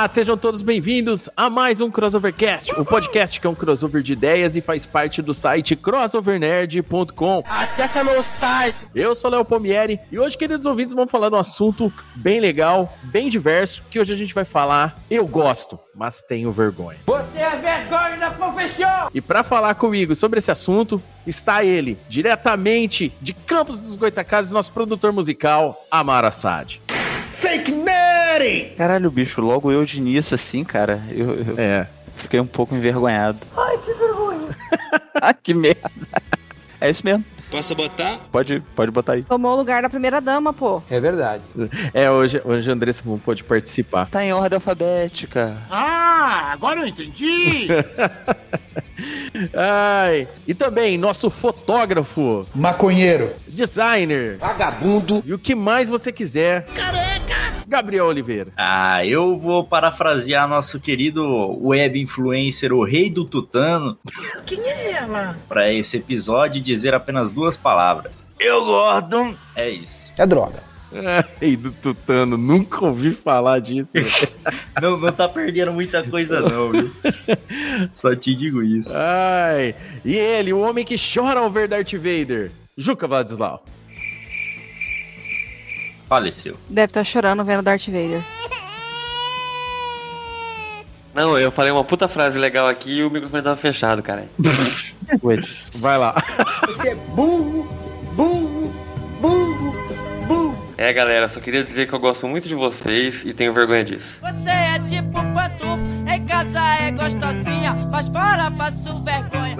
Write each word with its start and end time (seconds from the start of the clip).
Olá, 0.00 0.08
sejam 0.08 0.34
todos 0.34 0.62
bem-vindos 0.62 1.28
a 1.36 1.50
mais 1.50 1.78
um 1.78 1.90
Crossovercast, 1.90 2.72
o 2.80 2.86
podcast 2.86 3.38
que 3.38 3.46
é 3.46 3.50
um 3.50 3.54
crossover 3.54 4.00
de 4.00 4.14
ideias 4.14 4.56
e 4.56 4.62
faz 4.62 4.86
parte 4.86 5.20
do 5.20 5.34
site 5.34 5.76
crossovernerd.com. 5.76 7.44
Acesse 7.46 8.02
meu 8.02 8.22
site! 8.22 8.74
Eu 8.94 9.14
sou 9.14 9.30
Léo 9.30 9.44
Pomieri 9.44 10.00
e 10.10 10.18
hoje, 10.18 10.38
queridos 10.38 10.64
ouvintes, 10.64 10.94
vamos 10.94 11.10
falar 11.10 11.28
de 11.28 11.34
um 11.34 11.38
assunto 11.38 11.92
bem 12.16 12.40
legal, 12.40 12.90
bem 13.02 13.28
diverso, 13.28 13.82
que 13.90 14.00
hoje 14.00 14.14
a 14.14 14.16
gente 14.16 14.32
vai 14.32 14.46
falar 14.46 14.96
Eu 15.10 15.26
gosto, 15.26 15.78
mas 15.94 16.22
tenho 16.22 16.50
vergonha. 16.50 16.96
Você 17.06 17.38
é 17.38 17.56
vergonha 17.58 18.16
da 18.16 18.30
profissão! 18.30 19.10
E 19.12 19.20
para 19.20 19.42
falar 19.42 19.74
comigo 19.74 20.14
sobre 20.14 20.38
esse 20.38 20.50
assunto, 20.50 21.02
está 21.26 21.62
ele, 21.62 21.98
diretamente 22.08 23.12
de 23.20 23.34
Campos 23.34 23.78
dos 23.78 23.98
Goitacazes, 23.98 24.50
nosso 24.50 24.72
produtor 24.72 25.12
musical, 25.12 25.86
Amaro 25.90 26.26
Assad. 26.26 26.80
Fake 27.30 27.70
Caralho, 28.76 29.10
bicho, 29.10 29.40
logo 29.40 29.70
eu 29.72 29.84
de 29.84 29.98
início, 29.98 30.34
assim, 30.34 30.62
cara, 30.64 31.02
eu, 31.10 31.34
eu 31.34 31.58
É. 31.58 31.86
fiquei 32.16 32.38
um 32.40 32.46
pouco 32.46 32.74
envergonhado. 32.74 33.38
Ai, 33.56 33.78
que 33.78 33.92
vergonha. 33.92 34.48
Ai, 35.20 35.34
que 35.42 35.52
merda. 35.54 35.90
É 36.80 36.88
isso 36.88 37.04
mesmo. 37.04 37.24
Posso 37.50 37.74
botar? 37.74 38.18
Pode, 38.30 38.60
pode 38.76 38.92
botar 38.92 39.14
aí. 39.14 39.24
Tomou 39.24 39.52
o 39.52 39.56
lugar 39.56 39.82
da 39.82 39.90
primeira 39.90 40.20
dama, 40.20 40.52
pô. 40.52 40.80
É 40.88 41.00
verdade. 41.00 41.42
É, 41.92 42.08
hoje, 42.08 42.40
hoje 42.44 42.70
a 42.70 42.74
Andressa 42.74 43.02
não 43.04 43.18
pôde 43.18 43.42
participar. 43.42 44.08
Tá 44.08 44.24
em 44.24 44.32
ordem 44.32 44.54
alfabética. 44.56 45.56
Ah, 45.68 46.50
agora 46.52 46.78
eu 46.80 46.86
entendi! 46.86 47.66
Ai, 49.54 50.28
e 50.46 50.54
também 50.54 50.96
nosso 50.98 51.28
fotógrafo, 51.30 52.46
Maconheiro. 52.54 53.32
Designer 53.50 54.38
Vagabundo! 54.38 55.22
e 55.26 55.34
o 55.34 55.38
que 55.38 55.54
mais 55.54 55.88
você 55.88 56.12
quiser. 56.12 56.64
Careca! 56.66 57.36
Gabriel 57.66 58.06
Oliveira. 58.06 58.52
Ah, 58.56 59.06
eu 59.06 59.38
vou 59.38 59.62
parafrasear 59.62 60.48
nosso 60.48 60.80
querido 60.80 61.24
web 61.64 62.00
influencer, 62.00 62.72
o 62.72 62.82
rei 62.84 63.08
do 63.08 63.24
tutano. 63.24 63.96
Quem 64.44 64.60
é 64.68 64.92
ela? 64.94 65.36
Para 65.48 65.72
esse 65.72 65.96
episódio 65.98 66.58
e 66.58 66.62
dizer 66.62 66.94
apenas 66.94 67.30
duas 67.30 67.56
palavras. 67.56 68.26
Eu 68.40 68.64
gosto. 68.64 69.36
É 69.54 69.70
isso. 69.70 70.12
É 70.18 70.26
droga. 70.26 70.70
Ai, 71.40 71.54
do 71.56 71.70
Tutano, 71.70 72.36
nunca 72.36 72.84
ouvi 72.84 73.12
falar 73.12 73.60
disso. 73.60 73.92
Não, 74.82 74.96
não 74.98 75.12
tá 75.12 75.28
perdendo 75.28 75.72
muita 75.72 76.02
coisa 76.02 76.40
não, 76.40 76.72
viu? 76.72 76.90
Só 77.94 78.14
te 78.14 78.34
digo 78.34 78.62
isso. 78.62 78.90
Ai, 78.94 79.74
e 80.04 80.16
ele, 80.16 80.52
o 80.52 80.60
homem 80.60 80.84
que 80.84 80.96
chora 80.96 81.38
ao 81.40 81.50
ver 81.50 81.68
Darth 81.68 81.92
Vader, 81.92 82.50
Juca 82.76 83.06
Vladislau. 83.06 83.64
Faleceu. 86.08 86.56
Deve 86.68 86.86
estar 86.90 87.04
chorando 87.04 87.44
vendo 87.44 87.62
Darth 87.62 87.86
Vader. 87.86 88.20
Não, 91.14 91.36
eu 91.38 91.50
falei 91.50 91.72
uma 91.72 91.84
puta 91.84 92.06
frase 92.08 92.38
legal 92.38 92.68
aqui 92.68 92.98
e 92.98 93.04
o 93.04 93.10
microfone 93.10 93.42
tava 93.42 93.56
fechado, 93.56 94.02
cara. 94.02 94.28
Vai 95.82 95.98
lá. 95.98 96.14
Você 96.66 96.90
é 96.90 96.94
burro, 96.94 97.64
burro, 98.14 98.72
burro, 99.20 99.74
burro! 100.26 100.58
É, 100.78 100.92
galera, 100.92 101.28
só 101.28 101.40
queria 101.40 101.64
dizer 101.64 101.88
que 101.88 101.92
eu 101.92 101.98
gosto 101.98 102.26
muito 102.28 102.48
de 102.48 102.54
vocês 102.54 103.24
e 103.24 103.34
tenho 103.34 103.52
vergonha 103.52 103.84
disso. 103.84 104.20
Você 104.20 104.50
é 104.50 104.78
tipo 104.78 105.12
pantufa, 105.12 106.14
em 106.14 106.24
casa 106.26 106.60
é 106.80 106.90
gostosinha, 106.92 107.74
mas 107.90 108.08
fora 108.08 108.50
passo 108.52 109.02
vergonha. 109.04 109.56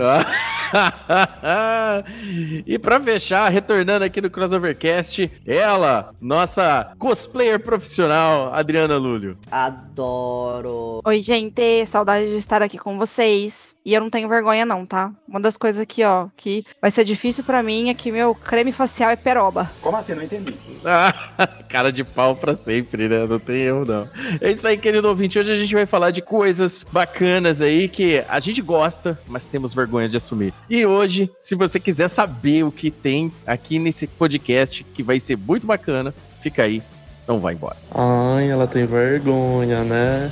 e 2.66 2.78
pra 2.78 3.00
fechar, 3.00 3.48
retornando 3.48 4.04
aqui 4.04 4.20
no 4.20 4.30
Crossovercast, 4.30 5.30
ela, 5.46 6.14
nossa 6.20 6.92
cosplayer 6.98 7.60
profissional, 7.60 8.52
Adriana 8.54 8.96
Lúlio. 8.96 9.38
Adoro. 9.50 11.00
Oi, 11.04 11.20
gente. 11.20 11.84
Saudade 11.86 12.28
de 12.28 12.36
estar 12.36 12.62
aqui 12.62 12.78
com 12.78 12.98
vocês. 12.98 13.74
E 13.84 13.94
eu 13.94 14.00
não 14.00 14.10
tenho 14.10 14.28
vergonha, 14.28 14.64
não, 14.64 14.86
tá? 14.86 15.12
Uma 15.28 15.40
das 15.40 15.56
coisas 15.56 15.80
aqui, 15.80 16.04
ó, 16.04 16.28
que 16.36 16.64
vai 16.80 16.90
ser 16.90 17.04
difícil 17.04 17.44
pra 17.44 17.62
mim 17.62 17.88
é 17.88 17.94
que 17.94 18.12
meu 18.12 18.34
creme 18.34 18.72
facial 18.72 19.10
é 19.10 19.16
peroba. 19.16 19.70
Como 19.80 19.96
assim? 19.96 20.14
Não 20.14 20.22
entendi. 20.22 20.54
Cara 21.68 21.92
de 21.92 22.04
pau 22.04 22.34
pra 22.34 22.54
sempre, 22.54 23.08
né? 23.08 23.26
Não 23.26 23.38
tem 23.38 23.56
erro, 23.56 23.84
não. 23.84 24.08
É 24.40 24.50
isso 24.50 24.66
aí, 24.66 24.76
querido 24.76 25.08
ouvinte. 25.08 25.38
Hoje 25.38 25.50
a 25.50 25.56
gente 25.56 25.74
vai 25.74 25.86
falar 25.86 26.10
de 26.10 26.22
coisas 26.22 26.84
bacanas 26.90 27.60
aí 27.60 27.88
que 27.88 28.24
a 28.28 28.40
gente 28.40 28.62
gosta, 28.62 29.18
mas 29.26 29.46
temos 29.46 29.74
vergonha 29.74 30.08
de 30.08 30.16
assumir. 30.16 30.52
E 30.68 30.86
hoje, 30.86 31.30
se 31.38 31.54
você 31.54 31.80
quiser 31.80 32.08
saber 32.08 32.64
o 32.64 32.70
que 32.70 32.90
tem 32.90 33.32
aqui 33.46 33.78
nesse 33.78 34.06
podcast, 34.06 34.84
que 34.84 35.02
vai 35.02 35.18
ser 35.18 35.36
muito 35.36 35.66
bacana, 35.66 36.14
fica 36.40 36.62
aí, 36.62 36.82
não 37.26 37.40
vai 37.40 37.54
embora. 37.54 37.76
Ai, 37.92 38.48
ela 38.48 38.66
tem 38.66 38.86
vergonha, 38.86 39.82
né? 39.82 40.30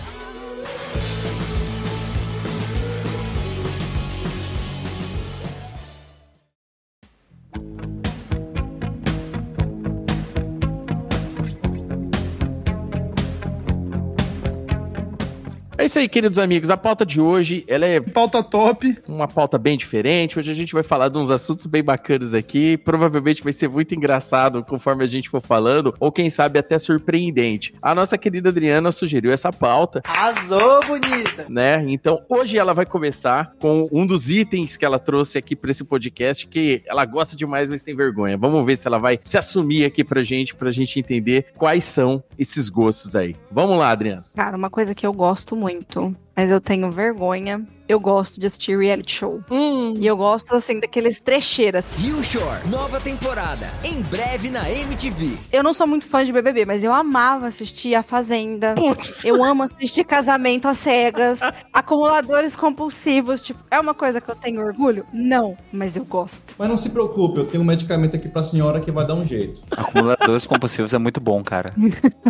Isso 15.88 15.98
aí, 15.98 16.06
queridos 16.06 16.38
amigos. 16.38 16.68
A 16.70 16.76
pauta 16.76 17.06
de 17.06 17.18
hoje, 17.18 17.64
ela 17.66 17.86
é 17.86 17.98
Pauta 17.98 18.42
top. 18.42 18.98
uma 19.08 19.26
pauta 19.26 19.56
bem 19.56 19.74
diferente. 19.74 20.38
Hoje 20.38 20.50
a 20.50 20.54
gente 20.54 20.74
vai 20.74 20.82
falar 20.82 21.08
de 21.08 21.16
uns 21.16 21.30
assuntos 21.30 21.64
bem 21.64 21.82
bacanas 21.82 22.34
aqui. 22.34 22.76
Provavelmente 22.76 23.42
vai 23.42 23.54
ser 23.54 23.68
muito 23.70 23.94
engraçado 23.94 24.62
conforme 24.62 25.02
a 25.02 25.06
gente 25.06 25.30
for 25.30 25.40
falando, 25.40 25.94
ou 25.98 26.12
quem 26.12 26.28
sabe 26.28 26.58
até 26.58 26.78
surpreendente. 26.78 27.72
A 27.80 27.94
nossa 27.94 28.18
querida 28.18 28.50
Adriana 28.50 28.92
sugeriu 28.92 29.32
essa 29.32 29.50
pauta, 29.50 30.02
Arrasou, 30.06 30.80
bonita! 30.86 31.46
né? 31.48 31.82
Então 31.88 32.20
hoje 32.28 32.58
ela 32.58 32.74
vai 32.74 32.84
começar 32.84 33.54
com 33.58 33.88
um 33.90 34.06
dos 34.06 34.28
itens 34.30 34.76
que 34.76 34.84
ela 34.84 34.98
trouxe 34.98 35.38
aqui 35.38 35.56
para 35.56 35.70
esse 35.70 35.84
podcast, 35.84 36.46
que 36.46 36.82
ela 36.86 37.06
gosta 37.06 37.34
demais, 37.34 37.70
mas 37.70 37.82
tem 37.82 37.96
vergonha. 37.96 38.36
Vamos 38.36 38.64
ver 38.66 38.76
se 38.76 38.86
ela 38.86 38.98
vai 38.98 39.18
se 39.24 39.38
assumir 39.38 39.86
aqui 39.86 40.04
pra 40.04 40.20
gente, 40.20 40.54
pra 40.54 40.70
gente 40.70 41.00
entender 41.00 41.46
quais 41.56 41.84
são 41.84 42.22
esses 42.38 42.68
gostos 42.68 43.16
aí. 43.16 43.34
Vamos 43.50 43.78
lá, 43.78 43.90
Adriana. 43.90 44.22
Cara, 44.36 44.54
uma 44.54 44.68
coisa 44.68 44.94
que 44.94 45.06
eu 45.06 45.14
gosto 45.14 45.56
muito, 45.56 45.77
muito 45.78 46.16
mas 46.38 46.52
eu 46.52 46.60
tenho 46.60 46.88
vergonha. 46.88 47.66
Eu 47.88 47.98
gosto 47.98 48.38
de 48.38 48.46
assistir 48.46 48.76
reality 48.78 49.14
show. 49.14 49.40
Hum, 49.50 49.94
E 49.98 50.06
eu 50.06 50.14
gosto, 50.14 50.54
assim, 50.54 50.78
daqueles 50.78 51.22
trecheiras. 51.22 51.90
Rio 51.96 52.22
Shore, 52.22 52.68
nova 52.68 53.00
temporada, 53.00 53.66
em 53.82 54.02
breve 54.02 54.50
na 54.50 54.70
MTV. 54.70 55.38
Eu 55.50 55.62
não 55.62 55.72
sou 55.72 55.86
muito 55.86 56.04
fã 56.06 56.22
de 56.22 56.30
BBB, 56.30 56.66
mas 56.66 56.84
eu 56.84 56.92
amava 56.92 57.46
assistir 57.46 57.94
A 57.94 58.02
Fazenda. 58.02 58.74
putz. 58.74 59.24
Eu 59.24 59.42
amo 59.42 59.62
assistir 59.62 60.04
Casamento 60.04 60.68
às 60.68 60.76
Cegas, 60.76 61.40
Acumuladores 61.72 62.54
Compulsivos. 62.56 63.40
Tipo, 63.40 63.60
é 63.70 63.80
uma 63.80 63.94
coisa 63.94 64.20
que 64.20 64.30
eu 64.30 64.36
tenho 64.36 64.60
orgulho? 64.60 65.06
Não, 65.10 65.56
mas 65.72 65.96
eu 65.96 66.04
gosto. 66.04 66.56
Mas 66.58 66.68
não 66.68 66.76
se 66.76 66.90
preocupe, 66.90 67.38
eu 67.38 67.46
tenho 67.46 67.62
um 67.62 67.66
medicamento 67.66 68.14
aqui 68.16 68.28
pra 68.28 68.42
senhora 68.42 68.80
que 68.80 68.92
vai 68.92 69.06
dar 69.06 69.14
um 69.14 69.24
jeito. 69.24 69.62
Acumuladores 69.70 70.46
compulsivos 70.46 70.92
é 70.92 70.98
muito 70.98 71.20
bom, 71.22 71.42
cara. 71.42 71.72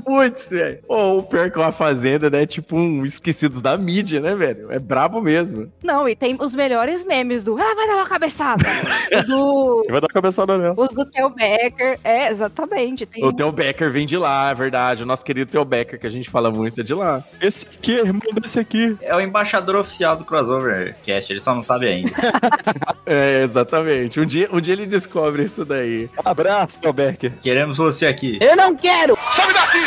Putz, 0.05 0.51
velho. 0.51 0.79
Ou 0.87 1.19
o 1.19 1.23
pior 1.25 1.51
que 1.51 1.59
uma 1.59 1.73
fazenda, 1.73 2.31
né? 2.31 2.47
Tipo 2.47 2.77
um 2.77 3.05
esquecidos 3.05 3.61
da 3.61 3.77
mídia, 3.77 3.98
né, 4.21 4.35
velho? 4.35 4.71
É 4.73 4.79
brabo 4.79 5.21
mesmo. 5.21 5.71
Não, 5.83 6.09
e 6.09 6.15
tem 6.15 6.37
os 6.41 6.55
melhores 6.55 7.05
memes 7.05 7.45
do 7.45 7.59
Ela 7.59 7.75
vai 7.75 7.87
dar 7.87 7.97
uma 7.97 8.07
cabeçada. 8.07 8.65
O 9.13 9.23
do. 9.25 9.83
Vai 9.89 10.01
dar 10.01 10.09
cabeçada 10.09 10.59
nela. 10.59 10.75
Os 10.77 10.93
do 10.93 11.05
Theo 11.07 11.31
Becker. 11.31 11.99
É, 12.05 12.29
exatamente. 12.29 13.07
Tem 13.07 13.25
O 13.25 13.33
Theo 13.33 13.51
Becker 13.51 13.91
vem 13.91 14.07
de 14.07 14.17
lá, 14.17 14.51
é 14.51 14.55
verdade. 14.55 15.03
O 15.03 15.07
nosso 15.07 15.25
querido 15.25 15.51
Theo 15.51 15.65
Becker, 15.65 15.99
que 15.99 16.07
a 16.07 16.11
gente 16.11 16.29
fala 16.29 16.51
muito, 16.51 16.81
é 16.81 16.85
de 16.85 16.95
lá. 16.95 17.23
Esse 17.41 17.67
aqui 17.67 17.99
é 17.99 18.01
irmão 18.01 18.21
desse 18.41 18.59
aqui. 18.59 18.97
É 19.01 19.15
o 19.15 19.21
embaixador 19.21 19.77
oficial 19.77 20.17
do 20.17 20.25
Crossover 20.25 20.95
Cast, 21.03 21.33
ele 21.33 21.41
só 21.41 21.55
não 21.55 21.63
sabe 21.63 21.87
ainda. 21.89 22.11
É, 23.11 23.43
exatamente. 23.43 24.21
Um 24.21 24.27
dia, 24.27 24.51
um 24.53 24.61
dia 24.61 24.75
ele 24.75 24.85
descobre 24.85 25.43
isso 25.43 25.65
daí. 25.65 26.11
Abraço, 26.23 26.79
Theo 26.79 26.93
Becker. 26.93 27.33
Queremos 27.43 27.79
você 27.79 28.05
aqui. 28.07 28.39
Eu 28.39 28.55
não 28.55 28.77
quero! 28.77 29.17
Some 29.31 29.53
daqui! 29.55 29.79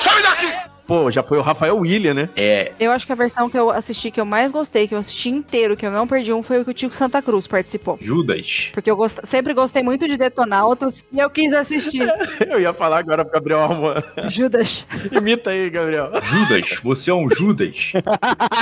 Some 0.00 0.22
daqui! 0.22 0.71
Pô, 0.92 1.10
já 1.10 1.22
foi 1.22 1.38
o 1.38 1.40
Rafael 1.40 1.74
William, 1.78 2.12
né? 2.12 2.28
É, 2.36 2.72
Eu 2.78 2.90
acho 2.90 3.06
que 3.06 3.12
a 3.12 3.14
versão 3.14 3.48
que 3.48 3.58
eu 3.58 3.70
assisti 3.70 4.10
que 4.10 4.20
eu 4.20 4.26
mais 4.26 4.52
gostei, 4.52 4.86
que 4.86 4.94
eu 4.94 4.98
assisti 4.98 5.30
inteiro, 5.30 5.74
que 5.74 5.86
eu 5.86 5.90
não 5.90 6.06
perdi 6.06 6.34
um, 6.34 6.42
foi 6.42 6.60
o 6.60 6.64
que 6.66 6.70
o 6.70 6.74
Tico 6.74 6.94
Santa 6.94 7.22
Cruz 7.22 7.46
participou. 7.46 7.96
Judas. 7.98 8.68
Porque 8.74 8.90
eu 8.90 8.96
gost... 8.96 9.20
sempre 9.24 9.54
gostei 9.54 9.82
muito 9.82 10.06
de 10.06 10.18
Detonautas 10.18 11.06
e 11.10 11.18
eu 11.18 11.30
quis 11.30 11.54
assistir. 11.54 12.06
Eu 12.46 12.60
ia 12.60 12.74
falar 12.74 12.98
agora 12.98 13.24
pro 13.24 13.32
Gabriel 13.32 13.60
Alman. 13.60 14.02
Judas. 14.28 14.86
Imita 15.10 15.50
aí, 15.50 15.70
Gabriel. 15.70 16.10
Judas, 16.22 16.78
você 16.82 17.10
é 17.10 17.14
um 17.14 17.30
Judas. 17.30 17.92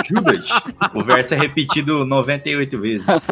Judas. 0.07 0.49
O 0.95 1.03
verso 1.03 1.35
é 1.35 1.37
repetido 1.37 2.05
98 2.05 2.79
vezes. 2.79 3.27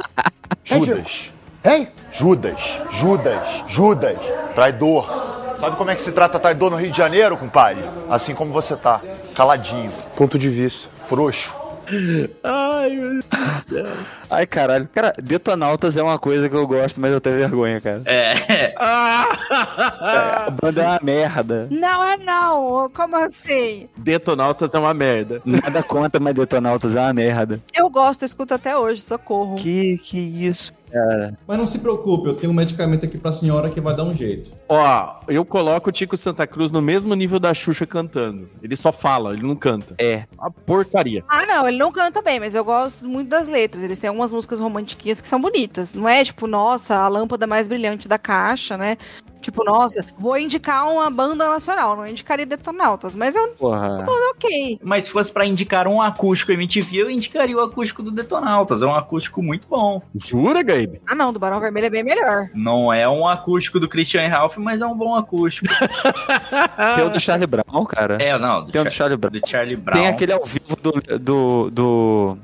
Judas. 0.65 1.31
Hein? 1.65 1.89
Judas, 2.11 2.61
Judas, 2.91 3.65
Judas, 3.69 4.19
traidor. 4.55 5.48
Sabe 5.59 5.77
como 5.77 5.91
é 5.91 5.95
que 5.97 6.03
se 6.03 6.13
trata 6.13 6.39
traidor 6.39 6.71
no 6.71 6.77
Rio 6.77 6.91
de 6.91 6.97
Janeiro, 6.97 7.37
compadre? 7.37 7.83
Assim 8.09 8.35
como 8.35 8.53
você 8.53 8.77
tá, 8.77 9.01
caladinho. 9.35 9.91
Ponto 10.17 10.39
de 10.39 10.49
vista. 10.49 10.89
Frouxo. 11.01 11.53
Ai, 12.45 12.91
meu 12.91 13.23
Deus. 13.69 13.99
Ai, 14.31 14.47
caralho. 14.47 14.89
Cara, 14.93 15.15
Detonautas 15.21 15.97
é 15.97 16.03
uma 16.03 16.19
coisa 16.19 16.49
que 16.49 16.55
eu 16.55 16.67
gosto, 16.67 17.01
mas 17.01 17.13
eu 17.13 17.21
tenho 17.21 17.37
vergonha, 17.39 17.81
cara. 17.81 18.03
É. 18.05 18.75
A 18.79 20.51
banda 20.51 20.83
é 20.83 20.87
uma 20.87 21.01
merda. 21.03 21.67
Não 21.71 22.05
é 22.05 22.17
não. 22.19 22.91
Como 22.95 23.17
assim? 23.17 23.89
Detonautas 23.97 24.75
é 24.75 24.79
uma 24.79 24.93
merda. 24.93 25.41
Nada 25.45 25.83
contra, 25.83 26.21
mas 26.21 26.35
Detonautas 26.35 26.95
é 26.95 27.01
uma 27.01 27.15
merda. 27.15 27.61
Eu 27.75 27.89
gosto, 27.89 28.23
eu 28.23 28.27
escuto 28.27 28.55
até 28.55 28.77
hoje, 28.77 29.01
socorro. 29.01 29.57
Que, 29.57 29.99
que 29.99 30.19
isso, 30.19 30.73
cara? 30.93 31.39
Mas 31.47 31.59
não 31.59 31.67
se 31.67 31.79
preocupe, 31.79 32.29
eu 32.29 32.35
tenho 32.35 32.53
um 32.53 32.57
medicamento 32.57 33.07
aqui 33.07 33.17
pra 33.17 33.33
senhora 33.33 33.71
que 33.71 33.81
vai 33.81 33.97
dar 33.97 34.05
um 34.05 34.15
jeito. 34.15 34.53
Ó, 34.69 35.21
eu 35.27 35.45
coloco 35.45 35.89
o 35.89 35.93
Tico 35.93 36.17
Santa 36.17 36.47
Cruz 36.47 36.71
no 36.71 36.83
mesmo 36.83 37.15
nível 37.15 37.41
da 37.41 37.55
Xuxa 37.55 37.87
cantando. 37.87 38.51
Ele 38.63 38.77
só 38.77 38.93
fala, 38.93 39.33
ele 39.33 39.43
não 39.43 39.57
canta. 39.57 39.95
É. 39.99 40.25
Uma 40.37 40.51
porcaria. 40.51 41.25
Ah, 41.29 41.47
não, 41.47 41.67
ele 41.67 41.79
não 41.79 41.91
canta 41.91 42.21
bem, 42.21 42.39
mas 42.39 42.55
eu 42.55 42.65
gosto 42.65 43.07
muito 43.07 43.29
das 43.29 43.49
letras. 43.49 43.83
Eles 43.83 43.99
têm 43.99 44.09
algumas 44.09 44.31
músicas 44.31 44.61
romantiquinhas 44.61 45.21
que 45.21 45.27
são 45.27 45.41
bonitas. 45.41 45.95
Não 45.95 46.09
é 46.09 46.23
tipo, 46.23 46.47
nossa, 46.47 46.97
a 46.97 47.09
lâmpada 47.09 47.47
mais 47.47 47.67
brilhante 47.67 48.07
da 48.07 48.19
caixa, 48.19 48.77
né? 48.77 48.99
Tipo, 49.41 49.65
nossa, 49.65 50.05
vou 50.19 50.37
indicar 50.37 50.91
uma 50.91 51.09
banda 51.11 51.49
nacional, 51.49 51.97
não 51.97 52.07
indicaria 52.07 52.45
Detonautas, 52.45 53.15
mas 53.15 53.35
eu 53.35 53.49
Porra. 53.51 54.05
ok. 54.33 54.79
Mas 54.83 55.05
se 55.05 55.11
fosse 55.11 55.33
pra 55.33 55.47
indicar 55.47 55.87
um 55.87 56.03
acústico 56.03 56.53
MTV, 56.53 56.97
eu 56.99 57.11
indicaria 57.11 57.57
o 57.57 57.61
acústico 57.61 58.03
do 58.03 58.11
Detonautas. 58.11 58.83
É 58.83 58.87
um 58.87 58.95
acústico 58.95 59.43
muito 59.43 59.67
bom. 59.69 60.03
Jura, 60.15 60.63
Gabe? 60.63 61.01
Ah, 61.07 61.15
não, 61.15 61.33
do 61.33 61.39
Barão 61.39 61.61
Vermelho 61.61 61.87
é 61.87 61.91
bem 61.91 62.05
melhor. 62.05 62.51
Não 62.55 62.93
é 62.93 63.09
um 63.09 63.27
acústico 63.27 63.79
do 63.79 63.89
Christian 63.89 64.29
Ralph, 64.29 64.58
mas 64.59 64.81
é 64.81 64.87
um 64.87 64.97
bom 64.97 65.15
acústico. 65.15 65.67
Tem 66.97 67.05
o 67.05 67.11
do 67.11 67.21
Charlie 67.21 67.47
Brown, 67.47 67.85
cara. 67.87 68.17
É, 68.21 68.39
não, 68.39 68.65
do, 68.65 68.73
Tem 68.73 68.81
o 68.81 68.85
do 68.85 68.91
Char- 68.91 68.97
Charlie 69.09 69.17
Brown. 69.17 69.33
do 69.41 69.49
Charlie 69.49 69.77
Brown. 69.77 69.99
Tem 69.99 70.07
aquele 70.09 70.33
ao 70.33 70.45
vivo 70.45 70.77
do, 70.83 71.19
do, 71.19 71.71
do, 71.71 72.39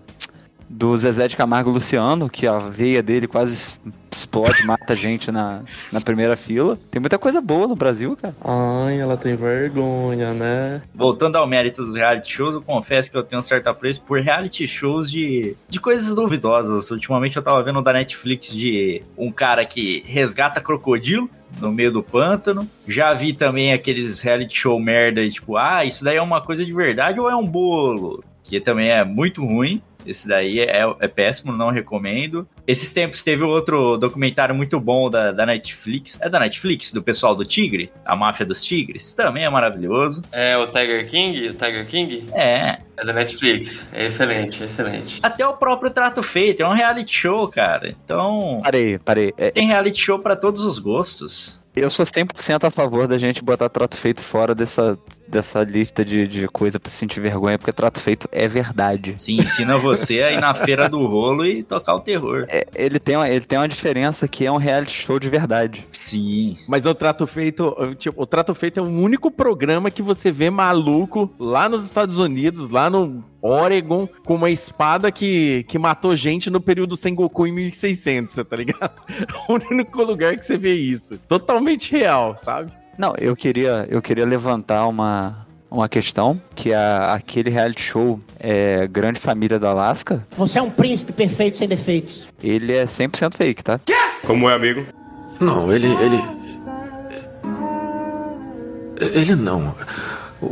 do 0.69 0.97
Zezé 0.97 1.29
de 1.29 1.37
Camargo 1.37 1.71
Luciano, 1.71 2.29
que 2.29 2.47
a 2.47 2.59
veia 2.59 3.03
dele 3.03 3.27
quase 3.27 3.79
explode, 4.11 4.63
mata 4.67 4.95
gente 4.95 5.31
na, 5.33 5.63
na 5.93 6.01
primeira 6.01 6.37
fila. 6.37 6.79
Tem 6.91 7.01
muita 7.01 7.19
coisa 7.19 7.41
boa 7.41 7.67
no 7.67 7.75
Brasil, 7.75 8.17
cara. 8.21 8.35
Ai, 8.45 9.01
ela 9.01 9.17
tem 9.17 9.35
vergonha, 9.37 10.33
né? 10.33 10.83
Voltando 10.95 11.37
ao 11.37 11.47
mérito 11.47 11.83
dos 11.83 11.95
reality 11.97 12.33
shows, 12.33 12.55
eu 12.55 12.63
confesso 12.63 13.11
que 13.11 13.17
eu 13.17 13.23
tenho 13.25 13.41
um 13.41 13.43
certo 13.43 13.67
apreço 13.69 14.03
por 14.03 14.21
reality 14.21 14.67
shows 14.69 15.11
de, 15.11 15.57
de 15.69 15.81
coisas 15.81 16.15
duvidosas. 16.15 16.91
Ultimamente 16.91 17.37
eu 17.37 17.43
tava 17.43 17.63
vendo 17.63 17.83
da 17.83 17.93
Netflix 17.93 18.53
de 18.53 19.03
um 19.19 19.31
cara 19.33 19.65
que 19.65 20.03
resgata 20.07 20.61
crocodilo 20.61 21.29
no 21.61 21.73
meio 21.73 21.93
do 21.93 22.03
pântano. 22.03 22.69
Já 22.87 23.15
vi 23.15 23.33
também 23.33 23.73
aqueles 23.73 24.21
reality 24.21 24.57
show 24.57 24.79
merda, 24.79 25.29
tipo, 25.29 25.57
ah, 25.57 25.85
isso 25.85 26.05
daí 26.05 26.17
é 26.17 26.23
uma 26.23 26.41
coisa 26.41 26.65
de 26.65 26.73
verdade 26.73 27.21
ou 27.21 27.29
é 27.31 27.37
um 27.37 27.47
bolo? 27.47 28.23
Que 28.43 28.61
também 28.61 28.91
é 28.91 29.05
muito 29.05 29.45
ruim. 29.45 29.83
Esse 30.07 30.29
daí 30.29 30.61
é, 30.61 30.83
é 31.01 31.09
péssimo, 31.09 31.53
não 31.53 31.71
recomendo. 31.71 32.47
Esses 32.67 32.93
tempos 32.93 33.23
teve 33.23 33.43
outro 33.43 33.97
documentário 33.97 34.55
muito 34.55 34.79
bom 34.81 35.11
da, 35.11 35.33
da 35.33 35.47
Netflix. 35.47 36.19
É 36.21 36.29
da 36.29 36.39
Netflix, 36.41 36.93
do 36.93 37.03
pessoal 37.03 37.35
do 37.35 37.45
Tigre, 37.45 37.91
a 38.05 38.17
máfia 38.17 38.47
dos 38.47 38.65
tigres. 38.65 39.15
Também 39.15 39.45
é 39.45 39.51
maravilhoso. 39.51 40.23
É 40.33 40.57
o 40.57 40.67
Tiger 40.67 41.09
King? 41.09 41.49
O 41.49 41.55
Tiger 41.55 41.87
King? 41.87 42.27
É. 42.33 42.79
É 42.97 43.05
da 43.05 43.13
Netflix. 43.13 43.87
É 43.93 44.07
excelente, 44.07 44.63
é 44.63 44.67
excelente. 44.67 45.19
Até 45.23 45.47
o 45.47 45.57
próprio 45.57 45.91
Trato 45.91 46.23
Feito, 46.23 46.63
é 46.63 46.69
um 46.69 46.73
reality 46.73 47.15
show, 47.15 47.49
cara. 47.49 47.95
Então, 48.05 48.61
Parei, 48.63 48.99
parei. 48.99 49.35
É, 49.37 49.51
tem 49.51 49.67
reality 49.67 50.01
show 50.01 50.19
pra 50.19 50.37
todos 50.37 50.65
os 50.65 50.79
gostos. 50.79 51.64
Eu 51.75 51.91
sou 51.91 52.05
100% 52.05 52.65
a 52.65 52.71
favor 52.71 53.07
da 53.09 53.19
gente 53.19 53.43
botar 53.43 53.69
trato 53.69 53.97
feito 53.97 54.21
fora 54.21 54.55
dessa, 54.55 54.99
dessa 55.27 55.63
lista 55.63 56.05
de, 56.05 56.27
de 56.27 56.47
coisa 56.49 56.79
pra 56.79 56.91
se 56.91 56.97
sentir 56.97 57.21
vergonha, 57.21 57.59
porque 57.59 57.73
trato 57.73 58.01
feito 58.01 58.29
é 58.31 58.47
verdade. 58.47 59.15
Sim, 59.17 59.41
ensina 59.41 59.77
você 59.79 60.23
a 60.23 60.33
ir 60.33 60.41
na 60.41 60.55
feira 60.55 60.89
do 60.89 61.05
rolo 61.07 61.45
e 61.45 61.63
tocar 61.63 61.97
o 61.97 62.01
terror. 62.01 62.47
É, 62.49 62.67
ele, 62.75 62.99
tem 62.99 63.17
uma, 63.17 63.29
ele 63.29 63.45
tem 63.45 63.59
uma 63.59 63.69
diferença 63.69 64.29
que 64.29 64.47
é 64.47 64.53
um 64.53 64.57
reality 64.57 64.93
show 64.93 65.19
de 65.19 65.29
verdade. 65.29 65.87
Sim. 65.89 66.57
Mas 66.69 66.87
o 66.87 66.95
Trato 66.95 67.27
Feito, 67.27 67.75
tipo, 67.97 68.23
o 68.23 68.27
Trato 68.27 68.55
Feito 68.55 68.79
é 68.79 68.83
o 68.83 68.87
único 68.87 69.31
programa 69.31 69.91
que 69.91 70.03
você 70.03 70.31
vê 70.31 70.51
maluco 70.51 71.33
lá 71.39 71.69
nos 71.69 71.85
Estados 71.85 72.19
Unidos, 72.19 72.71
lá 72.71 72.89
no 72.89 73.25
Oregon, 73.47 74.09
com 74.25 74.37
uma 74.37 74.51
espada 74.51 75.13
que, 75.13 75.65
que 75.69 75.79
matou 75.79 76.17
gente 76.17 76.49
no 76.49 76.61
período 76.61 76.97
Sengoku 76.97 77.47
em 77.47 77.53
1600, 77.53 78.35
tá 78.37 78.57
ligado? 78.57 79.03
É 79.11 79.27
o 79.53 79.55
único 79.71 80.03
lugar 80.03 80.37
que 80.39 80.45
você 80.45 80.57
vê 80.57 80.75
isso. 80.75 81.19
Totalmente 81.29 81.93
real, 81.93 82.37
sabe? 82.39 82.73
Não, 82.97 83.13
eu 83.19 83.37
queria, 83.37 83.87
eu 83.91 84.01
queria 84.01 84.25
levantar 84.25 84.87
uma, 84.87 85.47
uma 85.71 85.89
questão, 85.91 86.41
que 86.55 86.73
é 86.73 86.77
aquele 86.77 87.51
reality 87.51 87.83
show 87.83 88.19
é, 88.41 88.87
Grande 88.87 89.21
Família 89.21 89.59
do 89.59 89.67
Alasca, 89.67 90.27
Você 90.39 90.59
é 90.59 90.63
um 90.63 90.71
príncipe 90.71 91.13
perfeito 91.13 91.59
sem 91.59 91.69
defeitos. 91.69 92.29
ele 92.43 92.73
é 92.73 92.87
100% 92.87 93.35
fake, 93.37 93.63
tá? 93.63 93.79
Como 94.27 94.49
é, 94.49 94.55
amigo? 94.55 94.87
Não, 95.39 95.71
ele. 95.71 95.89
ele. 95.89 96.23
Ele 99.01 99.35
não. 99.35 99.75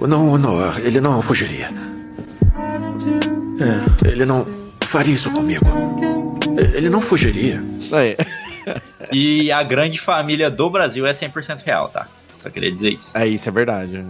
Não, 0.07 0.37
não, 0.37 0.79
ele 0.79 1.01
não 1.01 1.23
fugiria. 1.23 1.71
É, 3.63 4.11
ele 4.11 4.25
não 4.25 4.47
faria 4.87 5.15
isso 5.15 5.31
comigo. 5.31 5.65
Ele 6.75 6.91
não 6.91 7.01
fugiria. 7.01 7.63
É. 7.93 8.17
E 9.11 9.51
a 9.53 9.63
grande 9.63 10.01
família 10.01 10.51
do 10.51 10.69
Brasil 10.69 11.07
é 11.07 11.13
100% 11.13 11.63
real, 11.65 11.89
tá? 11.89 12.07
Só 12.43 12.51
queria 12.51 12.73
dizer 12.73 12.95
isso. 12.95 13.17
É, 13.17 13.25
isso 13.25 13.49
é 13.49 13.53
verdade. 13.53 14.05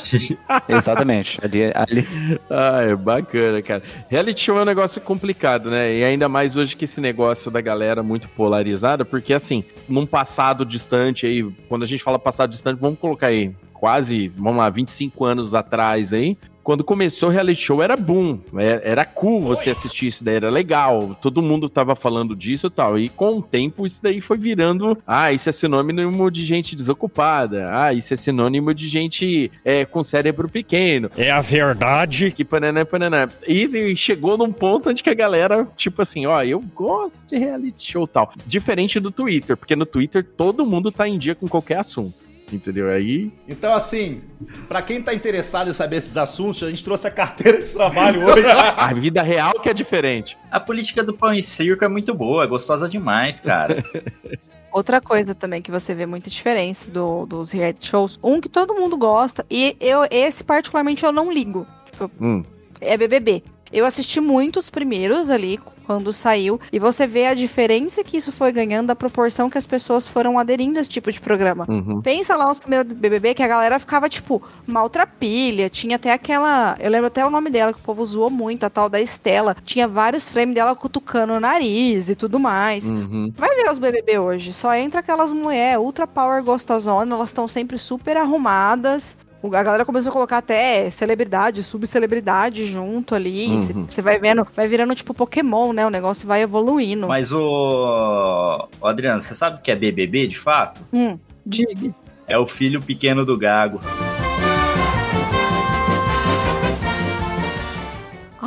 Exatamente. 0.66 1.38
Ali, 1.44 1.64
ali. 1.74 2.06
Ah, 2.48 2.80
é 2.82 2.96
bacana, 2.96 3.60
cara. 3.60 3.82
Reality 4.08 4.40
show 4.40 4.58
é 4.58 4.62
um 4.62 4.64
negócio 4.64 4.98
complicado, 5.02 5.70
né? 5.70 5.94
E 5.94 6.02
ainda 6.02 6.26
mais 6.26 6.56
hoje 6.56 6.74
que 6.74 6.86
esse 6.86 7.02
negócio 7.02 7.50
da 7.50 7.60
galera 7.60 8.02
muito 8.02 8.30
polarizada, 8.30 9.04
porque 9.04 9.34
assim, 9.34 9.62
num 9.86 10.06
passado 10.06 10.64
distante 10.64 11.26
aí, 11.26 11.44
quando 11.68 11.82
a 11.82 11.86
gente 11.86 12.02
fala 12.02 12.18
passado 12.18 12.50
distante, 12.50 12.80
vamos 12.80 12.98
colocar 12.98 13.26
aí 13.26 13.52
quase, 13.80 14.28
vamos 14.28 14.58
lá, 14.58 14.68
25 14.68 15.24
anos 15.24 15.54
atrás 15.54 16.12
aí, 16.12 16.36
quando 16.62 16.84
começou 16.84 17.30
o 17.30 17.32
reality 17.32 17.62
show 17.62 17.82
era 17.82 17.96
boom, 17.96 18.38
era, 18.54 18.82
era 18.84 19.04
cool 19.06 19.40
você 19.40 19.70
assistir 19.70 20.08
isso 20.08 20.22
daí, 20.22 20.36
era 20.36 20.50
legal, 20.50 21.16
todo 21.20 21.40
mundo 21.40 21.66
tava 21.66 21.96
falando 21.96 22.36
disso 22.36 22.66
e 22.66 22.70
tal, 22.70 22.98
e 22.98 23.08
com 23.08 23.38
o 23.38 23.42
tempo 23.42 23.86
isso 23.86 24.02
daí 24.02 24.20
foi 24.20 24.36
virando, 24.36 24.96
ah, 25.06 25.32
isso 25.32 25.48
é 25.48 25.52
sinônimo 25.52 26.30
de 26.30 26.44
gente 26.44 26.76
desocupada, 26.76 27.70
ah, 27.72 27.94
isso 27.94 28.12
é 28.12 28.16
sinônimo 28.16 28.74
de 28.74 28.86
gente 28.88 29.50
é, 29.64 29.86
com 29.86 30.02
cérebro 30.02 30.46
pequeno. 30.46 31.10
É 31.16 31.30
a 31.30 31.40
verdade. 31.40 32.30
Que 32.30 32.44
pananã, 32.44 32.84
pananã. 32.84 33.28
E 33.48 33.96
chegou 33.96 34.36
num 34.36 34.52
ponto 34.52 34.90
onde 34.90 35.02
que 35.02 35.10
a 35.10 35.14
galera, 35.14 35.66
tipo 35.74 36.02
assim, 36.02 36.26
ó, 36.26 36.42
eu 36.42 36.60
gosto 36.74 37.26
de 37.28 37.38
reality 37.38 37.92
show 37.92 38.04
e 38.04 38.08
tal. 38.08 38.32
Diferente 38.46 39.00
do 39.00 39.10
Twitter, 39.10 39.56
porque 39.56 39.74
no 39.74 39.86
Twitter 39.86 40.22
todo 40.22 40.66
mundo 40.66 40.92
tá 40.92 41.08
em 41.08 41.16
dia 41.16 41.34
com 41.34 41.48
qualquer 41.48 41.78
assunto. 41.78 42.29
Entendeu? 42.52 42.90
Aí. 42.90 43.30
Então, 43.48 43.72
assim, 43.72 44.22
pra 44.68 44.82
quem 44.82 45.00
tá 45.02 45.14
interessado 45.14 45.70
em 45.70 45.72
saber 45.72 45.96
esses 45.96 46.16
assuntos, 46.16 46.62
a 46.62 46.70
gente 46.70 46.82
trouxe 46.82 47.06
a 47.06 47.10
carteira 47.10 47.62
de 47.62 47.70
trabalho 47.72 48.24
hoje. 48.26 48.46
a 48.76 48.92
vida 48.92 49.22
real 49.22 49.52
que 49.60 49.68
é 49.68 49.74
diferente. 49.74 50.36
A 50.50 50.58
política 50.58 51.02
do 51.02 51.14
pão 51.14 51.32
e 51.32 51.42
circo 51.42 51.84
é 51.84 51.88
muito 51.88 52.12
boa, 52.14 52.44
é 52.44 52.46
gostosa 52.46 52.88
demais, 52.88 53.38
cara. 53.40 53.84
Outra 54.72 55.00
coisa 55.00 55.34
também 55.34 55.60
que 55.60 55.70
você 55.70 55.94
vê 55.94 56.06
muita 56.06 56.30
diferença 56.30 56.88
do, 56.90 57.26
dos 57.26 57.50
reality 57.50 57.86
shows, 57.88 58.18
um 58.22 58.40
que 58.40 58.48
todo 58.48 58.74
mundo 58.74 58.96
gosta, 58.96 59.44
e 59.50 59.76
eu 59.80 60.06
esse 60.10 60.44
particularmente 60.44 61.04
eu 61.04 61.10
não 61.10 61.30
ligo, 61.32 61.66
tipo, 61.90 62.10
Hum. 62.20 62.44
é 62.80 62.96
BBB. 62.96 63.42
Eu 63.72 63.84
assisti 63.84 64.20
muitos 64.20 64.68
primeiros 64.68 65.30
ali, 65.30 65.58
quando 65.86 66.12
saiu, 66.12 66.60
e 66.72 66.78
você 66.78 67.06
vê 67.06 67.26
a 67.26 67.34
diferença 67.34 68.04
que 68.04 68.16
isso 68.16 68.30
foi 68.30 68.52
ganhando, 68.52 68.88
da 68.88 68.96
proporção 68.96 69.50
que 69.50 69.58
as 69.58 69.66
pessoas 69.66 70.06
foram 70.06 70.38
aderindo 70.38 70.78
a 70.78 70.80
esse 70.80 70.90
tipo 70.90 71.10
de 71.10 71.20
programa. 71.20 71.66
Uhum. 71.68 72.00
Pensa 72.00 72.36
lá 72.36 72.50
os 72.50 72.58
primeiros 72.58 72.92
BBB, 72.92 73.34
que 73.34 73.42
a 73.42 73.48
galera 73.48 73.78
ficava, 73.78 74.08
tipo, 74.08 74.42
maltrapilha, 74.66 75.68
tinha 75.68 75.96
até 75.96 76.12
aquela... 76.12 76.76
Eu 76.80 76.90
lembro 76.90 77.06
até 77.06 77.24
o 77.24 77.30
nome 77.30 77.50
dela, 77.50 77.72
que 77.72 77.78
o 77.78 77.82
povo 77.82 78.04
zoou 78.04 78.30
muito, 78.30 78.64
a 78.64 78.70
tal 78.70 78.88
da 78.88 79.00
Estela. 79.00 79.56
Tinha 79.64 79.88
vários 79.88 80.28
frames 80.28 80.54
dela 80.54 80.74
cutucando 80.74 81.32
o 81.32 81.40
nariz 81.40 82.08
e 82.08 82.14
tudo 82.14 82.38
mais. 82.38 82.88
Uhum. 82.90 83.32
Vai 83.36 83.54
ver 83.56 83.70
os 83.70 83.78
BBB 83.78 84.18
hoje, 84.18 84.52
só 84.52 84.74
entra 84.74 85.00
aquelas 85.00 85.32
mulheres 85.32 85.80
ultra 85.80 86.06
power 86.06 86.42
gostosona, 86.42 87.14
elas 87.14 87.30
estão 87.30 87.48
sempre 87.48 87.78
super 87.78 88.16
arrumadas, 88.16 89.16
A 89.42 89.62
galera 89.62 89.84
começou 89.84 90.10
a 90.10 90.12
colocar 90.12 90.38
até 90.38 90.90
celebridade, 90.90 91.62
subcelebridade 91.62 92.66
junto 92.66 93.14
ali. 93.14 93.58
Você 93.58 93.72
Uhum. 94.00 94.04
vai 94.04 94.18
vendo, 94.18 94.46
vai 94.54 94.68
virando 94.68 94.94
tipo 94.94 95.14
Pokémon, 95.14 95.72
né? 95.72 95.86
O 95.86 95.90
negócio 95.90 96.28
vai 96.28 96.42
evoluindo. 96.42 97.08
Mas 97.08 97.32
o. 97.32 98.68
Ô, 98.80 98.86
Adriano, 98.86 99.20
você 99.20 99.34
sabe 99.34 99.56
o 99.58 99.60
que 99.62 99.70
é 99.70 99.74
BBB 99.76 100.26
de 100.28 100.38
fato? 100.38 100.80
Hum, 100.92 101.18
diga. 101.44 101.94
É 102.26 102.38
o 102.38 102.46
filho 102.46 102.80
pequeno 102.82 103.24
do 103.24 103.36
Gago. 103.38 103.80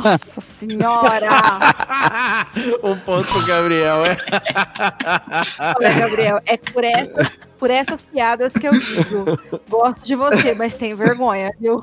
Nossa 0.04 0.40
senhora! 0.40 1.30
o 2.82 2.96
ponto, 3.04 3.46
Gabriel, 3.46 4.04
é. 4.04 4.16
Olha, 5.78 5.92
Gabriel, 5.94 6.40
é 6.44 6.56
por 6.56 6.84
essas, 6.84 7.32
por 7.58 7.70
essas 7.70 8.04
piadas 8.04 8.52
que 8.54 8.68
eu 8.68 8.72
digo. 8.72 9.24
Gosto 9.68 10.04
de 10.04 10.14
você, 10.14 10.54
mas 10.54 10.74
tem 10.74 10.94
vergonha, 10.94 11.52
viu? 11.58 11.82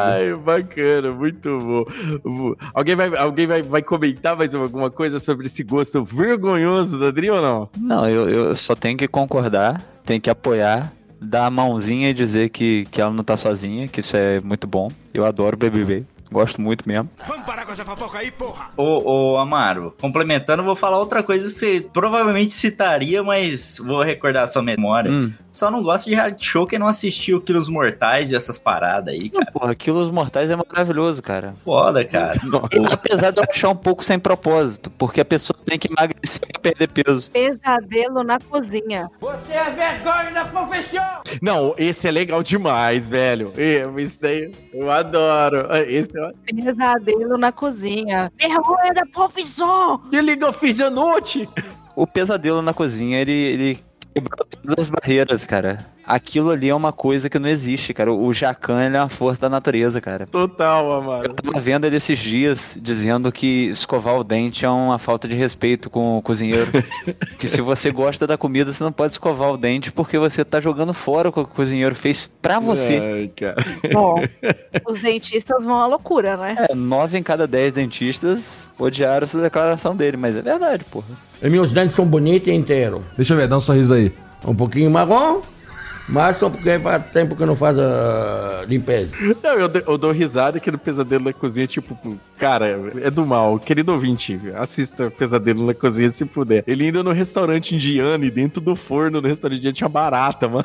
Ai, 0.00 0.34
bacana, 0.34 1.10
muito 1.12 1.58
bom. 1.58 2.54
Alguém, 2.74 2.94
vai, 2.94 3.16
alguém 3.16 3.46
vai, 3.46 3.62
vai 3.62 3.82
comentar 3.82 4.36
mais 4.36 4.54
alguma 4.54 4.90
coisa 4.90 5.18
sobre 5.18 5.46
esse 5.46 5.62
gosto 5.62 6.04
vergonhoso 6.04 6.98
da 6.98 7.08
Adri 7.08 7.30
ou 7.30 7.40
não? 7.40 7.70
Não, 7.78 8.08
eu, 8.08 8.28
eu 8.28 8.56
só 8.56 8.74
tenho 8.74 8.96
que 8.96 9.08
concordar, 9.08 9.80
tenho 10.04 10.20
que 10.20 10.30
apoiar, 10.30 10.92
dar 11.20 11.46
a 11.46 11.50
mãozinha 11.50 12.10
e 12.10 12.14
dizer 12.14 12.50
que, 12.50 12.86
que 12.90 13.00
ela 13.00 13.12
não 13.12 13.24
tá 13.24 13.36
sozinha, 13.36 13.88
que 13.88 14.00
isso 14.00 14.16
é 14.16 14.40
muito 14.40 14.66
bom. 14.66 14.90
Eu 15.12 15.24
adoro 15.24 15.56
BBB, 15.56 16.04
gosto 16.30 16.60
muito 16.60 16.86
mesmo. 16.86 17.08
Ô, 18.76 19.32
ô, 19.32 19.38
Amaro, 19.38 19.94
complementando, 20.00 20.62
eu 20.62 20.66
vou 20.66 20.76
falar 20.76 20.98
outra 20.98 21.22
coisa 21.22 21.44
que 21.44 21.50
você 21.50 21.86
provavelmente 21.92 22.52
citaria, 22.52 23.22
mas 23.22 23.78
vou 23.78 24.02
recordar 24.02 24.44
a 24.44 24.48
sua 24.48 24.62
memória. 24.62 25.10
Hum. 25.10 25.32
Só 25.56 25.70
não 25.70 25.82
gosto 25.82 26.04
de 26.04 26.14
reality 26.14 26.44
show 26.44 26.66
quem 26.66 26.78
não 26.78 26.86
assistiu 26.86 27.40
Quilos 27.40 27.66
Mortais 27.66 28.30
e 28.30 28.36
essas 28.36 28.58
paradas 28.58 29.14
aí, 29.14 29.30
cara. 29.30 29.50
Porra, 29.50 29.74
Quilos 29.74 30.10
Mortais 30.10 30.50
é 30.50 30.56
maravilhoso, 30.56 31.22
cara. 31.22 31.54
Foda, 31.64 32.04
cara. 32.04 32.38
Apesar 32.92 33.30
de 33.30 33.40
eu 33.40 33.44
achar 33.48 33.70
um 33.70 33.76
pouco 33.76 34.04
sem 34.04 34.18
propósito, 34.18 34.90
porque 34.90 35.18
a 35.18 35.24
pessoa 35.24 35.58
tem 35.64 35.78
que 35.78 35.88
emagrecer 35.90 36.42
pra 36.52 36.60
perder 36.60 36.88
peso. 36.88 37.30
Pesadelo 37.30 38.22
na 38.22 38.38
cozinha. 38.38 39.10
Você 39.18 39.52
é 39.54 39.70
vergonha 39.70 40.30
da 40.32 40.44
profissão! 40.44 41.22
Não, 41.40 41.74
esse 41.78 42.06
é 42.06 42.10
legal 42.10 42.42
demais, 42.42 43.08
velho. 43.08 43.50
É, 43.56 43.88
Isso 43.96 44.20
daí 44.20 44.52
eu 44.74 44.90
adoro. 44.90 45.74
Esse 45.88 46.20
é... 46.20 46.32
Pesadelo 46.54 47.38
na 47.38 47.50
cozinha. 47.56 48.30
Vergonha 48.38 48.94
da 48.94 49.04
profissão! 49.06 49.98
Que 50.10 50.20
liga 50.20 50.46
eu 50.46 50.52
fiz 50.52 50.80
à 50.80 50.90
noite? 50.90 51.48
O 51.96 52.06
pesadelo 52.06 52.62
na 52.62 52.74
cozinha, 52.74 53.18
ele, 53.18 53.32
ele 53.32 53.84
quebrou 54.14 54.46
todas 54.46 54.84
as 54.84 54.88
barreiras, 54.88 55.44
cara. 55.44 55.84
Aquilo 56.06 56.50
ali 56.50 56.68
é 56.68 56.74
uma 56.74 56.92
coisa 56.92 57.28
que 57.28 57.38
não 57.38 57.48
existe, 57.48 57.92
cara. 57.92 58.12
O 58.12 58.32
Jacan, 58.32 58.80
é 58.82 59.00
uma 59.00 59.08
força 59.08 59.40
da 59.40 59.48
natureza, 59.48 60.00
cara. 60.00 60.26
Total, 60.26 60.92
Amaro. 60.92 61.26
Eu 61.26 61.34
tava 61.34 61.58
vendo 61.58 61.84
ele 61.84 61.96
esses 61.96 62.18
dias 62.18 62.78
dizendo 62.80 63.32
que 63.32 63.66
escovar 63.70 64.16
o 64.16 64.22
dente 64.22 64.64
é 64.64 64.70
uma 64.70 64.98
falta 64.98 65.26
de 65.26 65.34
respeito 65.34 65.90
com 65.90 66.18
o 66.18 66.22
cozinheiro. 66.22 66.70
que 67.38 67.48
se 67.48 67.60
você 67.60 67.90
gosta 67.90 68.26
da 68.26 68.38
comida, 68.38 68.72
você 68.72 68.84
não 68.84 68.92
pode 68.92 69.14
escovar 69.14 69.50
o 69.50 69.56
dente 69.56 69.90
porque 69.90 70.16
você 70.16 70.44
tá 70.44 70.60
jogando 70.60 70.94
fora 70.94 71.28
o 71.28 71.32
que 71.32 71.40
o 71.40 71.46
cozinheiro 71.46 71.94
fez 71.94 72.30
pra 72.40 72.60
você. 72.60 72.98
Ai, 72.98 73.30
cara. 73.34 73.56
Bom, 73.92 74.22
os 74.86 74.98
dentistas 74.98 75.64
vão 75.64 75.74
à 75.74 75.86
loucura, 75.86 76.36
né? 76.36 76.66
É, 76.70 76.74
nove 76.74 77.18
em 77.18 77.22
cada 77.22 77.48
dez 77.48 77.74
dentistas 77.74 78.70
odiaram 78.78 79.24
essa 79.24 79.40
declaração 79.42 79.96
dele, 79.96 80.16
mas 80.16 80.36
é 80.36 80.42
verdade, 80.42 80.84
porra. 80.84 81.06
E 81.42 81.50
meus 81.50 81.72
dentes 81.72 81.96
são 81.96 82.06
bonitos 82.06 82.48
e 82.48 82.52
inteiros. 82.52 83.02
Deixa 83.16 83.34
eu 83.34 83.38
ver, 83.38 83.48
dá 83.48 83.56
um 83.56 83.60
sorriso 83.60 83.92
aí. 83.92 84.12
Um 84.44 84.54
pouquinho 84.54 84.90
marrom, 84.90 85.40
mas 86.08 86.36
só 86.38 86.48
porque 86.48 86.78
faz 86.78 87.04
tempo 87.12 87.34
que 87.34 87.42
eu 87.42 87.46
não 87.46 87.56
faço 87.56 87.80
a 87.80 88.64
limpeza. 88.68 89.10
Não, 89.42 89.54
eu, 89.54 89.68
dou- 89.68 89.82
eu 89.86 89.98
dou 89.98 90.12
risada 90.12 90.60
que 90.60 90.70
no 90.70 90.78
Pesadelo 90.78 91.24
na 91.24 91.32
Cozinha, 91.32 91.66
tipo, 91.66 91.96
cara, 92.38 92.78
é 93.02 93.10
do 93.10 93.26
mal. 93.26 93.58
Querido 93.58 93.92
ouvinte, 93.92 94.38
assista 94.56 95.10
Pesadelo 95.10 95.66
na 95.66 95.74
Cozinha 95.74 96.10
se 96.10 96.24
puder. 96.24 96.62
Ele 96.66 96.86
indo 96.88 97.02
no 97.02 97.12
restaurante 97.12 97.74
indiano 97.74 98.24
e 98.24 98.30
dentro 98.30 98.60
do 98.60 98.76
forno 98.76 99.20
no 99.20 99.26
restaurante 99.28 99.58
indiano 99.58 99.74
tinha 99.76 99.88
barata, 99.88 100.48
mano. 100.48 100.64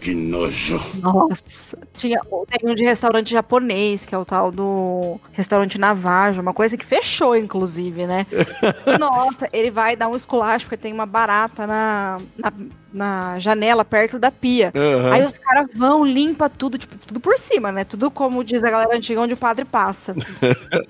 Que 0.00 0.14
nojo. 0.14 0.80
Nossa, 1.00 1.78
tinha, 1.94 2.20
tem 2.48 2.70
um 2.70 2.74
de 2.74 2.84
restaurante 2.84 3.30
japonês, 3.30 4.04
que 4.04 4.14
é 4.14 4.18
o 4.18 4.24
tal 4.24 4.50
do 4.50 5.18
restaurante 5.32 5.78
Navajo, 5.78 6.42
uma 6.42 6.52
coisa 6.52 6.76
que 6.76 6.84
fechou, 6.84 7.36
inclusive, 7.36 8.06
né? 8.06 8.26
Nossa, 8.98 9.48
ele 9.52 9.70
vai 9.70 9.96
dar 9.96 10.08
um 10.08 10.16
esculacho 10.16 10.66
porque 10.66 10.76
tem 10.76 10.92
uma 10.92 11.06
barata 11.06 11.66
na, 11.66 12.18
na, 12.36 12.52
na 12.92 13.38
janela 13.38 13.84
perto 13.84 14.18
da 14.18 14.30
pia. 14.30 14.72
Aham. 14.74 15.12
Aí 15.12 15.24
os 15.24 15.34
caras 15.38 15.68
vão, 15.74 16.04
limpa 16.04 16.48
tudo, 16.48 16.78
tipo, 16.78 16.96
tudo 17.06 17.20
por 17.20 17.38
cima, 17.38 17.70
né? 17.72 17.84
Tudo 17.84 18.10
como 18.10 18.44
diz 18.44 18.62
a 18.62 18.70
galera 18.70 18.96
antiga, 18.96 19.20
onde 19.20 19.34
o 19.34 19.38
padre 19.38 19.64
passa. 19.64 20.14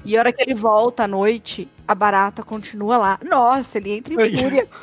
E 0.05 0.17
a 0.17 0.21
hora 0.21 0.33
que 0.33 0.43
ele 0.43 0.55
volta 0.55 1.05
à 1.05 1.09
noite, 1.09 1.69
a 1.87 1.95
barata 1.95 2.43
continua 2.43 2.97
lá. 2.97 3.19
Nossa, 3.25 3.79
ele 3.79 3.93
entra 3.93 4.15
em 4.15 4.39
fúria. 4.39 4.67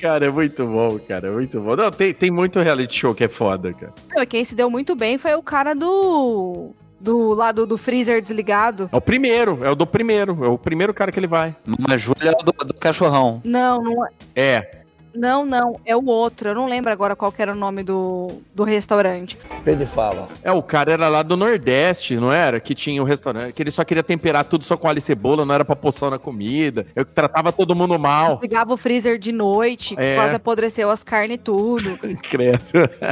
Cara, 0.00 0.26
é 0.26 0.30
muito 0.30 0.66
bom, 0.66 0.98
cara, 0.98 1.28
é 1.28 1.30
muito 1.30 1.60
bom. 1.60 1.76
Não, 1.76 1.90
tem, 1.90 2.12
tem 2.12 2.30
muito 2.30 2.60
reality 2.60 2.98
show 2.98 3.14
que 3.14 3.24
é 3.24 3.28
foda, 3.28 3.72
cara. 3.72 3.92
Não, 4.12 4.26
Quem 4.26 4.44
se 4.44 4.54
deu 4.54 4.70
muito 4.70 4.94
bem 4.94 5.18
foi 5.18 5.34
o 5.34 5.42
cara 5.42 5.74
do. 5.74 6.70
Do 7.00 7.34
lado 7.34 7.66
do 7.66 7.76
freezer 7.76 8.22
desligado. 8.22 8.88
É 8.92 8.96
o 8.96 9.00
primeiro, 9.00 9.58
é 9.64 9.70
o 9.70 9.74
do 9.74 9.84
primeiro, 9.84 10.44
é 10.44 10.48
o 10.48 10.56
primeiro 10.56 10.94
cara 10.94 11.10
que 11.10 11.18
ele 11.18 11.26
vai. 11.26 11.52
Mas 11.66 12.00
Júlia 12.00 12.30
é 12.30 12.30
o 12.30 12.44
do, 12.44 12.52
do 12.64 12.74
cachorrão. 12.74 13.40
Não, 13.44 13.82
não 13.82 14.06
é. 14.06 14.10
É. 14.36 14.81
Não, 15.14 15.44
não, 15.44 15.78
é 15.84 15.96
o 15.96 16.04
outro. 16.06 16.48
Eu 16.50 16.54
não 16.54 16.66
lembro 16.66 16.90
agora 16.92 17.14
qual 17.16 17.30
que 17.32 17.42
era 17.42 17.52
o 17.52 17.56
nome 17.56 17.82
do, 17.82 18.28
do 18.54 18.64
restaurante. 18.64 19.36
Pedro 19.64 19.86
fala. 19.86 20.28
É, 20.42 20.50
o 20.52 20.62
cara 20.62 20.92
era 20.92 21.08
lá 21.08 21.22
do 21.22 21.36
Nordeste, 21.36 22.16
não 22.16 22.32
era? 22.32 22.60
Que 22.60 22.74
tinha 22.74 23.02
um 23.02 23.04
restaurante, 23.04 23.52
que 23.52 23.62
ele 23.62 23.70
só 23.70 23.84
queria 23.84 24.02
temperar 24.02 24.44
tudo 24.44 24.64
só 24.64 24.76
com 24.76 24.88
alho 24.88 24.98
e 24.98 25.02
cebola, 25.02 25.44
não 25.44 25.54
era 25.54 25.64
pra 25.64 25.76
poção 25.76 26.10
na 26.10 26.18
comida. 26.18 26.86
Eu 26.94 27.04
tratava 27.04 27.52
todo 27.52 27.74
mundo 27.74 27.98
mal. 27.98 28.38
Ligava 28.42 28.72
o 28.72 28.76
freezer 28.76 29.18
de 29.18 29.32
noite, 29.32 29.94
É. 29.98 30.14
quase 30.16 30.34
apodreceu 30.36 30.90
as 30.90 31.02
carnes 31.04 31.36
e 31.36 31.38
tudo. 31.38 31.98
Credo. 32.30 32.60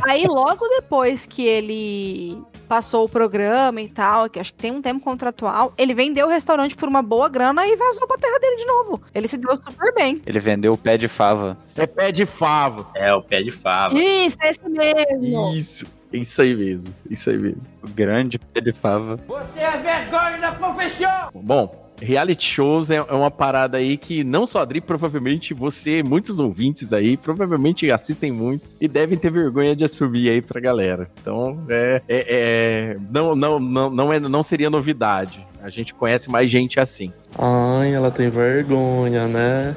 Aí 0.09 0.27
logo 0.27 0.67
depois 0.69 1.27
que 1.27 1.45
ele 1.47 2.39
passou 2.69 3.05
o 3.05 3.09
programa 3.09 3.81
e 3.81 3.89
tal, 3.89 4.29
que 4.31 4.39
acho 4.39 4.53
que 4.53 4.59
tem 4.61 4.71
um 4.71 4.81
tempo 4.81 5.03
contratual, 5.03 5.73
ele 5.77 5.93
vendeu 5.93 6.29
o 6.29 6.31
restaurante 6.31 6.77
por 6.77 6.89
uma 6.89 7.03
boa 7.03 7.29
grana 7.29 7.67
e 7.67 7.75
vazou 7.77 8.07
pra 8.07 8.17
terra 8.17 8.39
dele 8.39 8.57
de 8.57 8.65
novo. 8.65 9.03
Ele 9.15 9.27
se 9.27 9.37
deu 9.37 9.57
super 9.57 9.93
bem. 9.95 10.23
Ele 10.25 10.39
vendeu 10.39 10.73
o 10.73 10.79
pé 10.79 10.97
de 10.97 11.09
fava. 11.09 11.59
É 11.77 11.87
pé 11.95 12.13
de 12.13 12.25
fava. 12.27 12.87
É, 12.95 13.13
o 13.15 13.23
pé 13.23 13.43
de 13.43 13.51
fava. 13.53 13.99
Isso, 13.99 14.39
é 14.43 14.51
esse 14.51 14.69
mesmo. 14.69 15.53
Isso, 15.55 15.87
isso 16.13 16.43
aí 16.43 16.55
mesmo, 16.55 16.95
isso 17.09 17.31
aí 17.31 17.37
mesmo. 17.39 17.63
O 17.83 17.89
grande 17.91 18.39
pé 18.39 18.61
de 18.61 18.73
fava. 18.73 19.19
Você 19.29 19.61
é 19.61 19.77
vergonha 19.79 20.39
da 20.39 20.53
profissão! 20.53 21.31
Bom, 21.35 21.91
reality 22.01 22.45
shows 22.45 22.91
é, 22.91 22.97
é 22.97 23.13
uma 23.13 23.31
parada 23.31 23.79
aí 23.79 23.97
que 23.97 24.25
não 24.25 24.47
só 24.47 24.61
a 24.61 24.63
Adri, 24.63 24.81
provavelmente 24.81 25.53
você, 25.55 26.03
muitos 26.03 26.41
ouvintes 26.41 26.93
aí, 26.93 27.17
provavelmente 27.17 27.91
assistem 27.91 28.33
muito 28.33 28.69
e 28.81 28.89
devem 28.89 29.19
ter 29.19 29.31
vergonha 29.31 29.77
de 29.77 29.85
assumir 29.85 30.31
aí 30.31 30.41
pra 30.41 30.61
galera. 30.61 31.09
Então, 31.21 31.63
é, 31.69 32.03
é- 32.09 32.27
é- 32.29 32.97
não, 33.11 33.35
não, 33.37 33.61
não, 33.61 33.91
não, 33.91 34.13
é, 34.13 34.19
não 34.19 34.43
seria 34.43 34.71
novidade. 34.71 35.47
A 35.63 35.69
gente 35.69 35.93
conhece 35.93 36.31
mais 36.31 36.51
gente 36.51 36.81
assim. 36.81 37.13
Ai, 37.39 37.93
ela 37.93 38.11
tem 38.11 38.31
vergonha, 38.31 39.29
né? 39.29 39.77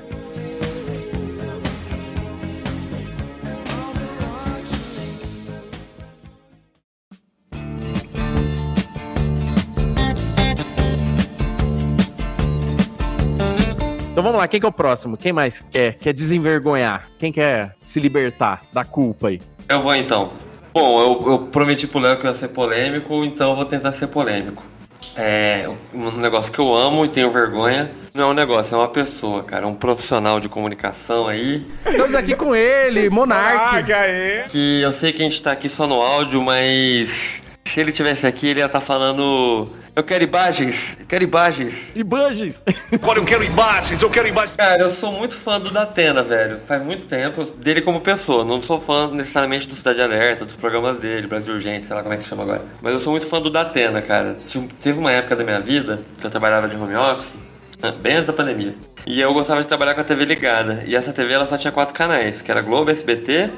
Então 14.23 14.31
vamos 14.31 14.41
lá, 14.41 14.47
quem 14.47 14.57
que 14.57 14.65
é 14.65 14.69
o 14.69 14.71
próximo? 14.71 15.17
Quem 15.17 15.33
mais 15.33 15.61
quer, 15.69 15.95
quer 15.95 16.13
desenvergonhar? 16.13 17.09
Quem 17.19 17.29
quer 17.29 17.75
se 17.81 17.99
libertar 17.99 18.61
da 18.71 18.85
culpa 18.85 19.27
aí? 19.27 19.41
Eu 19.67 19.81
vou 19.81 19.93
então. 19.93 20.29
Bom, 20.73 20.97
eu, 20.97 21.31
eu 21.33 21.39
prometi 21.47 21.85
pro 21.87 21.99
Léo 21.99 22.17
que 22.17 22.25
eu 22.25 22.29
ia 22.29 22.33
ser 22.33 22.47
polêmico, 22.47 23.25
então 23.25 23.49
eu 23.49 23.55
vou 23.57 23.65
tentar 23.65 23.91
ser 23.91 24.07
polêmico. 24.07 24.63
É 25.17 25.69
um 25.93 26.11
negócio 26.11 26.53
que 26.53 26.59
eu 26.59 26.73
amo 26.73 27.03
e 27.03 27.09
tenho 27.09 27.29
vergonha. 27.31 27.91
Não 28.13 28.23
é 28.23 28.27
um 28.27 28.33
negócio, 28.33 28.73
é 28.75 28.77
uma 28.77 28.87
pessoa, 28.87 29.43
cara. 29.43 29.67
Um 29.67 29.75
profissional 29.75 30.39
de 30.39 30.47
comunicação 30.47 31.27
aí. 31.27 31.67
Estamos 31.85 32.15
aqui 32.15 32.33
com 32.33 32.55
ele, 32.55 33.09
Monark. 33.09 33.83
Que 34.49 34.79
eu 34.83 34.93
sei 34.93 35.11
que 35.11 35.21
a 35.21 35.25
gente 35.25 35.41
tá 35.41 35.51
aqui 35.51 35.67
só 35.67 35.85
no 35.85 36.01
áudio, 36.01 36.41
mas 36.41 37.43
se 37.65 37.77
ele 37.77 37.91
tivesse 37.91 38.25
aqui, 38.25 38.47
ele 38.47 38.61
ia 38.61 38.67
estar 38.67 38.79
falando. 38.79 39.69
Eu 39.95 40.03
quero 40.03 40.23
imagens, 40.23 40.97
eu 40.99 41.05
quero 41.05 41.23
imagens. 41.23 41.91
Imagens? 41.95 42.63
Agora 42.91 43.19
eu 43.19 43.25
quero 43.25 43.43
imagens, 43.43 44.01
eu 44.01 44.09
quero 44.09 44.27
imagens. 44.27 44.55
Cara, 44.55 44.81
eu 44.81 44.89
sou 44.89 45.11
muito 45.11 45.35
fã 45.35 45.59
do 45.59 45.69
Datena, 45.69 46.23
velho. 46.23 46.57
Faz 46.65 46.81
muito 46.81 47.05
tempo 47.05 47.43
dele 47.43 47.79
como 47.79 48.01
pessoa. 48.01 48.43
Não 48.43 48.59
sou 48.59 48.79
fã 48.79 49.07
necessariamente 49.11 49.67
do 49.67 49.75
Cidade 49.75 50.01
Alerta, 50.01 50.45
dos 50.45 50.55
programas 50.55 50.97
dele, 50.97 51.27
Brasil 51.27 51.53
Urgente, 51.53 51.85
sei 51.85 51.95
lá 51.95 52.01
como 52.01 52.15
é 52.15 52.17
que 52.17 52.27
chama 52.27 52.41
agora. 52.41 52.65
Mas 52.81 52.93
eu 52.93 52.99
sou 52.99 53.11
muito 53.11 53.27
fã 53.27 53.39
do 53.39 53.51
Datena, 53.51 54.01
cara. 54.01 54.35
Teve 54.81 54.97
uma 54.97 55.11
época 55.11 55.35
da 55.35 55.43
minha 55.43 55.59
vida 55.59 56.01
que 56.17 56.25
eu 56.25 56.31
trabalhava 56.31 56.67
de 56.67 56.75
home 56.75 56.95
office, 56.95 57.35
né, 57.79 57.93
bem 58.01 58.15
antes 58.15 58.25
da 58.25 58.33
pandemia. 58.33 58.73
E 59.05 59.21
eu 59.21 59.31
gostava 59.31 59.61
de 59.61 59.67
trabalhar 59.67 59.93
com 59.93 60.01
a 60.01 60.03
TV 60.03 60.25
ligada. 60.25 60.83
E 60.87 60.95
essa 60.95 61.13
TV 61.13 61.33
ela 61.33 61.45
só 61.45 61.55
tinha 61.55 61.71
quatro 61.71 61.93
canais, 61.93 62.41
que 62.41 62.49
era 62.49 62.63
Globo, 62.63 62.89
SBT, 62.89 63.51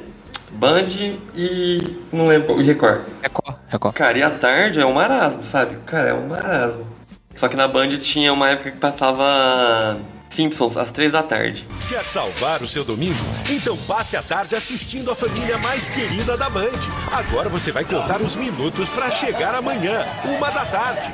Band 0.52 0.88
e. 1.36 1.98
não 2.12 2.28
lembro. 2.28 2.62
E 2.62 2.64
Record. 2.64 3.02
Record, 3.22 3.58
Record. 3.68 3.96
Cara, 3.96 4.18
e 4.18 4.24
à 4.24 4.30
tarde 4.30 4.80
é 4.80 4.86
um 4.86 4.94
marasmo, 4.94 5.44
sabe? 5.44 5.78
Cara, 5.86 6.10
é 6.10 6.14
um 6.14 6.28
marasmo. 6.28 6.88
Só 7.36 7.48
que 7.48 7.56
na 7.56 7.68
Band 7.68 7.90
tinha 7.98 8.32
uma 8.32 8.50
época 8.50 8.72
que 8.72 8.78
passava 8.78 10.00
Simpsons 10.30 10.78
às 10.78 10.92
três 10.92 11.12
da 11.12 11.24
tarde. 11.24 11.68
Quer 11.90 12.04
salvar 12.04 12.62
o 12.62 12.68
seu 12.68 12.84
domingo? 12.84 13.20
Então 13.50 13.76
passe 13.88 14.18
a 14.18 14.22
tarde 14.22 14.56
assistindo 14.56 15.12
a 15.12 15.16
família 15.16 15.58
mais 15.60 15.90
querida 15.90 16.38
da 16.38 16.50
Band. 16.50 16.72
Agora 17.12 17.50
você 17.50 17.72
vai 17.72 17.84
contar 17.84 18.22
os 18.22 18.36
minutos 18.36 18.90
para 18.90 19.10
chegar 19.12 19.56
amanhã, 19.56 20.06
uma 20.26 20.50
da 20.52 20.66
tarde. 20.66 21.14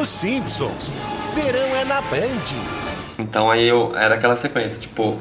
Os 0.00 0.08
Simpsons. 0.08 0.92
Verão 1.34 1.76
é 1.76 1.84
na 1.84 2.00
Band. 2.02 2.42
Então 3.18 3.50
aí 3.50 3.66
eu 3.68 3.92
era 3.96 4.16
aquela 4.16 4.36
sequência, 4.36 4.78
tipo, 4.78 5.20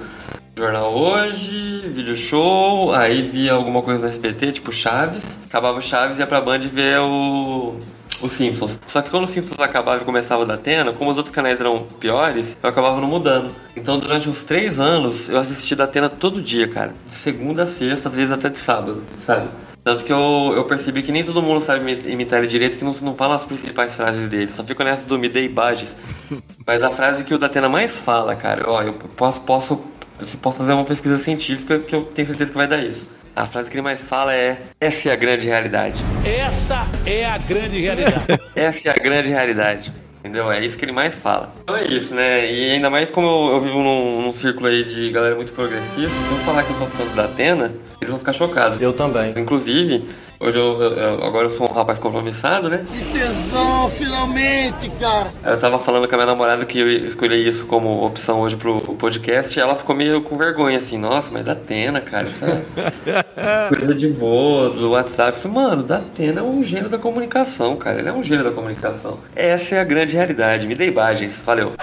jornal 0.57 0.93
hoje, 0.93 1.81
vídeo 1.87 2.15
show, 2.15 2.93
aí 2.93 3.21
via 3.21 3.53
alguma 3.53 3.81
coisa 3.81 4.01
no 4.01 4.07
SBT, 4.07 4.51
tipo 4.53 4.71
Chaves, 4.71 5.23
acabava 5.45 5.77
o 5.79 5.81
Chaves 5.81 6.17
e 6.17 6.19
ia 6.19 6.27
pra 6.27 6.41
Band 6.41 6.59
ver 6.59 6.99
o 6.99 7.75
os 8.21 8.33
Simpsons. 8.33 8.77
Só 8.87 9.01
que 9.01 9.09
quando 9.09 9.23
os 9.23 9.31
Simpsons 9.31 9.59
acabava 9.59 10.03
e 10.03 10.05
começava 10.05 10.43
o 10.43 10.45
da 10.45 10.53
Atena, 10.53 10.93
como 10.93 11.09
os 11.09 11.17
outros 11.17 11.33
canais 11.33 11.59
eram 11.59 11.87
piores, 11.99 12.55
eu 12.61 12.69
acabava 12.69 13.01
não 13.01 13.07
mudando. 13.07 13.49
Então 13.75 13.97
durante 13.97 14.29
uns 14.29 14.43
três 14.43 14.79
anos 14.79 15.27
eu 15.27 15.39
assisti 15.39 15.73
da 15.75 15.85
Atena 15.85 16.07
todo 16.07 16.39
dia, 16.39 16.67
cara. 16.67 16.93
De 17.09 17.15
segunda 17.15 17.63
a 17.63 17.65
sexta, 17.65 18.09
às 18.09 18.15
vezes 18.15 18.31
até 18.31 18.49
de 18.49 18.59
sábado, 18.59 19.01
sabe? 19.25 19.47
Tanto 19.83 20.03
que 20.03 20.13
eu, 20.13 20.53
eu 20.55 20.63
percebi 20.65 21.01
que 21.01 21.11
nem 21.11 21.23
todo 21.23 21.41
mundo 21.41 21.61
sabe 21.61 21.81
imi- 21.81 22.11
imitar 22.11 22.37
ele 22.37 22.47
direito, 22.47 22.77
que 22.77 22.83
não, 22.85 22.93
não 23.01 23.15
fala 23.15 23.33
as 23.33 23.43
principais 23.45 23.95
frases 23.95 24.29
dele. 24.29 24.51
Só 24.51 24.63
fico 24.63 24.83
nessa 24.83 25.03
do 25.07 25.17
me 25.17 25.27
dei 25.27 25.49
bages. 25.49 25.97
Mas 26.67 26.83
a 26.83 26.91
frase 26.91 27.23
que 27.23 27.33
o 27.33 27.39
Datena 27.39 27.67
mais 27.67 27.97
fala, 27.97 28.35
cara, 28.35 28.69
ó, 28.69 28.83
eu 28.83 28.93
posso, 28.93 29.41
posso, 29.41 29.83
eu 30.21 30.39
posso 30.39 30.57
fazer 30.57 30.73
uma 30.73 30.85
pesquisa 30.85 31.17
científica 31.17 31.79
que 31.79 31.95
eu 31.95 32.03
tenho 32.03 32.27
certeza 32.27 32.51
que 32.51 32.57
vai 32.57 32.67
dar 32.67 32.83
isso. 32.83 33.09
A 33.35 33.45
frase 33.45 33.69
que 33.69 33.75
ele 33.75 33.81
mais 33.81 34.01
fala 34.01 34.33
é: 34.33 34.61
Essa 34.79 35.09
é 35.09 35.13
a 35.13 35.15
grande 35.15 35.47
realidade. 35.47 35.95
Essa 36.25 36.85
é 37.05 37.25
a 37.25 37.37
grande 37.37 37.79
realidade. 37.79 38.41
Essa 38.55 38.89
é 38.89 38.91
a 38.91 38.95
grande 38.95 39.29
realidade. 39.29 39.93
Entendeu? 40.19 40.51
É 40.51 40.63
isso 40.63 40.77
que 40.77 40.85
ele 40.85 40.91
mais 40.91 41.15
fala. 41.15 41.51
Então 41.63 41.75
é 41.75 41.83
isso, 41.85 42.13
né? 42.13 42.51
E 42.51 42.71
ainda 42.71 42.89
mais 42.89 43.09
como 43.09 43.27
eu, 43.27 43.53
eu 43.53 43.61
vivo 43.61 43.81
num, 43.81 44.21
num 44.21 44.33
círculo 44.33 44.67
aí 44.67 44.83
de 44.83 45.09
galera 45.09 45.35
muito 45.35 45.51
progressista, 45.53 46.09
se 46.09 46.31
eu 46.31 46.37
falar 46.45 46.63
que 46.63 46.71
eu 46.71 46.77
sou 46.77 46.87
fã 46.87 47.05
da 47.15 47.25
Atena, 47.25 47.73
eles 47.99 48.09
vão 48.11 48.19
ficar 48.19 48.33
chocados. 48.33 48.79
Eu 48.79 48.93
também. 48.93 49.33
Inclusive, 49.35 50.07
hoje 50.41 50.57
eu, 50.57 50.81
eu- 50.81 51.23
agora 51.23 51.45
eu 51.47 51.49
sou 51.57 51.69
um 51.69 51.73
rapaz 51.73 51.97
compromissado, 51.99 52.69
né? 52.69 52.83
Que 52.91 53.13
tesão, 53.13 53.89
finalmente, 53.89 54.89
cara. 54.99 55.31
Eu 55.43 55.59
tava 55.59 55.79
falando 55.79 56.07
com 56.07 56.15
a 56.15 56.17
minha 56.17 56.27
namorada 56.27 56.65
que 56.65 56.79
eu 56.79 56.89
escolhi 56.89 57.47
isso 57.47 57.65
como 57.65 58.03
opção 58.05 58.39
hoje 58.41 58.55
pro 58.55 58.81
podcast 58.95 59.57
e 59.57 59.61
ela 59.61 59.75
ficou 59.75 59.95
meio 59.95 60.21
com 60.21 60.37
vergonha, 60.37 60.77
assim, 60.77 60.97
nossa, 60.97 61.29
mas 61.31 61.45
da 61.45 61.51
Atena, 61.53 62.01
cara, 62.01 62.23
essa 62.23 62.61
coisa 63.69 63.93
de 63.95 64.07
vô, 64.07 64.69
do 64.69 64.91
WhatsApp. 64.91 65.37
Eu 65.37 65.41
falei, 65.43 65.57
mano, 65.67 65.83
da 65.83 65.97
Atena 65.97 66.39
é 66.41 66.43
um 66.43 66.63
gênio 66.63 66.89
da 66.89 66.97
comunicação, 66.97 67.75
cara. 67.75 67.99
Ele 67.99 68.09
é 68.09 68.13
um 68.13 68.23
gênio 68.23 68.43
da 68.43 68.51
comunicação. 68.51 69.19
Essa 69.35 69.75
é 69.75 69.79
a 69.79 69.83
grande 69.83 70.13
realidade. 70.13 70.67
Me 70.67 70.75
dê 70.75 70.87
imagens. 70.87 71.33
Valeu. 71.45 71.73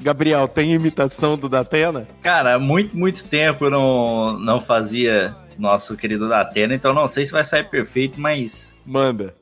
Gabriel, 0.00 0.46
tem 0.46 0.72
imitação 0.74 1.36
do 1.36 1.48
Datena? 1.48 2.06
Cara, 2.22 2.54
há 2.54 2.58
muito, 2.58 2.96
muito 2.96 3.24
tempo 3.24 3.64
eu 3.64 3.70
não, 3.70 4.38
não 4.38 4.60
fazia 4.60 5.34
nosso 5.58 5.96
querido 5.96 6.28
Datena, 6.28 6.74
então 6.74 6.92
não 6.92 7.08
sei 7.08 7.26
se 7.26 7.32
vai 7.32 7.44
sair 7.44 7.64
perfeito, 7.64 8.20
mas. 8.20 8.76
Manda. 8.84 9.34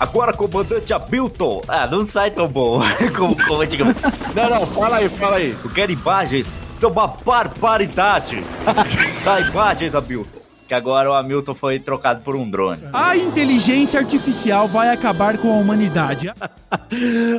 Agora, 0.00 0.32
comandante 0.32 0.94
Hamilton! 0.94 1.60
Ah, 1.68 1.86
não 1.86 2.08
sai 2.08 2.30
tão 2.30 2.48
bom 2.48 2.80
como, 3.14 3.36
como 3.46 3.60
antigamente. 3.60 4.00
Não, 4.34 4.48
não, 4.48 4.66
fala 4.66 4.96
aí, 4.96 5.08
fala 5.10 5.36
aí. 5.36 5.54
Eu 5.62 5.70
quero 5.70 5.92
imagens, 5.92 6.56
isso 6.72 6.86
é 6.86 6.88
uma 6.88 7.06
barbaridade! 7.06 8.42
Dá 9.22 9.40
imagens, 9.40 9.94
Hamilton. 9.94 10.39
Que 10.70 10.74
agora 10.76 11.10
o 11.10 11.14
Hamilton 11.14 11.52
foi 11.52 11.80
trocado 11.80 12.22
por 12.22 12.36
um 12.36 12.48
drone. 12.48 12.82
A 12.92 13.16
inteligência 13.16 13.98
artificial 13.98 14.68
vai 14.68 14.90
acabar 14.90 15.36
com 15.36 15.52
a 15.52 15.56
humanidade. 15.56 16.32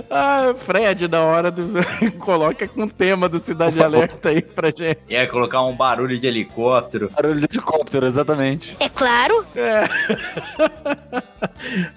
Ah, 0.09 0.53
Fred, 0.57 1.07
na 1.07 1.21
hora 1.21 1.49
do. 1.49 1.71
Coloca 2.19 2.67
com 2.67 2.83
o 2.83 2.89
tema 2.89 3.29
do 3.29 3.39
Cidade 3.39 3.79
Alerta 3.83 4.29
aí 4.29 4.41
pra 4.41 4.69
gente. 4.69 4.99
E 5.07 5.15
aí, 5.15 5.25
colocar 5.27 5.61
um 5.61 5.75
barulho 5.75 6.19
de 6.19 6.27
helicóptero. 6.27 7.09
Barulho 7.09 7.39
de 7.39 7.45
helicóptero, 7.45 8.05
exatamente. 8.05 8.75
É 8.79 8.89
claro. 8.89 9.45
É. 9.55 9.83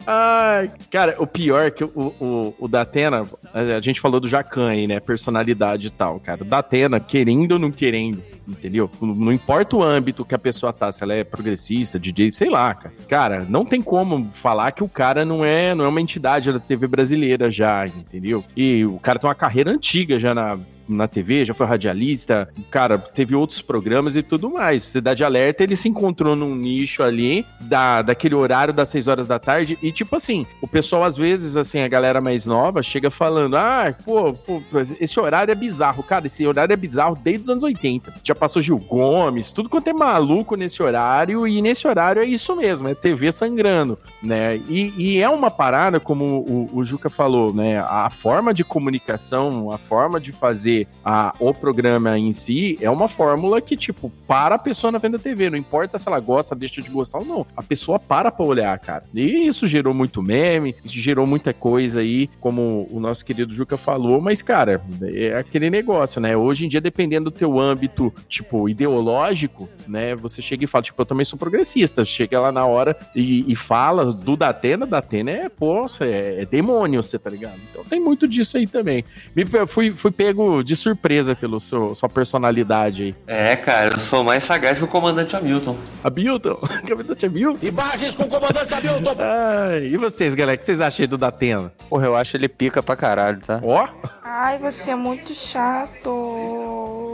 Ai, 0.06 0.70
cara, 0.90 1.16
o 1.18 1.26
pior 1.26 1.64
é 1.64 1.70
que 1.72 1.82
o, 1.82 1.90
o, 1.94 2.54
o 2.60 2.68
Datena, 2.68 3.26
a 3.52 3.80
gente 3.80 4.00
falou 4.00 4.20
do 4.20 4.28
Jacan 4.28 4.68
aí, 4.68 4.86
né? 4.86 5.00
Personalidade 5.00 5.88
e 5.88 5.90
tal, 5.90 6.20
cara. 6.20 6.42
O 6.42 6.46
Datena, 6.46 7.00
querendo 7.00 7.52
ou 7.52 7.58
não 7.58 7.72
querendo, 7.72 8.22
entendeu? 8.46 8.90
Não 9.00 9.32
importa 9.32 9.76
o 9.76 9.82
âmbito 9.82 10.24
que 10.24 10.34
a 10.34 10.38
pessoa 10.38 10.72
tá, 10.72 10.90
se 10.92 11.02
ela 11.02 11.14
é 11.14 11.24
progressista, 11.24 11.98
DJ, 11.98 12.30
sei 12.30 12.50
lá, 12.50 12.74
cara. 12.74 12.94
Cara, 13.08 13.46
não 13.48 13.64
tem 13.64 13.82
como 13.82 14.30
falar 14.32 14.72
que 14.72 14.84
o 14.84 14.88
cara 14.88 15.24
não 15.24 15.44
é, 15.44 15.74
não 15.74 15.84
é 15.84 15.88
uma 15.88 16.00
entidade 16.00 16.52
da 16.52 16.58
TV 16.58 16.86
brasileira 16.86 17.50
já, 17.50 17.86
entendeu? 17.86 18.44
E 18.56 18.84
o 18.84 18.98
cara 18.98 19.18
tem 19.18 19.28
uma 19.28 19.34
carreira 19.34 19.70
antiga 19.70 20.18
já 20.18 20.34
na, 20.34 20.58
na 20.88 21.08
TV, 21.08 21.44
já 21.44 21.54
foi 21.54 21.66
radialista, 21.66 22.48
cara, 22.70 22.98
teve 22.98 23.34
outros 23.34 23.62
programas 23.62 24.16
e 24.16 24.22
tudo 24.22 24.50
mais. 24.50 24.82
Cidade 24.82 25.24
Alerta, 25.24 25.62
ele 25.62 25.76
se 25.76 25.88
encontrou 25.88 26.36
num 26.36 26.54
nicho 26.54 27.02
ali, 27.02 27.46
da, 27.60 28.02
daquele 28.02 28.34
horário 28.34 28.72
das 28.72 28.88
6 28.90 29.08
horas 29.08 29.26
da 29.26 29.38
tarde, 29.38 29.78
e 29.82 29.90
tipo 29.90 30.16
assim, 30.16 30.46
o 30.60 30.68
pessoal 30.68 31.04
às 31.04 31.16
vezes, 31.16 31.56
assim, 31.56 31.80
a 31.80 31.88
galera 31.88 32.20
mais 32.20 32.46
nova 32.46 32.82
chega 32.82 33.10
falando, 33.10 33.56
ah, 33.56 33.94
pô, 34.04 34.34
pô, 34.34 34.60
esse 35.00 35.18
horário 35.18 35.52
é 35.52 35.54
bizarro. 35.54 36.02
Cara, 36.02 36.26
esse 36.26 36.46
horário 36.46 36.72
é 36.72 36.76
bizarro 36.76 37.18
desde 37.22 37.42
os 37.42 37.50
anos 37.50 37.64
80. 37.64 38.14
Já 38.22 38.34
passou 38.34 38.62
Gil 38.62 38.78
Gomes, 38.78 39.52
tudo 39.52 39.68
quanto 39.68 39.88
é 39.88 39.92
maluco 39.92 40.56
nesse 40.56 40.82
horário, 40.82 41.46
e 41.46 41.62
nesse 41.62 41.86
horário 41.86 42.22
é 42.22 42.26
isso 42.26 42.54
mesmo, 42.56 42.88
é 42.88 42.94
TV 42.94 43.32
sangrando, 43.32 43.98
né? 44.22 44.56
E, 44.68 44.92
e 44.96 45.20
é 45.20 45.28
uma 45.28 45.50
parada, 45.50 45.98
como 46.00 46.24
o, 46.24 46.70
o 46.72 46.84
Juca 46.84 47.08
falou, 47.08 47.52
né? 47.52 47.80
A 47.80 48.10
forma 48.10 48.52
de 48.52 48.64
comunicação, 48.64 49.70
a 49.70 49.78
forma 49.78 50.20
de 50.20 50.32
fazer 50.32 50.73
a, 51.04 51.34
o 51.38 51.52
programa 51.52 52.18
em 52.18 52.32
si 52.32 52.78
é 52.80 52.90
uma 52.90 53.08
fórmula 53.08 53.60
que, 53.60 53.76
tipo, 53.76 54.10
para 54.26 54.54
a 54.54 54.58
pessoa 54.58 54.90
na 54.90 55.00
frente 55.00 55.12
da 55.12 55.18
TV. 55.18 55.50
Não 55.50 55.58
importa 55.58 55.98
se 55.98 56.08
ela 56.08 56.20
gosta, 56.20 56.54
deixa 56.54 56.80
de 56.80 56.90
gostar 56.90 57.18
ou 57.18 57.24
não. 57.24 57.46
A 57.56 57.62
pessoa 57.62 57.98
para 57.98 58.30
pra 58.30 58.44
olhar, 58.44 58.78
cara. 58.78 59.02
E 59.14 59.46
isso 59.46 59.66
gerou 59.66 59.94
muito 59.94 60.22
meme, 60.22 60.74
isso 60.84 60.98
gerou 60.98 61.26
muita 61.26 61.52
coisa 61.52 62.00
aí, 62.00 62.28
como 62.40 62.88
o 62.90 62.98
nosso 62.98 63.24
querido 63.24 63.52
Juca 63.52 63.76
falou. 63.76 64.20
Mas, 64.20 64.42
cara, 64.42 64.82
é 65.02 65.36
aquele 65.36 65.70
negócio, 65.70 66.20
né? 66.20 66.36
Hoje 66.36 66.64
em 66.64 66.68
dia, 66.68 66.80
dependendo 66.80 67.30
do 67.30 67.30
teu 67.30 67.58
âmbito, 67.58 68.12
tipo, 68.28 68.68
ideológico, 68.68 69.68
né? 69.86 70.14
Você 70.16 70.42
chega 70.42 70.64
e 70.64 70.66
fala, 70.66 70.82
tipo, 70.82 71.00
eu 71.00 71.06
também 71.06 71.24
sou 71.24 71.38
progressista. 71.38 72.04
Chega 72.04 72.40
lá 72.40 72.50
na 72.50 72.64
hora 72.66 72.96
e, 73.14 73.50
e 73.50 73.54
fala 73.54 74.12
do 74.12 74.36
Datena. 74.36 74.86
Datena 74.86 75.30
é, 75.30 75.48
poxa, 75.48 76.04
é, 76.04 76.42
é 76.42 76.46
demônio, 76.46 77.02
você 77.02 77.18
tá 77.18 77.30
ligado? 77.30 77.60
Então 77.70 77.84
tem 77.84 78.00
muito 78.00 78.26
disso 78.26 78.56
aí 78.56 78.66
também. 78.66 79.04
Me, 79.34 79.44
fui, 79.66 79.90
fui 79.90 80.10
pego 80.10 80.63
de 80.64 80.74
surpresa 80.74 81.34
pela 81.34 81.60
sua 81.60 82.08
personalidade 82.12 83.02
aí. 83.02 83.14
É, 83.26 83.54
cara, 83.56 83.94
eu 83.94 84.00
sou 84.00 84.24
mais 84.24 84.44
sagaz 84.44 84.78
que 84.78 84.84
o 84.84 84.88
comandante 84.88 85.36
Hamilton. 85.36 85.76
Hamilton? 86.02 86.58
Comandante 86.88 87.26
Hamilton? 87.26 87.66
Imagens 87.66 88.14
com 88.14 88.24
o 88.24 88.28
comandante 88.28 88.74
Hamilton. 88.74 89.16
Ai, 89.18 89.84
e 89.84 89.96
vocês, 89.96 90.34
galera? 90.34 90.56
O 90.56 90.58
que 90.58 90.64
vocês 90.64 90.80
acham 90.80 91.04
aí 91.04 91.06
do 91.06 91.18
Datena? 91.18 91.72
Porra, 91.88 92.06
eu 92.06 92.16
acho 92.16 92.36
ele 92.36 92.48
pica 92.48 92.82
pra 92.82 92.96
caralho, 92.96 93.40
tá? 93.40 93.60
Ó. 93.62 93.88
Ai, 94.22 94.58
você 94.58 94.90
é 94.90 94.96
muito 94.96 95.32
chato. 95.34 97.13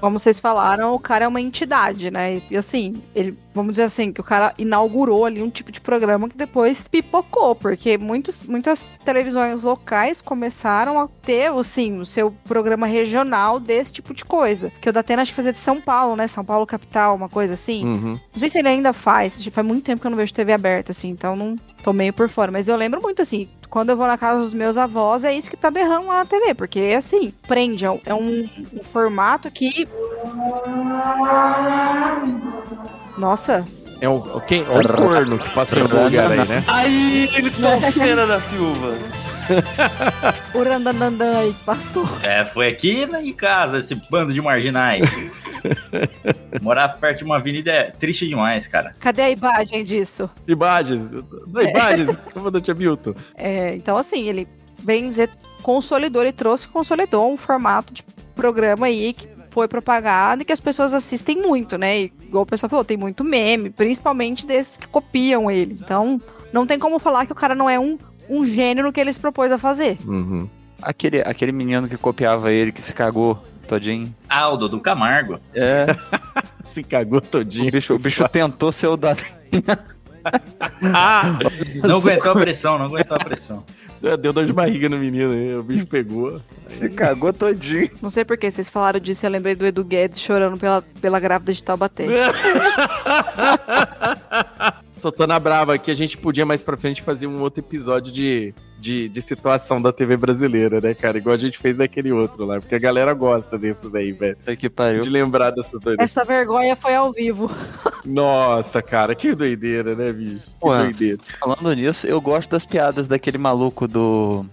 Como 0.00 0.18
vocês 0.18 0.40
falaram, 0.40 0.94
o 0.94 0.98
cara 0.98 1.26
é 1.26 1.28
uma 1.28 1.40
entidade, 1.40 2.10
né? 2.10 2.42
E 2.50 2.56
assim, 2.56 3.02
ele, 3.14 3.36
vamos 3.52 3.72
dizer 3.72 3.82
assim, 3.84 4.12
que 4.12 4.20
o 4.20 4.24
cara 4.24 4.54
inaugurou 4.56 5.26
ali 5.26 5.42
um 5.42 5.50
tipo 5.50 5.70
de 5.70 5.80
programa 5.80 6.28
que 6.28 6.36
depois 6.36 6.82
pipocou, 6.82 7.54
porque 7.54 7.98
muitos, 7.98 8.42
muitas 8.42 8.88
televisões 9.04 9.62
locais 9.62 10.22
começaram 10.22 10.98
a 10.98 11.06
ter, 11.06 11.50
assim, 11.52 11.98
o 11.98 12.06
seu 12.06 12.32
programa 12.44 12.86
regional 12.86 13.60
desse 13.60 13.92
tipo 13.92 14.14
de 14.14 14.24
coisa. 14.24 14.72
Que 14.80 14.88
o 14.88 14.92
Datena 14.92 15.22
acho 15.22 15.32
que 15.32 15.36
fazia 15.36 15.52
de 15.52 15.60
São 15.60 15.80
Paulo, 15.80 16.16
né? 16.16 16.26
São 16.26 16.44
Paulo 16.44 16.66
capital, 16.66 17.14
uma 17.14 17.28
coisa 17.28 17.52
assim. 17.52 17.84
Uhum. 17.84 18.18
Não 18.32 18.38
sei 18.38 18.48
se 18.48 18.58
ele 18.58 18.68
ainda 18.68 18.92
faz, 18.92 19.44
faz 19.44 19.66
muito 19.66 19.84
tempo 19.84 20.00
que 20.00 20.06
eu 20.06 20.10
não 20.10 20.18
vejo 20.18 20.32
TV 20.32 20.52
aberta, 20.52 20.92
assim, 20.92 21.10
então 21.10 21.36
não 21.36 21.58
tô 21.82 21.92
meio 21.92 22.12
por 22.12 22.28
fora. 22.28 22.50
Mas 22.50 22.68
eu 22.68 22.76
lembro 22.76 23.02
muito, 23.02 23.20
assim, 23.20 23.48
quando 23.70 23.90
eu 23.90 23.96
vou 23.96 24.06
na 24.06 24.18
casa 24.18 24.40
dos 24.40 24.52
meus 24.52 24.76
avós, 24.76 25.24
é 25.24 25.32
isso 25.32 25.48
que 25.48 25.56
tá 25.56 25.70
berrando 25.70 26.08
lá 26.08 26.16
na 26.16 26.24
TV, 26.26 26.54
porque, 26.54 26.92
assim, 26.96 27.32
prende. 27.46 27.84
É 27.84 27.90
um, 27.90 28.00
é 28.04 28.14
um- 28.14 28.48
formato 28.82 29.50
que. 29.50 29.88
Nossa. 33.16 33.66
É 34.00 34.08
o, 34.08 34.16
o 34.16 34.40
quem? 34.40 34.62
É 34.64 34.78
o 34.78 34.88
corno 34.88 35.38
que 35.38 35.48
passou 35.50 35.78
em 35.78 35.82
algum 35.82 36.04
lugar 36.04 36.32
aí, 36.32 36.48
né? 36.48 36.64
Aí, 36.66 37.30
ele 37.34 37.50
Tocena 37.50 38.26
da 38.26 38.40
Silva. 38.40 38.98
O 40.54 40.62
randandandan 40.62 41.38
aí 41.38 41.52
que 41.52 41.64
passou. 41.64 42.08
É, 42.22 42.44
foi 42.44 42.68
aqui 42.68 43.04
né, 43.06 43.20
em 43.20 43.32
casa 43.32 43.78
esse 43.78 43.96
bando 44.08 44.32
de 44.32 44.40
marginais. 44.40 45.10
Morar 46.60 46.88
perto 46.88 47.18
de 47.18 47.24
uma 47.24 47.36
avenida 47.36 47.70
é 47.70 47.90
triste 47.90 48.26
demais, 48.28 48.66
cara. 48.66 48.94
Cadê 48.98 49.22
a 49.22 49.30
imagem 49.30 49.84
disso? 49.84 50.30
Imagens. 50.46 51.10
Não, 51.46 51.62
imagens, 51.62 52.16
comandante 52.32 52.70
Hamilton. 52.70 53.14
É, 53.34 53.74
então, 53.74 53.96
assim, 53.96 54.28
ele, 54.28 54.48
bem 54.82 55.08
dizer, 55.08 55.30
consolidou, 55.62 56.22
ele 56.22 56.32
trouxe 56.32 56.66
e 56.66 56.70
consolidou 56.70 57.32
um 57.32 57.36
formato 57.36 57.92
de 57.92 58.02
programa 58.34 58.86
aí 58.86 59.12
que 59.12 59.28
foi 59.50 59.68
propagado 59.68 60.42
e 60.42 60.44
que 60.44 60.52
as 60.52 60.60
pessoas 60.60 60.94
assistem 60.94 61.40
muito, 61.40 61.76
né? 61.76 62.00
E, 62.00 62.12
igual 62.22 62.44
o 62.44 62.46
pessoal 62.46 62.70
falou, 62.70 62.84
tem 62.84 62.96
muito 62.96 63.24
meme, 63.24 63.70
principalmente 63.70 64.46
desses 64.46 64.76
que 64.76 64.88
copiam 64.88 65.50
ele. 65.50 65.76
Então, 65.80 66.20
não 66.52 66.66
tem 66.66 66.78
como 66.78 66.98
falar 66.98 67.26
que 67.26 67.32
o 67.32 67.36
cara 67.36 67.54
não 67.54 67.68
é 67.68 67.78
um, 67.78 67.98
um 68.28 68.46
gênio 68.46 68.84
no 68.84 68.92
que 68.92 69.00
ele 69.00 69.12
se 69.12 69.20
propôs 69.20 69.52
a 69.52 69.58
fazer. 69.58 69.98
Uhum. 70.06 70.48
Aquele, 70.80 71.20
aquele 71.20 71.52
menino 71.52 71.88
que 71.88 71.96
copiava 71.96 72.52
ele, 72.52 72.72
que 72.72 72.80
se 72.80 72.94
cagou 72.94 73.42
todinho. 73.70 74.12
Ah, 74.28 74.48
o 74.48 74.56
Dodô 74.56 74.80
Camargo. 74.80 75.38
É. 75.54 75.86
se 76.64 76.82
cagou 76.82 77.20
todinho. 77.20 77.68
O 77.68 77.72
bicho, 77.72 77.94
o 77.94 77.98
bicho 77.98 78.28
tentou 78.28 78.72
ser 78.72 78.88
o 78.88 78.96
da. 78.96 79.16
Ah, 80.94 81.38
Não 81.82 81.96
aguentou 81.96 82.32
a 82.32 82.34
pressão, 82.34 82.78
não 82.78 82.84
aguentou 82.84 83.16
a 83.16 83.24
pressão. 83.24 83.64
Deu 84.02 84.34
dor 84.34 84.44
de 84.44 84.52
barriga 84.52 84.86
no 84.86 84.98
menino, 84.98 85.32
hein? 85.32 85.54
o 85.54 85.62
bicho 85.62 85.86
pegou. 85.86 86.38
Se 86.68 86.90
cagou 86.90 87.32
todinho. 87.32 87.90
Não 88.02 88.10
sei 88.10 88.22
porquê, 88.22 88.50
vocês 88.50 88.68
falaram 88.68 89.00
disso, 89.00 89.24
eu 89.24 89.30
lembrei 89.30 89.54
do 89.54 89.64
Edu 89.64 89.82
Guedes 89.82 90.20
chorando 90.20 90.58
pela, 90.58 90.82
pela 91.00 91.18
grávida 91.18 91.54
de 91.54 91.64
Taubaté. 91.64 92.04
Soltando 95.00 95.32
a 95.32 95.38
brava 95.38 95.78
que 95.78 95.90
a 95.90 95.94
gente 95.94 96.18
podia 96.18 96.44
mais 96.44 96.62
pra 96.62 96.76
frente 96.76 97.00
fazer 97.00 97.26
um 97.26 97.40
outro 97.40 97.60
episódio 97.60 98.12
de, 98.12 98.52
de, 98.78 99.08
de 99.08 99.22
situação 99.22 99.80
da 99.80 99.90
TV 99.90 100.14
brasileira, 100.14 100.78
né, 100.78 100.92
cara? 100.92 101.16
Igual 101.16 101.34
a 101.34 101.38
gente 101.38 101.56
fez 101.56 101.78
naquele 101.78 102.12
outro 102.12 102.44
lá, 102.44 102.58
porque 102.58 102.74
a 102.74 102.78
galera 102.78 103.14
gosta 103.14 103.58
desses 103.58 103.94
aí, 103.94 104.12
velho. 104.12 104.36
que 104.58 104.68
pariu. 104.68 105.00
De 105.00 105.08
lembrar 105.08 105.52
dessas 105.52 105.80
doidas. 105.80 106.04
Essa 106.04 106.22
vergonha 106.22 106.76
foi 106.76 106.94
ao 106.94 107.10
vivo. 107.12 107.50
Nossa, 108.04 108.82
cara, 108.82 109.14
que 109.14 109.34
doideira, 109.34 109.94
né, 109.94 110.12
bicho? 110.12 110.44
Que 110.44 110.60
Pô, 110.60 110.76
doideira. 110.76 111.18
Falando 111.40 111.72
nisso, 111.72 112.06
eu 112.06 112.20
gosto 112.20 112.50
das 112.50 112.66
piadas 112.66 113.08
daquele 113.08 113.38
maluco 113.38 113.88
do. 113.88 114.44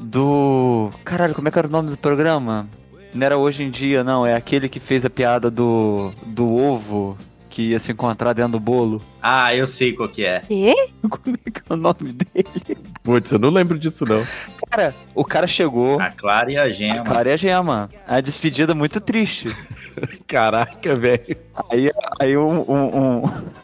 Do. 0.00 0.90
Caralho, 1.04 1.36
como 1.36 1.46
é 1.46 1.50
que 1.52 1.58
era 1.58 1.68
o 1.68 1.70
nome 1.70 1.90
do 1.90 1.98
programa? 1.98 2.68
Não 3.14 3.24
era 3.24 3.36
hoje 3.36 3.62
em 3.62 3.70
dia, 3.70 4.02
não. 4.02 4.26
É 4.26 4.34
aquele 4.34 4.68
que 4.68 4.80
fez 4.80 5.04
a 5.04 5.10
piada 5.10 5.48
do. 5.50 6.12
do 6.26 6.52
ovo 6.52 7.16
que 7.58 7.70
ia 7.70 7.78
se 7.80 7.90
encontrar 7.90 8.32
dentro 8.34 8.52
do 8.52 8.60
bolo. 8.60 9.02
Ah, 9.20 9.52
eu 9.52 9.66
sei 9.66 9.92
qual 9.92 10.08
que 10.08 10.24
é. 10.24 10.38
Quê? 10.46 10.72
Como 11.10 11.36
é 11.44 11.50
que 11.50 11.60
é 11.68 11.74
o 11.74 11.76
nome 11.76 12.12
dele? 12.12 12.78
Putz, 13.02 13.32
eu 13.32 13.38
não 13.40 13.50
lembro 13.50 13.76
disso, 13.76 14.04
não. 14.04 14.22
Cara, 14.70 14.94
o 15.12 15.24
cara 15.24 15.48
chegou. 15.48 16.00
A 16.00 16.08
Clara 16.08 16.52
e 16.52 16.56
a 16.56 16.68
Gema. 16.68 17.00
A 17.00 17.02
Clara 17.02 17.30
e 17.30 17.32
a 17.32 17.36
Gema. 17.36 17.90
A 18.06 18.20
despedida 18.20 18.76
muito 18.76 19.00
triste. 19.00 19.48
Caraca, 20.28 20.94
velho. 20.94 21.36
Aí, 21.68 21.90
aí 22.20 22.36
um, 22.36 22.60
um, 22.60 22.96
um, 22.96 23.22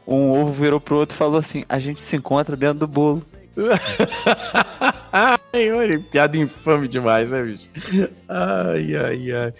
um 0.08 0.40
ovo 0.40 0.52
virou 0.52 0.80
pro 0.80 0.96
outro 0.96 1.14
e 1.14 1.18
falou 1.18 1.38
assim: 1.38 1.62
a 1.68 1.78
gente 1.78 2.02
se 2.02 2.16
encontra 2.16 2.56
dentro 2.56 2.80
do 2.80 2.88
bolo. 2.88 3.24
Ai, 5.12 5.70
olha, 5.70 6.00
piada 6.00 6.36
infame 6.36 6.88
demais, 6.88 7.30
né, 7.30 7.42
bicho? 7.44 7.68
Ai, 8.28 8.96
ai, 8.96 9.30
ai. 9.30 9.54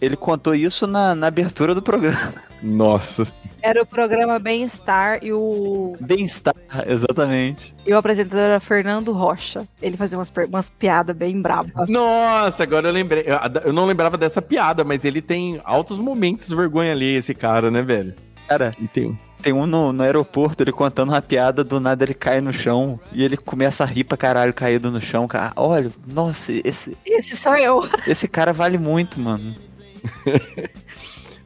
Ele 0.00 0.16
contou 0.16 0.54
isso 0.54 0.86
na, 0.86 1.14
na 1.14 1.26
abertura 1.26 1.74
do 1.74 1.82
programa. 1.82 2.34
Nossa. 2.62 3.24
Era 3.60 3.82
o 3.82 3.86
programa 3.86 4.38
Bem-Estar 4.38 5.18
e 5.24 5.32
o, 5.32 5.96
Bem-estar, 6.00 6.54
exatamente. 6.86 7.74
e 7.86 7.92
o 7.92 7.96
apresentador 7.96 8.44
era 8.44 8.60
Fernando 8.60 9.12
Rocha. 9.12 9.66
Ele 9.82 9.96
fazia 9.96 10.16
umas, 10.18 10.32
umas 10.48 10.70
piadas 10.70 11.16
bem 11.16 11.40
bravas. 11.40 11.88
Nossa, 11.88 12.62
agora 12.62 12.88
eu 12.88 12.92
lembrei. 12.92 13.24
Eu- 13.26 13.38
Eu 13.68 13.72
não 13.72 13.86
lembrava 13.86 14.16
dessa 14.16 14.40
piada, 14.40 14.84
mas 14.84 15.04
ele 15.04 15.20
tem 15.20 15.60
altos 15.64 15.96
momentos 15.98 16.46
de 16.48 16.54
vergonha 16.54 16.92
ali, 16.92 17.16
esse 17.16 17.34
cara, 17.34 17.70
né, 17.70 17.82
velho? 17.82 18.14
Cara, 18.48 18.72
E 18.80 18.86
tem. 18.88 19.18
tem 19.42 19.52
um 19.52 19.66
no, 19.66 19.92
no 19.92 20.02
aeroporto, 20.02 20.62
ele 20.62 20.72
contando 20.72 21.10
uma 21.10 21.20
piada, 21.20 21.62
do 21.62 21.78
nada 21.80 22.02
ele 22.04 22.14
cai 22.14 22.40
no 22.40 22.52
chão 22.52 22.98
e 23.12 23.22
ele 23.22 23.36
começa 23.36 23.84
a 23.84 23.86
rir 23.86 24.04
pra 24.04 24.16
caralho 24.16 24.54
caído 24.54 24.90
no 24.90 25.00
chão. 25.00 25.26
Cara, 25.28 25.52
olha, 25.56 25.90
nossa, 26.06 26.52
esse, 26.64 26.96
Esse 27.04 27.36
sou 27.36 27.54
eu. 27.56 27.82
esse 28.06 28.26
cara 28.28 28.52
vale 28.52 28.78
muito, 28.78 29.20
mano. 29.20 29.54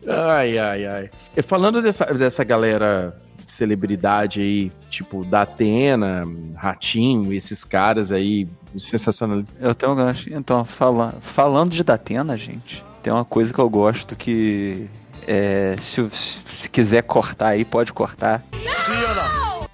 Ai, 0.06 0.58
ai, 0.58 0.86
ai. 0.86 1.10
E 1.36 1.42
falando 1.42 1.80
dessa, 1.80 2.06
dessa 2.06 2.42
galera 2.42 3.16
celebridade 3.46 4.40
aí, 4.40 4.72
tipo 4.90 5.24
da 5.24 5.42
Atena, 5.42 6.26
Ratinho, 6.56 7.32
esses 7.32 7.62
caras 7.64 8.10
aí, 8.10 8.48
sensacional. 8.78 9.44
Eu 9.60 9.74
tenho 9.74 9.92
um 9.92 9.96
gancho. 9.96 10.32
Então, 10.32 10.64
fala, 10.64 11.14
falando 11.20 11.70
de 11.70 11.84
Datena, 11.84 12.36
gente, 12.36 12.84
tem 13.02 13.12
uma 13.12 13.24
coisa 13.24 13.52
que 13.52 13.60
eu 13.60 13.68
gosto 13.68 14.16
que. 14.16 14.88
É, 15.24 15.76
se, 15.78 16.04
se 16.10 16.68
quiser 16.68 17.02
cortar 17.02 17.48
aí, 17.48 17.64
pode 17.64 17.92
cortar. 17.92 18.42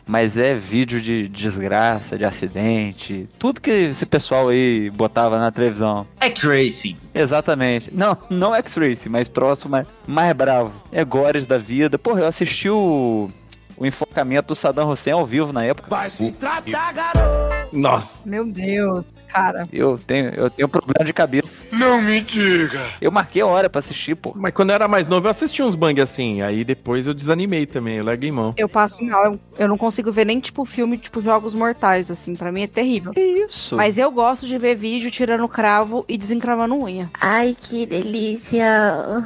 Mas 0.08 0.38
é 0.38 0.54
vídeo 0.54 1.02
de 1.02 1.28
desgraça, 1.28 2.16
de 2.16 2.24
acidente, 2.24 3.28
tudo 3.38 3.60
que 3.60 3.70
esse 3.70 4.06
pessoal 4.06 4.48
aí 4.48 4.88
botava 4.88 5.38
na 5.38 5.52
televisão. 5.52 6.06
X-Racing. 6.18 6.96
Exatamente. 7.14 7.90
Não, 7.92 8.16
não 8.30 8.54
X-Racing, 8.54 9.10
mas 9.10 9.28
troço 9.28 9.68
mais, 9.68 9.86
mais 10.06 10.32
bravo. 10.34 10.72
É 10.90 11.04
gores 11.04 11.46
da 11.46 11.58
vida. 11.58 11.98
Porra, 11.98 12.20
eu 12.20 12.26
assisti 12.26 12.70
o, 12.70 13.28
o 13.76 13.84
enfocamento 13.84 14.48
do 14.48 14.54
Saddam 14.54 14.88
Hussein 14.88 15.12
ao 15.12 15.26
vivo 15.26 15.52
na 15.52 15.64
época. 15.64 15.90
Vai 15.90 16.08
se 16.08 16.32
tratar, 16.32 16.92
garoto! 16.94 17.48
Nossa. 17.70 18.26
Meu 18.26 18.46
Deus, 18.46 19.14
cara. 19.28 19.62
Eu 19.72 19.98
tenho, 19.98 20.28
eu 20.34 20.50
tenho 20.50 20.68
problema 20.68 21.04
de 21.04 21.12
cabeça. 21.12 21.66
Não 21.70 22.00
me 22.00 22.20
diga. 22.20 22.80
Eu 23.00 23.10
marquei 23.10 23.42
a 23.42 23.46
hora 23.46 23.68
pra 23.70 23.78
assistir, 23.78 24.14
pô. 24.14 24.32
Mas 24.34 24.52
quando 24.52 24.70
eu 24.70 24.74
era 24.74 24.88
mais 24.88 25.08
novo, 25.08 25.26
eu 25.26 25.30
assistia 25.30 25.64
uns 25.64 25.74
bang 25.74 26.00
assim. 26.00 26.42
Aí 26.42 26.64
depois 26.64 27.06
eu 27.06 27.14
desanimei 27.14 27.66
também, 27.66 27.96
eu 27.98 28.04
larguei 28.04 28.30
mão. 28.30 28.54
Eu 28.56 28.68
passo 28.68 29.04
mal, 29.04 29.24
eu, 29.24 29.40
eu 29.58 29.68
não 29.68 29.76
consigo 29.78 30.10
ver 30.10 30.24
nem 30.24 30.40
tipo 30.40 30.64
filme, 30.64 30.98
tipo 30.98 31.20
Jogos 31.20 31.54
Mortais, 31.54 32.10
assim, 32.10 32.34
pra 32.34 32.50
mim 32.50 32.62
é 32.62 32.66
terrível. 32.66 33.12
Que 33.12 33.20
isso? 33.20 33.76
Mas 33.76 33.98
eu 33.98 34.10
gosto 34.10 34.46
de 34.46 34.58
ver 34.58 34.74
vídeo 34.74 35.10
tirando 35.10 35.48
cravo 35.48 36.04
e 36.08 36.16
desencravando 36.16 36.74
unha. 36.74 37.10
Ai, 37.20 37.56
que 37.60 37.86
delícia. 37.86 39.24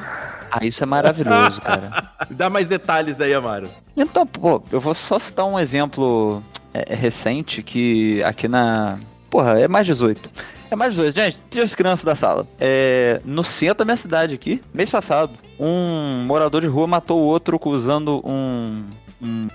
Ah, 0.50 0.64
isso 0.64 0.82
é 0.82 0.86
maravilhoso, 0.86 1.60
cara. 1.62 2.10
Dá 2.30 2.50
mais 2.50 2.66
detalhes 2.66 3.20
aí, 3.20 3.32
Amaro. 3.32 3.68
Então, 3.96 4.26
pô, 4.26 4.62
eu 4.70 4.80
vou 4.80 4.94
só 4.94 5.18
citar 5.18 5.46
um 5.46 5.58
exemplo 5.58 6.42
é, 6.74 6.94
recente 6.94 7.62
que 7.62 8.22
aqui 8.24 8.48
na. 8.48 8.98
Porra, 9.32 9.58
é 9.58 9.66
mais 9.66 9.86
18. 9.86 10.30
É 10.70 10.76
mais 10.76 10.92
18. 10.92 11.14
Gente, 11.14 11.42
tira 11.48 11.64
as 11.64 11.74
crianças 11.74 12.04
da 12.04 12.14
sala. 12.14 12.46
É, 12.60 13.18
no 13.24 13.42
centro 13.42 13.78
da 13.78 13.84
minha 13.86 13.96
cidade 13.96 14.34
aqui, 14.34 14.60
mês 14.74 14.90
passado, 14.90 15.32
um 15.58 16.22
morador 16.26 16.60
de 16.60 16.66
rua 16.66 16.86
matou 16.86 17.18
o 17.18 17.24
outro 17.24 17.58
usando 17.64 18.20
um, 18.26 18.84
um, 19.22 19.48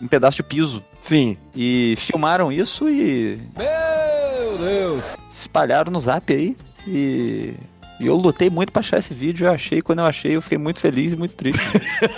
um 0.00 0.06
pedaço 0.06 0.36
de 0.36 0.44
piso. 0.44 0.84
Sim. 1.00 1.36
E 1.52 1.96
filmaram 1.98 2.52
isso 2.52 2.88
e 2.88 3.40
Meu 3.56 4.56
Deus! 4.56 5.04
espalharam 5.28 5.90
no 5.90 5.98
zap 5.98 6.32
aí. 6.32 6.56
E, 6.86 7.54
e 7.98 8.06
eu 8.06 8.14
lutei 8.14 8.48
muito 8.48 8.70
pra 8.70 8.78
achar 8.78 8.98
esse 8.98 9.12
vídeo. 9.12 9.48
Eu 9.48 9.52
achei, 9.52 9.82
quando 9.82 9.98
eu 9.98 10.06
achei, 10.06 10.36
eu 10.36 10.42
fiquei 10.42 10.58
muito 10.58 10.78
feliz 10.78 11.12
e 11.12 11.16
muito 11.16 11.34
triste. 11.34 11.60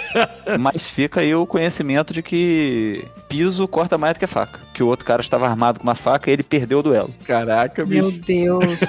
Mas 0.61 0.87
fica 0.91 1.23
aí 1.23 1.35
o 1.35 1.47
conhecimento 1.47 2.13
de 2.13 2.23
que 2.23 3.09
piso 3.27 3.67
corta 3.67 3.97
mais 3.97 4.13
do 4.13 4.21
que 4.21 4.27
faca. 4.27 4.66
Que 4.77 4.83
o 4.83 4.89
outro 4.89 5.07
cara 5.07 5.23
estava 5.23 5.49
armado 5.49 5.81
com 5.81 5.85
uma 5.85 5.95
faca 5.95 6.29
e 6.29 6.35
ele 6.35 6.43
perdeu 6.43 6.81
o 6.81 6.83
duelo. 6.83 7.09
Caraca, 7.25 7.83
Meu 7.87 8.11
bicho. 8.11 8.27
Deus. 8.27 8.81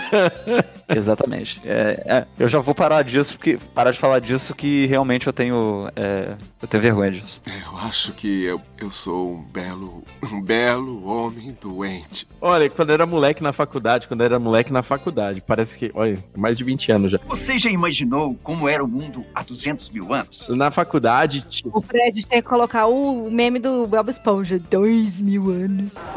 Exatamente. 0.89 1.61
É, 1.65 2.03
é, 2.05 2.27
eu 2.39 2.47
já 2.47 2.59
vou 2.59 2.73
parar 2.73 3.03
disso, 3.03 3.33
porque 3.33 3.59
parar 3.73 3.91
de 3.91 3.99
falar 3.99 4.19
disso 4.19 4.55
que 4.55 4.85
realmente 4.85 5.27
eu 5.27 5.33
tenho. 5.33 5.89
é, 5.95 6.35
eu 6.61 6.67
tenho 6.67 6.81
vergonha 6.81 7.11
disso. 7.11 7.41
Eu 7.45 7.77
acho 7.77 8.13
que 8.13 8.43
eu, 8.43 8.61
eu 8.77 8.89
sou 8.89 9.35
um 9.35 9.41
belo, 9.41 10.03
um 10.31 10.41
belo 10.41 11.05
homem 11.05 11.55
doente. 11.59 12.27
Olha, 12.39 12.69
quando 12.69 12.91
era 12.91 13.05
moleque 13.05 13.43
na 13.43 13.51
faculdade, 13.51 14.07
quando 14.07 14.23
era 14.23 14.39
moleque 14.39 14.71
na 14.71 14.81
faculdade, 14.81 15.43
parece 15.45 15.77
que, 15.77 15.91
olha, 15.93 16.17
mais 16.35 16.57
de 16.57 16.63
20 16.63 16.91
anos 16.91 17.11
já. 17.11 17.19
Você 17.27 17.57
já 17.57 17.69
imaginou 17.69 18.35
como 18.41 18.67
era 18.67 18.83
o 18.83 18.87
mundo 18.87 19.25
há 19.35 19.43
200 19.43 19.89
mil 19.91 20.13
anos? 20.13 20.47
Na 20.49 20.71
faculdade, 20.71 21.41
tipo, 21.41 21.77
O 21.77 21.81
Fred 21.81 22.25
tem 22.25 22.41
que 22.41 22.47
colocar 22.47 22.87
o 22.87 23.29
meme 23.29 23.59
do 23.59 23.85
Bob 23.87 24.09
Esponja. 24.09 24.59
Dois 24.69 25.19
mil 25.21 25.51
anos. 25.51 26.15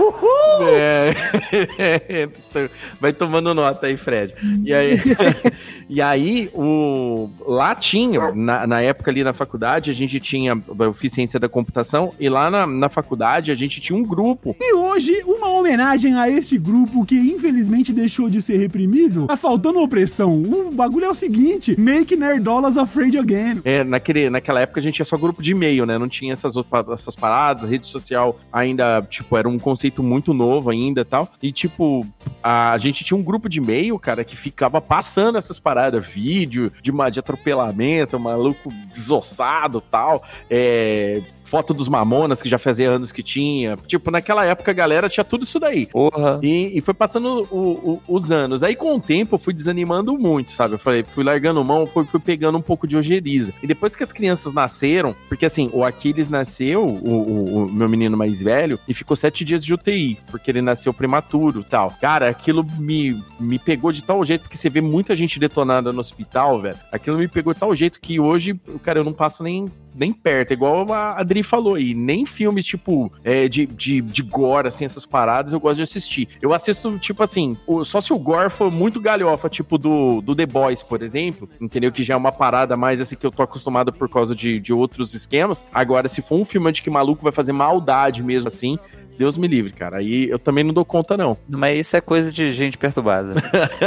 É, 0.62 2.28
vai 3.00 3.12
tomando 3.12 3.54
nota 3.54 3.86
aí, 3.86 3.96
Fred. 3.96 4.34
E 4.64 4.72
aí, 4.72 5.00
e 5.88 6.02
aí 6.02 6.50
o 6.54 7.28
lá 7.46 7.74
tinha, 7.74 8.32
na, 8.32 8.66
na 8.66 8.80
época 8.80 9.10
ali 9.10 9.24
na 9.24 9.32
faculdade, 9.32 9.90
a 9.90 9.94
gente 9.94 10.18
tinha 10.20 10.54
a 10.54 10.86
eficiência 10.88 11.38
da 11.38 11.48
computação, 11.48 12.12
e 12.18 12.28
lá 12.28 12.50
na, 12.50 12.66
na 12.66 12.88
faculdade 12.88 13.50
a 13.50 13.54
gente 13.54 13.80
tinha 13.80 13.98
um 13.98 14.02
grupo. 14.02 14.56
E 14.60 14.74
hoje, 14.74 15.22
uma 15.24 15.50
homenagem 15.50 16.14
a 16.14 16.28
este 16.28 16.58
grupo 16.58 17.04
que 17.04 17.16
infelizmente 17.16 17.92
deixou 17.92 18.28
de 18.28 18.40
ser 18.40 18.56
reprimido, 18.56 19.26
tá 19.26 19.36
faltando 19.36 19.80
opressão. 19.80 20.42
O 20.42 20.70
bagulho 20.70 21.06
é 21.06 21.10
o 21.10 21.14
seguinte: 21.14 21.78
Make 21.78 22.16
Nerdolas 22.16 22.76
Afraid 22.76 23.18
Again. 23.18 23.60
É, 23.64 23.84
naquele, 23.84 24.30
naquela 24.30 24.60
época 24.60 24.80
a 24.80 24.82
gente 24.82 24.94
tinha 24.94 25.06
só 25.06 25.16
grupo 25.16 25.42
de 25.42 25.52
e-mail, 25.52 25.86
né? 25.86 25.98
Não 25.98 26.08
tinha 26.08 26.32
essas, 26.32 26.54
essas 26.92 27.14
paradas, 27.14 27.64
a 27.64 27.66
rede 27.66 27.86
social 27.86 28.38
ainda, 28.52 29.02
tipo, 29.08 29.36
era 29.36 29.48
um 29.48 29.58
conceito 29.58 30.02
muito 30.02 30.32
novo 30.32 30.70
ainda 30.70 31.00
e 31.02 31.04
tal. 31.04 31.28
E, 31.42 31.52
tipo, 31.52 32.06
a, 32.42 32.76
gente 32.78 33.04
tinha 33.04 33.16
um 33.16 33.22
grupo 33.22 33.48
de 33.48 33.58
e-mail, 33.58 33.98
cara, 33.98 34.24
que 34.24 34.36
ficava 34.50 34.80
passando 34.80 35.38
essas 35.38 35.58
paradas, 35.58 36.06
vídeo 36.06 36.72
de, 36.82 36.92
de 37.10 37.20
atropelamento, 37.20 38.18
maluco 38.18 38.68
desossado 38.90 39.80
tal, 39.80 40.22
é, 40.50 41.22
foto 41.50 41.74
dos 41.74 41.88
Mamonas, 41.88 42.40
que 42.40 42.48
já 42.48 42.58
fazia 42.58 42.88
anos 42.88 43.10
que 43.10 43.22
tinha. 43.24 43.76
Tipo, 43.86 44.10
naquela 44.12 44.44
época 44.46 44.70
a 44.70 44.74
galera 44.74 45.08
tinha 45.08 45.24
tudo 45.24 45.42
isso 45.42 45.58
daí. 45.58 45.86
Porra. 45.86 46.38
E, 46.42 46.78
e 46.78 46.80
foi 46.80 46.94
passando 46.94 47.46
o- 47.50 47.92
o- 47.94 48.02
os 48.08 48.30
anos. 48.30 48.62
Aí 48.62 48.76
com 48.76 48.94
o 48.94 49.00
tempo 49.00 49.34
eu 49.34 49.38
fui 49.38 49.52
desanimando 49.52 50.16
muito, 50.16 50.52
sabe? 50.52 50.74
Eu 50.74 50.78
falei, 50.78 51.02
fui 51.02 51.24
largando 51.24 51.64
mão, 51.64 51.86
fui, 51.88 52.04
fui 52.06 52.20
pegando 52.20 52.56
um 52.56 52.62
pouco 52.62 52.86
de 52.86 52.96
ojeriza. 52.96 53.52
E 53.62 53.66
depois 53.66 53.96
que 53.96 54.02
as 54.04 54.12
crianças 54.12 54.52
nasceram, 54.52 55.14
porque 55.28 55.44
assim, 55.44 55.68
o 55.72 55.84
Aquiles 55.84 56.28
nasceu, 56.30 56.86
o, 56.86 57.64
o- 57.64 57.68
meu 57.72 57.88
menino 57.88 58.16
mais 58.16 58.40
velho, 58.40 58.78
e 58.86 58.94
ficou 58.94 59.16
sete 59.16 59.44
dias 59.44 59.64
de 59.64 59.74
UTI, 59.74 60.18
porque 60.30 60.50
ele 60.50 60.62
nasceu 60.62 60.94
prematuro 60.94 61.60
e 61.60 61.64
tal. 61.64 61.92
Cara, 62.00 62.28
aquilo 62.28 62.64
me, 62.78 63.20
me 63.40 63.58
pegou 63.58 63.90
de 63.90 64.04
tal 64.04 64.24
jeito, 64.24 64.42
porque 64.42 64.56
você 64.56 64.70
vê 64.70 64.80
muita 64.80 65.16
gente 65.16 65.38
detonada 65.40 65.92
no 65.92 65.98
hospital, 66.00 66.60
velho. 66.60 66.78
Aquilo 66.92 67.18
me 67.18 67.26
pegou 67.26 67.52
de 67.52 67.58
tal 67.60 67.74
jeito 67.74 68.00
que 68.00 68.20
hoje, 68.20 68.54
cara, 68.82 69.00
eu 69.00 69.04
não 69.04 69.12
passo 69.12 69.42
nem 69.42 69.66
nem 69.94 70.12
perto, 70.12 70.52
igual 70.52 70.92
a 70.92 71.18
Adri 71.20 71.42
falou 71.42 71.74
aí, 71.74 71.94
nem 71.94 72.24
filmes 72.26 72.64
tipo 72.64 73.12
é, 73.24 73.48
de, 73.48 73.66
de, 73.66 74.00
de 74.00 74.22
gore, 74.22 74.68
assim, 74.68 74.84
essas 74.84 75.04
paradas, 75.04 75.52
eu 75.52 75.60
gosto 75.60 75.76
de 75.76 75.82
assistir. 75.82 76.28
Eu 76.40 76.52
assisto, 76.54 76.98
tipo 76.98 77.22
assim, 77.22 77.56
o- 77.66 77.84
só 77.84 78.00
se 78.00 78.12
o 78.12 78.18
gore 78.18 78.50
for 78.50 78.70
muito 78.70 79.00
galhofa, 79.00 79.48
tipo 79.48 79.76
do, 79.78 80.20
do 80.20 80.34
The 80.34 80.46
Boys, 80.46 80.82
por 80.82 81.02
exemplo, 81.02 81.48
entendeu? 81.60 81.90
Que 81.92 82.02
já 82.02 82.14
é 82.14 82.16
uma 82.16 82.32
parada 82.32 82.76
mais 82.76 83.00
assim 83.00 83.16
que 83.16 83.26
eu 83.26 83.30
tô 83.30 83.42
acostumado 83.42 83.92
por 83.92 84.08
causa 84.08 84.34
de, 84.34 84.58
de 84.60 84.72
outros 84.72 85.14
esquemas. 85.14 85.64
Agora, 85.72 86.08
se 86.08 86.22
for 86.22 86.36
um 86.36 86.44
filme 86.44 86.70
de 86.72 86.82
que 86.82 86.90
maluco 86.90 87.22
vai 87.22 87.32
fazer 87.32 87.52
maldade 87.52 88.22
mesmo 88.22 88.48
assim, 88.48 88.78
Deus 89.18 89.36
me 89.36 89.46
livre, 89.46 89.72
cara. 89.72 89.98
Aí 89.98 90.30
eu 90.30 90.38
também 90.38 90.64
não 90.64 90.72
dou 90.72 90.84
conta, 90.84 91.14
não. 91.16 91.36
Mas 91.48 91.78
isso 91.78 91.96
é 91.96 92.00
coisa 92.00 92.32
de 92.32 92.50
gente 92.52 92.78
perturbada. 92.78 93.34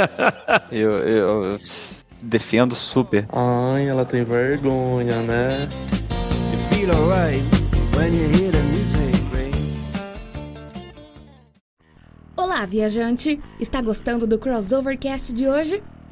eu- 0.70 0.98
eu 0.98 1.58
defendo 2.24 2.74
super. 2.74 3.26
Ai, 3.30 3.86
ela 3.86 4.04
tem 4.04 4.24
vergonha, 4.24 5.20
né? 5.22 5.68
Olá, 12.36 12.64
viajante! 12.66 13.40
Está 13.60 13.80
gostando 13.80 14.26
do 14.26 14.38
Crossovercast 14.38 15.32
de 15.32 15.46
hoje? 15.46 15.82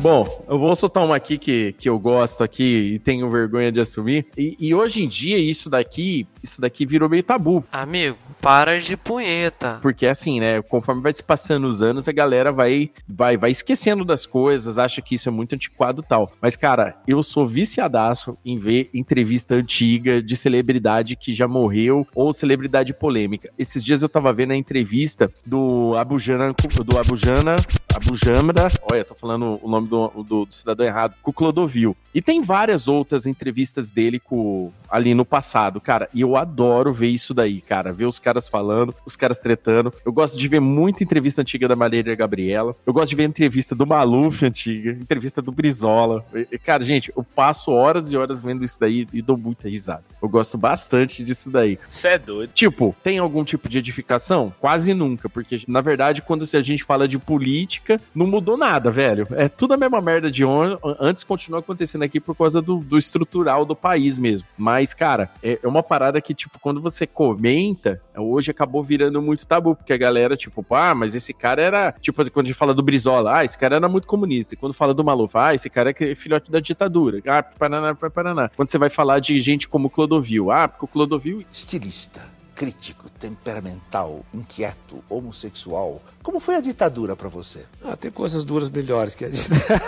Bom, 0.00 0.26
eu 0.48 0.58
vou 0.58 0.74
soltar 0.74 1.04
uma 1.04 1.14
aqui 1.14 1.36
que, 1.36 1.74
que 1.74 1.86
eu 1.86 1.98
gosto 1.98 2.42
aqui 2.42 2.94
e 2.94 2.98
tenho 2.98 3.28
vergonha 3.28 3.70
de 3.70 3.80
assumir. 3.80 4.28
E, 4.34 4.56
e 4.58 4.74
hoje 4.74 5.02
em 5.02 5.08
dia, 5.08 5.36
isso 5.36 5.68
daqui, 5.68 6.26
isso 6.42 6.60
daqui 6.60 6.86
virou 6.86 7.08
meio 7.08 7.22
tabu. 7.22 7.64
Amigo, 7.70 8.16
para 8.40 8.80
de 8.80 8.96
punheta. 8.96 9.78
Porque 9.82 10.06
assim, 10.06 10.40
né, 10.40 10.62
conforme 10.62 11.02
vai 11.02 11.12
se 11.12 11.22
passando 11.22 11.66
os 11.66 11.82
anos, 11.82 12.08
a 12.08 12.12
galera 12.12 12.52
vai, 12.52 12.90
vai, 13.08 13.36
vai 13.36 13.50
esquecendo 13.50 14.04
das 14.04 14.26
coisas, 14.26 14.78
acha 14.78 15.02
que 15.02 15.14
isso 15.14 15.28
é 15.28 15.32
muito 15.32 15.54
antiquado 15.54 16.02
e 16.02 16.08
tal. 16.08 16.32
Mas, 16.40 16.56
cara, 16.56 16.96
eu 17.06 17.22
sou 17.22 17.46
viciadaço 17.46 18.36
em 18.44 18.58
ver 18.58 18.90
entrevista 18.94 19.54
antiga 19.54 20.22
de 20.22 20.36
celebridade 20.36 21.16
que 21.16 21.32
já 21.32 21.46
morreu 21.46 22.06
ou 22.14 22.32
celebridade 22.32 22.94
polêmica. 22.94 23.50
Esses 23.58 23.84
dias 23.84 24.02
eu 24.02 24.08
tava 24.08 24.32
vendo 24.32 24.52
a 24.52 24.56
entrevista 24.56 25.30
do 25.44 25.94
Abujana, 25.96 26.54
do 26.84 26.98
Abujana, 26.98 27.56
Abujamra, 27.94 28.70
olha, 28.90 29.04
tô 29.04 29.14
falando 29.14 29.58
o 29.62 29.68
nome 29.68 29.88
do, 29.88 30.08
do, 30.08 30.44
do 30.44 30.54
cidadão 30.54 30.86
errado, 30.86 31.14
com 31.22 31.30
o 31.30 31.34
Clodovil. 31.34 31.96
E 32.14 32.22
tem 32.22 32.40
várias 32.40 32.88
outras 32.88 33.26
entrevistas 33.26 33.90
dele 33.90 34.18
com, 34.18 34.72
ali 34.90 35.14
no 35.14 35.24
passado, 35.24 35.80
cara. 35.80 36.08
E 36.12 36.20
eu 36.20 36.36
adoro 36.36 36.92
ver 36.92 37.08
isso 37.08 37.32
daí, 37.32 37.60
cara. 37.60 37.92
Ver 37.92 38.06
os 38.06 38.18
caras 38.18 38.48
falando, 38.48 38.94
os 39.06 39.16
caras 39.16 39.38
tretando. 39.38 39.92
Eu 40.04 40.12
gosto 40.12 40.38
de 40.38 40.48
ver 40.48 40.60
muita 40.60 41.02
entrevista 41.04 41.40
antiga 41.42 41.68
da 41.68 41.76
Marília 41.76 42.14
Gabriela. 42.14 42.74
Eu 42.86 42.92
gosto 42.92 43.10
de 43.10 43.16
ver 43.16 43.24
entrevista 43.24 43.74
do 43.74 43.86
Maluf 43.86 44.44
antiga, 44.44 44.90
entrevista 44.92 45.40
do 45.42 45.52
Brizola. 45.52 46.24
E, 46.34 46.58
cara, 46.58 46.82
gente, 46.84 47.12
eu 47.16 47.22
passo 47.22 47.70
horas 47.70 48.10
e 48.12 48.16
horas 48.16 48.40
vendo 48.40 48.64
isso 48.64 48.78
daí 48.80 49.06
e 49.12 49.22
dou 49.22 49.36
muita 49.36 49.68
risada. 49.68 50.02
Eu 50.22 50.28
gosto 50.28 50.56
bastante 50.58 51.22
disso 51.22 51.50
daí. 51.50 51.78
Você 51.88 52.08
é 52.08 52.18
doido. 52.18 52.50
Tipo, 52.52 52.94
tem 53.02 53.18
algum 53.18 53.44
tipo 53.44 53.68
de 53.68 53.78
edificação? 53.78 54.52
Quase 54.60 54.92
nunca, 54.94 55.28
porque 55.28 55.62
na 55.68 55.80
verdade, 55.80 56.22
quando 56.22 56.42
a 56.52 56.62
gente 56.62 56.84
fala 56.84 57.06
de 57.06 57.18
política, 57.18 58.00
não 58.14 58.26
mudou 58.26 58.56
nada, 58.56 58.90
velho. 58.90 59.26
É 59.32 59.48
tudo 59.48 59.74
a 59.74 59.76
mesma 59.76 60.00
merda 60.00 60.30
de 60.30 60.44
on- 60.44 60.78
antes, 60.98 61.24
continua 61.24 61.60
acontecendo 61.60 62.02
aqui 62.02 62.18
por 62.20 62.34
causa 62.36 62.60
do, 62.62 62.78
do 62.78 62.98
estrutural 62.98 63.64
do 63.64 63.74
país 63.76 64.18
mesmo. 64.18 64.46
Mas, 64.56 64.79
cara, 64.94 65.30
é, 65.42 65.58
é 65.62 65.68
uma 65.68 65.82
parada 65.82 66.20
que, 66.20 66.34
tipo, 66.34 66.58
quando 66.58 66.80
você 66.80 67.06
comenta, 67.06 68.00
hoje 68.16 68.50
acabou 68.50 68.82
virando 68.82 69.20
muito 69.20 69.46
tabu, 69.46 69.74
porque 69.74 69.92
a 69.92 69.96
galera, 69.96 70.36
tipo, 70.36 70.64
ah, 70.74 70.94
mas 70.94 71.14
esse 71.14 71.32
cara 71.32 71.62
era, 71.62 71.92
tipo, 72.00 72.16
quando 72.30 72.46
a 72.46 72.48
gente 72.48 72.58
fala 72.58 72.74
do 72.74 72.82
Brizola, 72.82 73.38
ah, 73.38 73.44
esse 73.44 73.58
cara 73.58 73.76
era 73.76 73.88
muito 73.88 74.06
comunista. 74.06 74.54
E 74.54 74.56
quando 74.56 74.72
fala 74.72 74.94
do 74.94 75.04
Maluf, 75.04 75.36
ah, 75.36 75.54
esse 75.54 75.68
cara 75.68 75.90
é 75.90 76.14
filhote 76.14 76.50
da 76.50 76.60
ditadura. 76.60 77.20
Ah, 77.26 77.42
Paraná, 77.42 77.94
Paraná. 77.94 78.50
Quando 78.56 78.68
você 78.68 78.78
vai 78.78 78.90
falar 78.90 79.20
de 79.20 79.38
gente 79.40 79.68
como 79.68 79.90
Clodovil, 79.90 80.50
ah, 80.50 80.68
porque 80.68 80.84
o 80.84 80.88
Clodovil 80.88 81.44
Estilista, 81.52 82.22
crítico, 82.54 83.08
temperamental, 83.18 84.24
inquieto, 84.34 85.02
homossexual. 85.08 86.00
Como 86.22 86.40
foi 86.40 86.56
a 86.56 86.60
ditadura 86.60 87.16
pra 87.16 87.28
você? 87.28 87.64
Ah, 87.82 87.96
tem 87.96 88.10
coisas 88.10 88.44
duras 88.44 88.70
melhores 88.70 89.14
que 89.14 89.24
a 89.24 89.28
ditadura. 89.28 89.82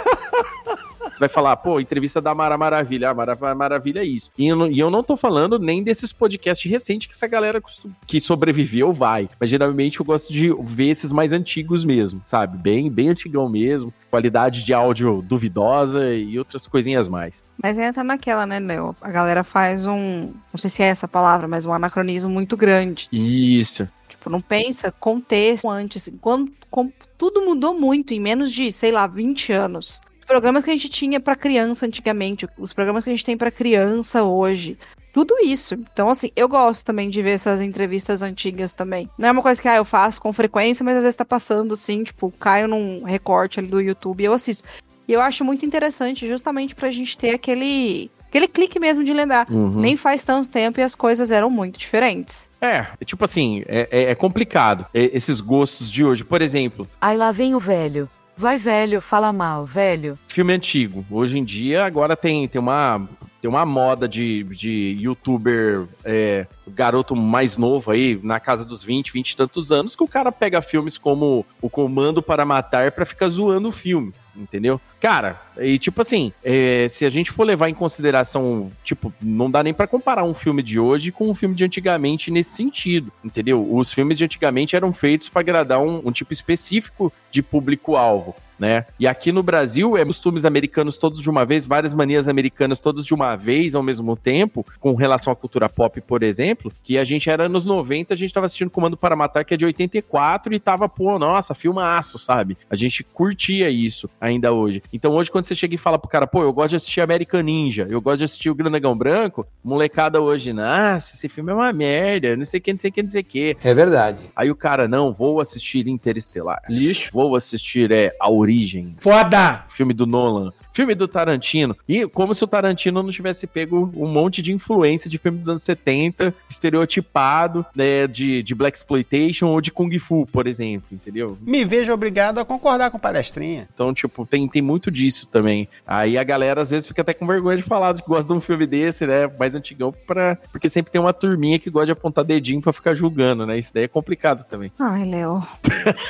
Você 1.13 1.21
vai 1.21 1.29
falar, 1.29 1.57
pô, 1.59 1.79
entrevista 1.79 2.21
da 2.21 2.35
Mara 2.35 2.57
Maravilha. 2.57 3.11
Ah, 3.11 3.15
Mara 3.15 3.37
Maravilha 3.55 4.01
é 4.01 4.05
isso. 4.05 4.31
E 4.39 4.49
eu, 4.49 4.57
não, 4.57 4.67
e 4.71 4.79
eu 4.79 4.91
não 4.91 5.03
tô 5.03 5.17
falando 5.17 5.59
nem 5.59 5.83
desses 5.83 6.13
podcasts 6.13 6.71
recentes 6.71 7.07
que 7.07 7.13
essa 7.15 7.27
galera 7.27 7.63
que 8.07 8.19
sobreviveu 8.21 8.93
vai. 8.93 9.29
Mas 9.39 9.51
geralmente 9.51 10.01
eu 10.01 10.07
gosto 10.07 10.33
de 10.33 10.51
ver 10.65 10.89
esses 10.89 11.13
mais 11.13 11.31
antigos 11.33 11.85
mesmo, 11.85 12.21
sabe? 12.23 12.57
Bem, 12.57 12.91
bem 12.91 13.11
antigão 13.11 13.49
mesmo. 13.49 13.93
Qualidade 14.11 14.65
de 14.65 14.73
áudio 14.73 15.23
duvidosa 15.23 16.13
e 16.15 16.39
outras 16.39 16.67
coisinhas 16.67 17.09
mais. 17.09 17.45
Mas 17.63 17.79
entra 17.79 18.03
naquela, 18.03 18.47
né, 18.47 18.59
Léo? 18.59 18.97
A 19.01 19.11
galera 19.11 19.45
faz 19.45 19.87
um. 19.87 20.33
Não 20.53 20.57
sei 20.57 20.71
se 20.71 20.83
é 20.83 20.87
essa 20.87 21.07
palavra, 21.07 21.47
mas 21.47 21.67
um 21.67 21.73
anacronismo 21.73 22.31
muito 22.31 22.57
grande. 22.57 23.09
Isso. 23.13 23.89
Tipo, 24.09 24.31
não 24.31 24.41
pensa 24.41 24.91
contexto 24.91 25.69
antes. 25.69 26.11
Quando, 26.21 26.51
com- 26.71 26.91
tudo 27.19 27.43
mudou 27.45 27.79
muito 27.79 28.13
em 28.15 28.21
menos 28.21 28.53
de, 28.53 28.73
sei 28.73 28.91
lá, 28.93 29.07
20 29.07 29.53
anos. 29.53 30.01
Programas 30.33 30.65
que 30.65 30.71
a 30.71 30.73
gente 30.73 30.89
tinha 30.89 31.21
pra 31.21 31.37
criança 31.37 31.85
antigamente, 31.85 32.49
os 32.59 32.73
programas 32.73 33.05
que 33.05 33.11
a 33.11 33.13
gente 33.13 33.23
tem 33.23 33.37
pra 33.37 33.51
criança 33.51 34.25
hoje. 34.25 34.79
Tudo 35.13 35.35
isso. 35.45 35.75
Então, 35.75 36.09
assim, 36.09 36.31
eu 36.35 36.49
gosto 36.49 36.87
também 36.87 37.11
de 37.11 37.21
ver 37.21 37.33
essas 37.33 37.61
entrevistas 37.61 38.23
antigas 38.23 38.73
também. 38.73 39.11
Não 39.19 39.29
é 39.29 39.31
uma 39.31 39.43
coisa 39.43 39.61
que 39.61 39.69
ah, 39.69 39.77
eu 39.77 39.85
faço 39.85 40.23
com 40.23 40.33
frequência, 40.33 40.83
mas 40.83 40.97
às 40.97 41.03
vezes 41.03 41.17
tá 41.17 41.25
passando 41.27 41.75
assim, 41.75 42.03
tipo, 42.03 42.33
caio 42.41 42.67
num 42.67 43.03
recorte 43.05 43.61
ali 43.61 43.69
do 43.69 43.79
YouTube 43.79 44.23
e 44.23 44.25
eu 44.25 44.33
assisto. 44.33 44.65
E 45.07 45.13
eu 45.13 45.21
acho 45.21 45.45
muito 45.45 45.67
interessante 45.67 46.27
justamente 46.27 46.75
pra 46.75 46.91
gente 46.91 47.15
ter 47.15 47.35
aquele. 47.35 48.11
Aquele 48.27 48.49
clique 48.49 48.81
mesmo 48.81 49.05
de 49.05 49.13
lembrar. 49.13 49.47
Uhum. 49.51 49.81
Nem 49.83 49.97
faz 49.99 50.25
tanto 50.25 50.49
tempo 50.49 50.81
e 50.81 50.83
as 50.83 50.95
coisas 50.97 51.31
eram 51.31 51.51
muito 51.51 51.79
diferentes. 51.79 52.49
É, 52.59 52.87
é 52.99 53.05
tipo 53.05 53.23
assim, 53.23 53.63
é, 53.67 53.87
é- 53.91 54.03
é 54.13 54.15
complicado. 54.15 54.87
É, 54.95 55.11
esses 55.15 55.43
gostos 55.43 55.91
de 55.91 56.03
hoje, 56.03 56.25
por 56.25 56.41
exemplo, 56.41 56.89
Aí 56.99 57.19
lá 57.19 57.31
vem 57.33 57.55
o 57.55 57.61
velho. 57.61 58.09
Vai, 58.37 58.59
velho, 58.59 59.01
fala 59.01 59.33
mal, 59.33 59.65
velho. 59.65 60.19
filme 60.27 60.53
antigo. 60.53 61.05
Hoje 61.11 61.39
em 61.39 61.45
dia, 61.45 61.85
agora 61.85 62.17
tem, 62.17 62.49
tem 62.49 62.61
uma. 62.61 63.07
Tem 63.41 63.49
uma 63.49 63.67
moda 63.67 64.09
de, 64.09 64.45
de 64.45 64.97
youtuber 65.01 65.89
é, 66.05 66.47
garoto 66.69 67.17
mais 67.17 67.57
novo 67.57 67.91
aí, 67.91 68.21
na 68.23 68.39
casa 68.39 68.65
dos 68.65 68.85
20, 68.85 69.13
20 69.13 69.31
e 69.33 69.37
tantos 69.37 69.73
anos, 69.73 69.97
que 69.97 70.03
o 70.05 70.07
cara 70.07 70.31
pega 70.31 70.63
filmes 70.63 70.97
como 70.97 71.45
O 71.61 71.69
Comando 71.69 72.23
para 72.23 72.45
Matar 72.45 72.93
pra 72.93 73.05
ficar 73.05 73.27
zoando 73.27 73.71
o 73.71 73.73
filme, 73.73 74.15
entendeu? 74.37 74.81
Cara, 75.01 75.41
e 75.59 75.79
tipo 75.79 76.01
assim, 76.01 76.33
é, 76.45 76.87
se 76.89 77.05
a 77.05 77.11
gente 77.11 77.31
for 77.31 77.45
levar 77.45 77.69
em 77.69 77.75
consideração, 77.75 78.71
tipo, 78.85 79.13
não 79.21 79.51
dá 79.51 79.63
nem 79.63 79.75
pra 79.75 79.87
comparar 79.87 80.25
um 80.25 80.35
filme 80.35 80.63
de 80.63 80.79
hoje 80.79 81.13
com 81.13 81.29
um 81.29 81.35
filme 81.35 81.55
de 81.55 81.65
antigamente 81.65 82.31
nesse 82.31 82.51
sentido, 82.51 83.13
entendeu? 83.25 83.67
Os 83.75 83.93
filmes 83.93 84.17
de 84.19 84.25
antigamente 84.25 84.77
eram 84.77 84.93
feitos 84.93 85.29
pra 85.29 85.41
agradar 85.41 85.81
um, 85.81 86.03
um 86.05 86.13
tipo 86.13 86.33
específico 86.33 87.13
de 87.31 87.43
público-alvo. 87.43 88.35
Né? 88.63 88.85
E 88.97 89.09
aqui 89.09 89.33
no 89.33 89.43
Brasil 89.43 89.97
é 89.97 90.05
costumes 90.05 90.45
americanos 90.45 90.97
todos 90.97 91.21
de 91.21 91.29
uma 91.29 91.45
vez, 91.45 91.67
várias 91.67 91.93
manias 91.93 92.29
americanas 92.29 92.81
todas 92.81 93.05
de 93.05 93.13
uma 93.13 93.35
vez 93.35 93.75
ao 93.75 93.83
mesmo 93.83 94.17
tempo, 94.17 94.65
com 94.79 94.95
relação 94.95 95.33
à 95.33 95.37
cultura 95.37 95.69
pop, 95.69 96.01
por 96.01 96.23
exemplo, 96.23 96.73
que 96.85 96.97
a 96.97 97.03
gente 97.03 97.29
era 97.29 97.47
anos 97.47 97.65
90, 97.65 98.15
a 98.15 98.17
gente 98.17 98.33
tava 98.33 98.47
assistindo 98.47 98.71
Comando 98.71 98.97
para 98.97 99.17
Matar, 99.17 99.45
que 99.45 99.53
é 99.53 99.57
de 99.57 99.65
84, 99.65 100.55
e 100.55 100.61
tava, 100.61 100.89
pô, 100.89 101.19
nossa, 101.19 101.55
filmaço, 101.55 102.21
sabe? 102.21 102.57
A 102.71 102.77
gente 102.77 103.03
curtia 103.03 103.69
isso 103.69 104.09
ainda 104.21 104.53
hoje. 104.53 104.81
Então 104.93 105.13
hoje, 105.13 105.29
quando 105.29 105.45
você 105.45 105.57
chega 105.57 105.75
e 105.75 105.79
fala 105.79 105.99
pro 105.99 106.09
cara, 106.09 106.29
pô, 106.29 106.45
eu 106.45 106.53
gosto 106.53 106.71
de 106.71 106.77
assistir 106.77 107.01
American 107.01 107.43
Ninja, 107.43 107.89
eu 107.91 108.01
gosto 108.01 108.19
de 108.19 108.25
assistir 108.25 108.49
o 108.49 108.55
Grandagão 108.55 108.97
Branco, 108.97 109.45
molecada 109.65 110.21
hoje, 110.21 110.53
nossa, 110.53 111.17
esse 111.17 111.29
filme 111.29 111.51
é 111.51 111.55
uma 111.55 111.73
merda, 111.73 112.37
não 112.37 112.45
sei 112.45 112.61
o 112.61 112.63
que, 112.63 112.73
não 112.73 112.79
sei 112.79 112.91
o 112.91 112.93
que, 112.93 113.03
não 113.03 113.09
sei 113.09 113.21
o 113.23 113.25
que. 113.25 113.57
É 113.65 113.75
verdade. 113.75 114.21
Aí 114.37 114.53
o 114.53 114.55
cara, 114.55 114.87
não, 114.87 115.13
vou 115.13 115.41
assistir 115.41 115.89
Interestelar. 115.89 116.63
Lixo. 116.69 117.11
Vou 117.13 117.35
assistir 117.35 117.91
é, 117.91 118.15
Origem. 118.53 118.95
Foda! 118.99 119.65
Filme 119.69 119.95
do 119.95 120.07
Nolan. 120.07 120.53
Filme 120.73 120.95
do 120.95 121.07
Tarantino. 121.07 121.77
E 121.89 122.07
como 122.07 122.35
se 122.35 122.43
o 122.43 122.47
Tarantino 122.47 123.03
não 123.03 123.11
tivesse 123.11 123.47
pego 123.47 123.93
um 123.95 124.09
monte 124.09 124.41
de 124.41 124.53
influência 124.53 125.09
de 125.11 125.19
filme 125.19 125.39
dos 125.39 125.49
anos 125.49 125.63
70, 125.63 126.35
estereotipado, 126.49 127.65
né, 127.75 128.07
de, 128.07 128.43
de 128.43 128.55
Black 128.55 128.77
Exploitation 128.77 129.47
ou 129.49 129.61
de 129.61 129.71
Kung 129.71 129.97
Fu, 129.99 130.27
por 130.27 130.47
exemplo, 130.47 130.89
entendeu? 130.91 131.37
Me 131.41 131.65
vejo 131.65 131.93
obrigado 131.93 132.39
a 132.39 132.45
concordar 132.45 132.91
com 132.91 132.99
palestrinha. 132.99 133.69
Então, 133.73 133.93
tipo, 133.93 134.25
tem, 134.25 134.49
tem 134.49 134.63
muito 134.63 134.91
disso 134.91 135.27
também. 135.29 135.69
Aí 135.87 136.17
a 136.17 136.25
galera 136.25 136.63
às 136.63 136.71
vezes 136.71 136.89
fica 136.89 137.03
até 137.03 137.13
com 137.13 137.27
vergonha 137.27 137.57
de 137.57 137.63
falar 137.63 137.95
que 137.95 138.09
gosta 138.09 138.27
de 138.27 138.33
um 138.33 138.41
filme 138.41 138.67
desse, 138.67 139.07
né? 139.07 139.27
Mais 139.39 139.55
antigão, 139.55 139.93
pra... 140.07 140.37
porque 140.51 140.69
sempre 140.69 140.91
tem 140.91 141.01
uma 141.01 141.13
turminha 141.13 141.59
que 141.59 141.71
gosta 141.71 141.87
de 141.87 141.93
apontar 141.93 142.25
dedinho 142.25 142.61
pra 142.61 142.73
ficar 142.73 142.95
julgando, 142.95 143.47
né? 143.47 143.59
Isso 143.59 143.73
daí 143.75 143.85
é 143.85 143.89
complicado 143.89 144.45
também. 144.45 144.73
Ai, 144.79 145.05
Léo. 145.05 145.43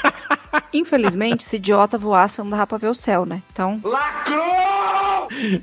Infelizmente, 0.72 1.44
se 1.44 1.56
idiota 1.56 1.98
voasse, 1.98 2.40
não 2.40 2.50
dava 2.50 2.66
pra 2.66 2.78
ver 2.78 2.88
o 2.88 2.94
céu, 2.94 3.24
né? 3.24 3.42
Então. 3.52 3.80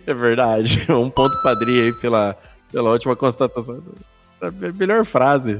É 0.06 0.13
verdade. 0.13 0.86
Um 0.91 1.10
ponto 1.10 1.41
padrinho 1.43 1.84
aí 1.86 1.93
pela, 2.02 2.36
pela 2.71 2.89
ótima 2.89 3.15
constatação. 3.15 3.82
A 4.41 4.49
me- 4.52 4.71
melhor 4.71 5.04
frase, 5.06 5.54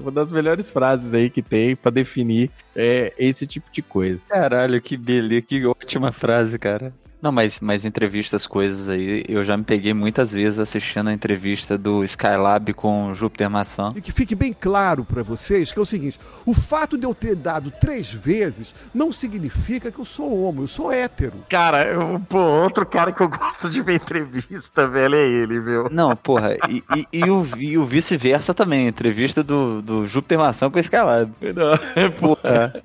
uma 0.00 0.10
das 0.10 0.32
melhores 0.32 0.70
frases 0.70 1.12
aí 1.12 1.28
que 1.28 1.42
tem 1.42 1.76
pra 1.76 1.90
definir 1.90 2.50
é 2.74 3.12
esse 3.18 3.46
tipo 3.46 3.70
de 3.70 3.82
coisa. 3.82 4.20
Caralho, 4.28 4.80
que 4.80 4.96
beleza, 4.96 5.42
que 5.42 5.66
ótima 5.66 6.10
frase, 6.12 6.58
cara. 6.58 6.94
Não, 7.22 7.30
mas, 7.30 7.60
mas 7.60 7.84
entrevistas, 7.84 8.48
coisas 8.48 8.88
aí, 8.88 9.24
eu 9.28 9.44
já 9.44 9.56
me 9.56 9.62
peguei 9.62 9.94
muitas 9.94 10.32
vezes 10.32 10.58
assistindo 10.58 11.08
a 11.08 11.12
entrevista 11.12 11.78
do 11.78 12.02
Skylab 12.02 12.72
com 12.74 13.12
o 13.12 13.14
Júpiter 13.14 13.48
Maçã. 13.48 13.92
E 13.94 14.00
que 14.00 14.10
fique 14.10 14.34
bem 14.34 14.52
claro 14.52 15.04
pra 15.04 15.22
vocês 15.22 15.70
que 15.70 15.78
é 15.78 15.82
o 15.82 15.86
seguinte: 15.86 16.18
o 16.44 16.52
fato 16.52 16.98
de 16.98 17.06
eu 17.06 17.14
ter 17.14 17.36
dado 17.36 17.70
três 17.70 18.12
vezes 18.12 18.74
não 18.92 19.12
significa 19.12 19.92
que 19.92 20.00
eu 20.00 20.04
sou 20.04 20.42
homo, 20.42 20.64
eu 20.64 20.66
sou 20.68 20.90
hétero. 20.90 21.34
Cara, 21.48 21.84
eu- 21.84 22.20
pô, 22.28 22.38
outro 22.38 22.84
cara 22.84 23.12
que 23.12 23.20
eu 23.22 23.28
gosto 23.28 23.70
de 23.70 23.80
ver 23.82 23.94
entrevista, 24.02 24.88
velho, 24.88 25.14
é 25.14 25.22
ele, 25.28 25.60
meu. 25.60 25.88
Não, 25.90 26.16
porra, 26.16 26.56
e, 26.68 26.82
e- 26.96 27.06
e 27.20 27.30
o, 27.30 27.46
e 27.56 27.78
o 27.78 27.84
vice-versa 27.84 28.52
também, 28.52 28.88
entrevista 28.88 29.44
do, 29.44 29.80
do 29.80 30.08
Júpiter 30.08 30.38
Maçã 30.40 30.68
com 30.68 30.76
o 30.76 30.80
Skylab. 30.80 31.30
Não, 31.54 32.10
porra. 32.18 32.82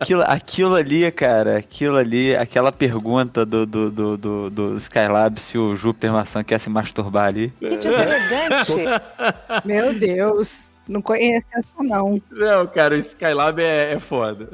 Aquilo, 0.00 0.22
aquilo 0.22 0.74
ali, 0.76 1.10
cara, 1.12 1.58
aquilo 1.58 1.96
ali, 1.96 2.34
aquela 2.34 2.72
pergunta 2.72 3.44
do, 3.44 3.66
do, 3.66 3.90
do, 3.90 4.16
do, 4.16 4.50
do 4.50 4.76
Skylab 4.78 5.38
se 5.38 5.58
o 5.58 5.76
Júpiter 5.76 6.10
Maçã 6.10 6.42
quer 6.42 6.58
se 6.58 6.70
masturbar 6.70 7.26
ali. 7.26 7.52
Que 7.58 7.76
deselegante. 7.76 8.72
Meu 9.62 9.92
Deus. 9.92 10.72
Não 10.88 11.02
conheço 11.02 11.46
essa, 11.54 11.68
não. 11.84 12.20
Não, 12.30 12.66
cara, 12.66 12.94
o 12.94 12.98
Skylab 12.98 13.60
é, 13.62 13.92
é 13.92 13.98
foda. 13.98 14.48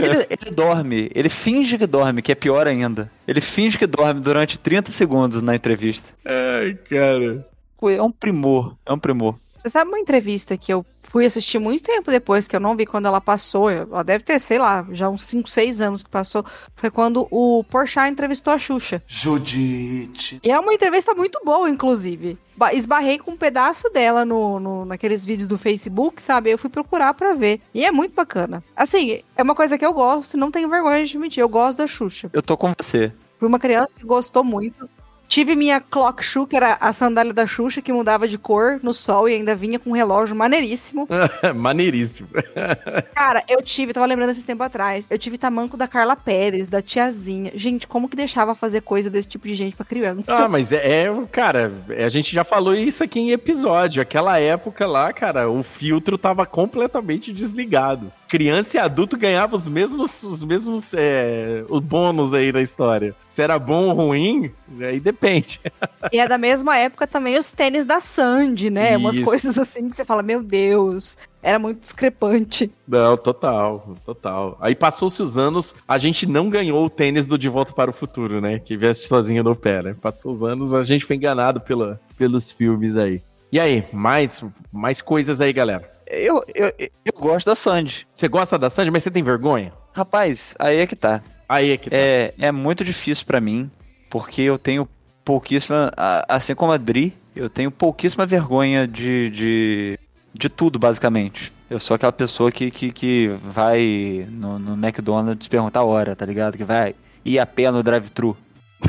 Ele, 0.00 0.26
ele 0.30 0.50
dorme, 0.50 1.10
ele 1.14 1.28
finge 1.28 1.76
que 1.76 1.86
dorme, 1.86 2.22
que 2.22 2.32
é 2.32 2.34
pior 2.34 2.66
ainda. 2.66 3.10
Ele 3.28 3.42
finge 3.42 3.78
que 3.78 3.86
dorme 3.86 4.20
durante 4.20 4.58
30 4.58 4.90
segundos 4.90 5.42
na 5.42 5.54
entrevista. 5.54 6.08
Ai, 6.24 6.74
cara. 6.88 7.46
É 7.94 8.02
um 8.02 8.10
primor, 8.10 8.74
é 8.86 8.92
um 8.92 8.98
primor. 8.98 9.36
Você 9.58 9.70
sabe 9.70 9.88
uma 9.88 9.98
entrevista 9.98 10.56
que 10.56 10.72
eu 10.72 10.84
fui 11.08 11.24
assistir 11.24 11.58
muito 11.58 11.84
tempo 11.84 12.10
depois, 12.10 12.46
que 12.48 12.54
eu 12.56 12.60
não 12.60 12.76
vi 12.76 12.84
quando 12.86 13.06
ela 13.06 13.20
passou, 13.20 13.70
ela 13.70 14.02
deve 14.02 14.24
ter, 14.24 14.38
sei 14.38 14.58
lá, 14.58 14.86
já 14.92 15.08
uns 15.08 15.24
5, 15.24 15.48
6 15.48 15.80
anos 15.80 16.02
que 16.02 16.10
passou, 16.10 16.44
foi 16.74 16.90
quando 16.90 17.26
o 17.30 17.64
Porchat 17.64 18.10
entrevistou 18.10 18.52
a 18.52 18.58
Xuxa. 18.58 19.02
Judite. 19.06 20.40
E 20.42 20.50
é 20.50 20.58
uma 20.58 20.72
entrevista 20.74 21.14
muito 21.14 21.40
boa, 21.44 21.68
inclusive. 21.70 22.38
Ba- 22.56 22.72
Esbarrei 22.74 23.18
com 23.18 23.32
um 23.32 23.36
pedaço 23.36 23.88
dela 23.90 24.24
no, 24.24 24.58
no- 24.58 24.84
naqueles 24.84 25.24
vídeos 25.24 25.48
do 25.48 25.58
Facebook, 25.58 26.20
sabe? 26.20 26.50
Eu 26.50 26.58
fui 26.58 26.70
procurar 26.70 27.14
pra 27.14 27.34
ver. 27.34 27.60
E 27.74 27.84
é 27.84 27.92
muito 27.92 28.14
bacana. 28.14 28.62
Assim, 28.74 29.20
é 29.36 29.42
uma 29.42 29.54
coisa 29.54 29.76
que 29.78 29.84
eu 29.86 29.92
gosto, 29.92 30.36
não 30.36 30.50
tenho 30.50 30.68
vergonha 30.68 31.04
de 31.04 31.10
admitir. 31.10 31.40
Eu 31.40 31.48
gosto 31.48 31.78
da 31.78 31.86
Xuxa. 31.86 32.30
Eu 32.32 32.42
tô 32.42 32.56
com 32.56 32.72
você. 32.78 33.12
Fui 33.38 33.46
uma 33.48 33.58
criança 33.58 33.90
que 33.96 34.04
gostou 34.06 34.42
muito. 34.42 34.88
Tive 35.28 35.56
minha 35.56 35.80
clock 35.80 36.24
shoe, 36.24 36.46
que 36.46 36.56
era 36.56 36.76
a 36.80 36.92
sandália 36.92 37.32
da 37.32 37.46
Xuxa, 37.46 37.82
que 37.82 37.92
mudava 37.92 38.28
de 38.28 38.38
cor 38.38 38.78
no 38.82 38.94
sol 38.94 39.28
e 39.28 39.34
ainda 39.34 39.54
vinha 39.54 39.78
com 39.78 39.90
um 39.90 39.92
relógio 39.92 40.36
maneiríssimo. 40.36 41.08
Maneiríssimo. 41.54 42.28
Cara, 43.14 43.42
eu 43.48 43.62
tive, 43.62 43.92
tava 43.92 44.06
lembrando 44.06 44.30
esses 44.30 44.44
tempo 44.44 44.62
atrás, 44.62 45.06
eu 45.10 45.18
tive 45.18 45.36
tamanco 45.36 45.76
da 45.76 45.88
Carla 45.88 46.16
Pérez, 46.16 46.68
da 46.68 46.80
tiazinha. 46.80 47.52
Gente, 47.54 47.86
como 47.86 48.08
que 48.08 48.16
deixava 48.16 48.54
fazer 48.54 48.82
coisa 48.82 49.10
desse 49.10 49.28
tipo 49.28 49.46
de 49.46 49.54
gente 49.54 49.76
pra 49.76 49.84
criança? 49.84 50.44
Ah, 50.44 50.48
mas 50.48 50.72
é, 50.72 51.02
é, 51.02 51.26
cara, 51.30 51.72
a 52.04 52.08
gente 52.08 52.34
já 52.34 52.44
falou 52.44 52.74
isso 52.74 53.02
aqui 53.02 53.20
em 53.20 53.32
episódio. 53.32 54.00
Aquela 54.00 54.38
época 54.38 54.86
lá, 54.86 55.12
cara, 55.12 55.50
o 55.50 55.62
filtro 55.62 56.16
tava 56.16 56.46
completamente 56.46 57.32
desligado. 57.32 58.12
Criança 58.28 58.76
e 58.76 58.80
adulto 58.80 59.16
ganhavam 59.16 59.56
os 59.56 59.68
mesmos, 59.68 60.22
os 60.22 60.42
mesmos, 60.42 60.92
é, 60.94 61.64
o 61.68 61.80
bônus 61.80 62.34
aí 62.34 62.50
da 62.50 62.60
história. 62.60 63.14
Se 63.28 63.42
era 63.42 63.58
bom 63.58 63.88
ou 63.88 63.94
ruim, 63.94 64.50
aí 64.80 65.00
depende. 65.00 65.60
E 66.12 66.20
é 66.20 66.28
da 66.28 66.38
mesma 66.38 66.76
época 66.76 67.06
também 67.06 67.36
os 67.36 67.50
tênis 67.50 67.84
da 67.84 68.00
Sandy, 68.00 68.70
né? 68.70 68.96
Umas 68.96 69.16
Isso. 69.16 69.24
coisas 69.24 69.58
assim 69.58 69.88
que 69.88 69.96
você 69.96 70.04
fala, 70.04 70.22
meu 70.22 70.40
Deus, 70.40 71.16
era 71.42 71.58
muito 71.58 71.80
discrepante. 71.80 72.70
Não, 72.86 73.16
total, 73.16 73.96
total. 74.04 74.56
Aí 74.60 74.74
passou-se 74.74 75.20
os 75.20 75.36
anos, 75.36 75.74
a 75.86 75.98
gente 75.98 76.26
não 76.26 76.48
ganhou 76.48 76.84
o 76.84 76.90
tênis 76.90 77.26
do 77.26 77.36
De 77.36 77.48
Volta 77.48 77.72
para 77.72 77.90
o 77.90 77.94
Futuro, 77.94 78.40
né? 78.40 78.58
Que 78.58 78.76
veste 78.76 79.08
sozinho 79.08 79.42
no 79.42 79.56
pé, 79.56 79.82
né? 79.82 79.96
Passou 80.00 80.30
os 80.30 80.44
anos, 80.44 80.72
a 80.72 80.84
gente 80.84 81.04
foi 81.04 81.16
enganado 81.16 81.60
pela, 81.60 82.00
pelos 82.16 82.52
filmes 82.52 82.96
aí. 82.96 83.22
E 83.50 83.60
aí, 83.60 83.84
mais, 83.92 84.44
mais 84.72 85.00
coisas 85.00 85.40
aí, 85.40 85.52
galera. 85.52 85.95
Eu, 86.06 86.44
eu, 86.54 86.72
eu 86.78 87.12
gosto 87.18 87.46
da 87.46 87.54
Sandy. 87.54 88.06
Você 88.14 88.28
gosta 88.28 88.58
da 88.58 88.70
Sandy, 88.70 88.90
mas 88.90 89.02
você 89.02 89.10
tem 89.10 89.22
vergonha? 89.22 89.72
Rapaz, 89.92 90.54
aí 90.58 90.78
é 90.78 90.86
que 90.86 90.94
tá. 90.94 91.22
Aí 91.48 91.70
é 91.72 91.76
que 91.76 91.90
tá. 91.90 91.96
É, 91.96 92.34
é 92.38 92.52
muito 92.52 92.84
difícil 92.84 93.26
pra 93.26 93.40
mim, 93.40 93.70
porque 94.08 94.42
eu 94.42 94.58
tenho 94.58 94.88
pouquíssima. 95.24 95.90
Assim 96.28 96.54
como 96.54 96.72
a 96.72 96.76
Dri, 96.76 97.12
eu 97.34 97.50
tenho 97.50 97.70
pouquíssima 97.70 98.24
vergonha 98.24 98.86
de, 98.86 99.30
de, 99.30 99.98
de 100.32 100.48
tudo, 100.48 100.78
basicamente. 100.78 101.52
Eu 101.68 101.80
sou 101.80 101.96
aquela 101.96 102.12
pessoa 102.12 102.52
que, 102.52 102.70
que, 102.70 102.92
que 102.92 103.36
vai 103.42 104.26
no, 104.30 104.58
no 104.58 104.74
McDonald's 104.74 105.48
perguntar 105.48 105.80
a 105.80 105.84
hora, 105.84 106.14
tá 106.14 106.24
ligado? 106.24 106.56
Que 106.56 106.64
vai 106.64 106.94
ir 107.24 107.40
a 107.40 107.46
pé 107.46 107.70
no 107.70 107.82
drive-thru. 107.82 108.36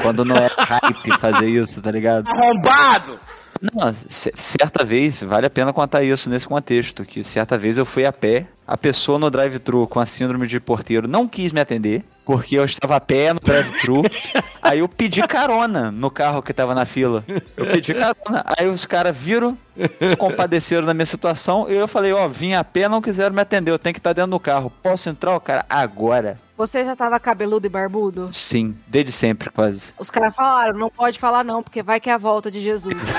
Quando 0.02 0.24
não 0.24 0.36
é 0.36 0.48
hype 0.56 1.18
fazer 1.18 1.48
isso, 1.48 1.82
tá 1.82 1.90
ligado? 1.90 2.28
Arrombado! 2.28 3.20
Não, 3.62 3.94
certa 4.08 4.84
vez, 4.84 5.22
vale 5.24 5.46
a 5.46 5.50
pena 5.50 5.74
contar 5.74 6.04
isso 6.04 6.30
nesse 6.30 6.48
contexto, 6.48 7.06
que 7.06 7.24
certa 7.24 7.58
vez 7.58 7.78
eu 7.78 7.86
fui 7.86 8.06
a 8.06 8.14
pé, 8.14 8.48
a 8.68 8.78
pessoa 8.78 9.18
no 9.18 9.30
drive-thru 9.30 9.88
com 9.88 10.00
a 10.00 10.06
síndrome 10.06 10.48
de 10.48 10.60
porteiro 10.60 11.08
não 11.08 11.28
quis 11.28 11.52
me 11.52 11.60
atender, 11.60 12.04
porque 12.26 12.58
eu 12.58 12.66
estava 12.66 12.98
a 12.98 13.00
pé 13.00 13.34
no 13.34 13.40
drive-thru, 13.40 14.04
aí 14.62 14.80
eu 14.80 14.90
pedi 14.90 15.22
carona 15.24 15.92
no 15.92 16.12
carro 16.12 16.42
que 16.42 16.54
tava 16.54 16.76
na 16.76 16.86
fila. 16.86 17.24
Eu 17.56 17.66
pedi 17.68 17.94
carona, 17.94 18.44
aí 18.58 18.68
os 18.68 18.86
caras 18.86 19.16
viram, 19.16 19.58
se 20.00 20.16
compadeceram 20.16 20.86
da 20.86 20.94
minha 20.94 21.06
situação, 21.06 21.68
e 21.70 21.76
eu 21.76 21.88
falei, 21.88 22.14
ó, 22.14 22.28
vim 22.28 22.54
a 22.54 22.64
pé, 22.64 22.88
não 22.90 23.02
quiseram 23.02 23.36
me 23.36 23.42
atender, 23.42 23.72
eu 23.72 23.80
tenho 23.80 23.94
que 23.94 24.00
estar 24.00 24.14
dentro 24.14 24.32
do 24.32 24.40
carro. 24.40 24.72
Posso 24.82 25.10
entrar, 25.10 25.36
o 25.36 25.40
cara? 25.40 25.66
Agora. 25.70 26.40
Você 26.58 26.84
já 26.84 26.96
tava 26.96 27.20
cabeludo 27.20 27.68
e 27.68 27.70
barbudo? 27.70 28.34
Sim, 28.34 28.76
desde 28.88 29.12
sempre, 29.12 29.52
quase. 29.52 29.94
Os 30.00 30.10
caras 30.10 30.34
falaram, 30.34 30.76
não 30.78 30.90
pode 30.90 31.20
falar 31.20 31.44
não, 31.44 31.62
porque 31.62 31.84
vai 31.84 32.00
que 32.00 32.10
é 32.10 32.14
a 32.14 32.18
volta 32.18 32.50
de 32.50 32.60
Jesus. 32.60 33.14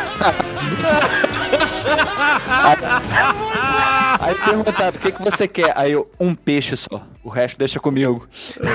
Aí 4.20 4.34
perguntaram, 4.34 4.96
o 4.96 5.00
que, 5.00 5.12
que 5.12 5.22
você 5.22 5.46
quer? 5.46 5.72
Aí 5.76 5.92
eu, 5.92 6.10
um 6.18 6.34
peixe 6.34 6.76
só. 6.76 7.06
O 7.22 7.28
resto 7.28 7.58
deixa 7.58 7.78
comigo. 7.78 8.26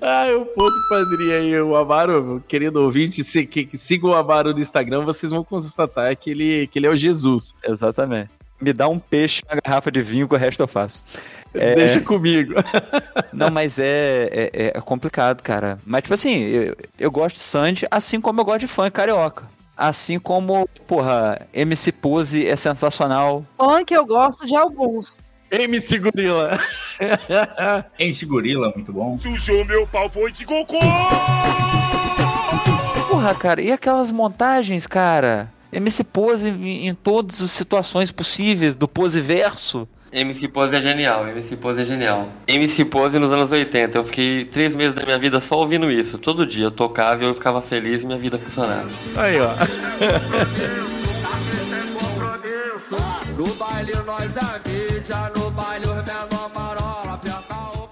ah, 0.00 0.26
o 0.36 0.46
ponto 0.46 0.88
padrinho 0.88 1.34
aí, 1.34 1.60
o 1.60 1.76
Amaro, 1.76 2.42
querido 2.46 2.80
ouvinte, 2.82 3.22
se, 3.24 3.46
que, 3.46 3.64
que 3.64 3.76
siga 3.76 4.06
o 4.06 4.14
Amaro 4.14 4.52
no 4.52 4.60
Instagram, 4.60 5.01
vocês 5.04 5.30
vão 5.32 5.42
constatar 5.44 6.16
que 6.16 6.30
ele, 6.30 6.66
que 6.66 6.78
ele 6.78 6.86
é 6.86 6.90
o 6.90 6.96
Jesus. 6.96 7.54
Exatamente. 7.66 8.30
Me 8.60 8.72
dá 8.72 8.88
um 8.88 8.98
peixe, 8.98 9.42
uma 9.50 9.60
garrafa 9.60 9.90
de 9.90 10.00
vinho, 10.00 10.28
que 10.28 10.34
o 10.34 10.38
resto 10.38 10.60
eu 10.62 10.68
faço. 10.68 11.02
É- 11.52 11.74
Deixa 11.74 12.00
comigo. 12.00 12.54
Não, 13.34 13.50
mas 13.50 13.78
é, 13.78 14.28
é, 14.52 14.72
é 14.76 14.80
complicado, 14.80 15.42
cara. 15.42 15.78
Mas, 15.84 16.02
tipo 16.02 16.14
assim, 16.14 16.44
eu, 16.44 16.76
eu 16.98 17.10
gosto 17.10 17.34
de 17.34 17.40
Sandy, 17.42 17.86
assim 17.90 18.20
como 18.20 18.40
eu 18.40 18.44
gosto 18.44 18.60
de 18.60 18.66
funk 18.68 18.92
carioca. 18.92 19.44
Assim 19.76 20.18
como, 20.18 20.68
porra, 20.86 21.44
MC 21.52 21.90
Pose 21.90 22.46
é 22.46 22.54
sensacional. 22.54 23.44
Funk 23.58 23.92
eu 23.92 24.06
gosto 24.06 24.46
de 24.46 24.54
alguns. 24.54 25.18
MC 25.50 25.98
Gorila. 25.98 26.58
MC 27.98 28.24
Gorila, 28.26 28.72
muito 28.74 28.92
bom. 28.92 29.18
Sujou 29.18 29.64
meu 29.64 29.86
pau, 29.88 30.08
foi 30.08 30.30
de 30.30 30.46
cocô! 30.46 30.78
Porra, 33.22 33.34
cara, 33.36 33.62
e 33.62 33.70
aquelas 33.70 34.10
montagens, 34.10 34.84
cara? 34.84 35.48
MC 35.72 36.02
Pose 36.02 36.50
em, 36.50 36.88
em 36.88 36.94
todas 36.94 37.40
as 37.40 37.52
situações 37.52 38.10
possíveis 38.10 38.74
do 38.74 38.88
Pose 38.88 39.20
verso. 39.20 39.86
MC 40.10 40.48
Pose 40.48 40.74
é 40.74 40.80
genial, 40.80 41.28
MC 41.28 41.56
Pose 41.56 41.82
é 41.82 41.84
genial. 41.84 42.30
MC 42.48 42.84
Pose 42.84 43.20
nos 43.20 43.32
anos 43.32 43.52
80, 43.52 43.96
eu 43.96 44.04
fiquei 44.04 44.44
três 44.44 44.74
meses 44.74 44.92
da 44.92 45.04
minha 45.04 45.20
vida 45.20 45.38
só 45.38 45.56
ouvindo 45.58 45.88
isso. 45.88 46.18
Todo 46.18 46.44
dia 46.44 46.64
eu 46.64 46.70
tocava 46.72 47.22
e 47.22 47.26
eu 47.26 47.32
ficava 47.32 47.62
feliz 47.62 48.02
e 48.02 48.06
minha 48.06 48.18
vida 48.18 48.40
funcionava. 48.40 48.88
Aí, 49.16 49.40
ó. 49.40 49.50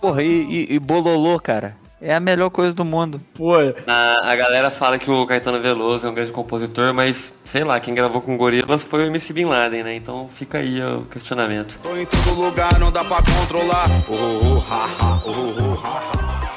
Porra, 0.01 0.23
e, 0.25 0.67
e, 0.71 0.75
e 0.75 0.79
Bololô, 0.81 1.39
cara? 1.39 1.77
É 2.03 2.15
a 2.15 2.21
melhor 2.21 2.49
coisa 2.51 2.75
do 2.75 2.85
mundo. 2.85 3.21
Pô, 3.35 3.55
A, 3.87 4.33
a 4.33 4.37
galera 4.37 4.71
fala 4.71 4.99
que 4.99 5.11
o 5.11 5.27
Caetano 5.27 5.61
Veloso 5.61 6.07
é 6.07 6.11
um 6.11 6.15
grande 6.15 6.33
compositor, 6.33 6.95
mas 6.95 7.35
sei 7.45 7.63
lá, 7.63 7.79
quem 7.79 7.95
gravou 7.95 8.23
com 8.23 8.37
Gorilas 8.37 8.83
foi 8.83 9.05
o 9.05 9.07
MC 9.07 9.33
Bin 9.35 9.45
Laden, 9.45 9.83
né? 9.83 9.95
Então 9.95 10.29
fica 10.29 10.59
aí 10.59 10.83
o 10.83 11.03
questionamento. 11.03 11.79
Tô 11.83 11.95
em 11.97 12.07
todo 12.07 12.41
lugar, 12.41 12.79
não 12.79 12.91
dá 12.91 13.05
pra 13.05 13.19
controlar. 13.19 13.89
Oh, 14.09 14.57
oh, 14.57 14.73
ha, 14.73 14.87
ha, 14.87 15.23
oh, 15.27 15.31
oh, 15.31 15.87
ha, 15.87 16.01
ha. 16.15 16.50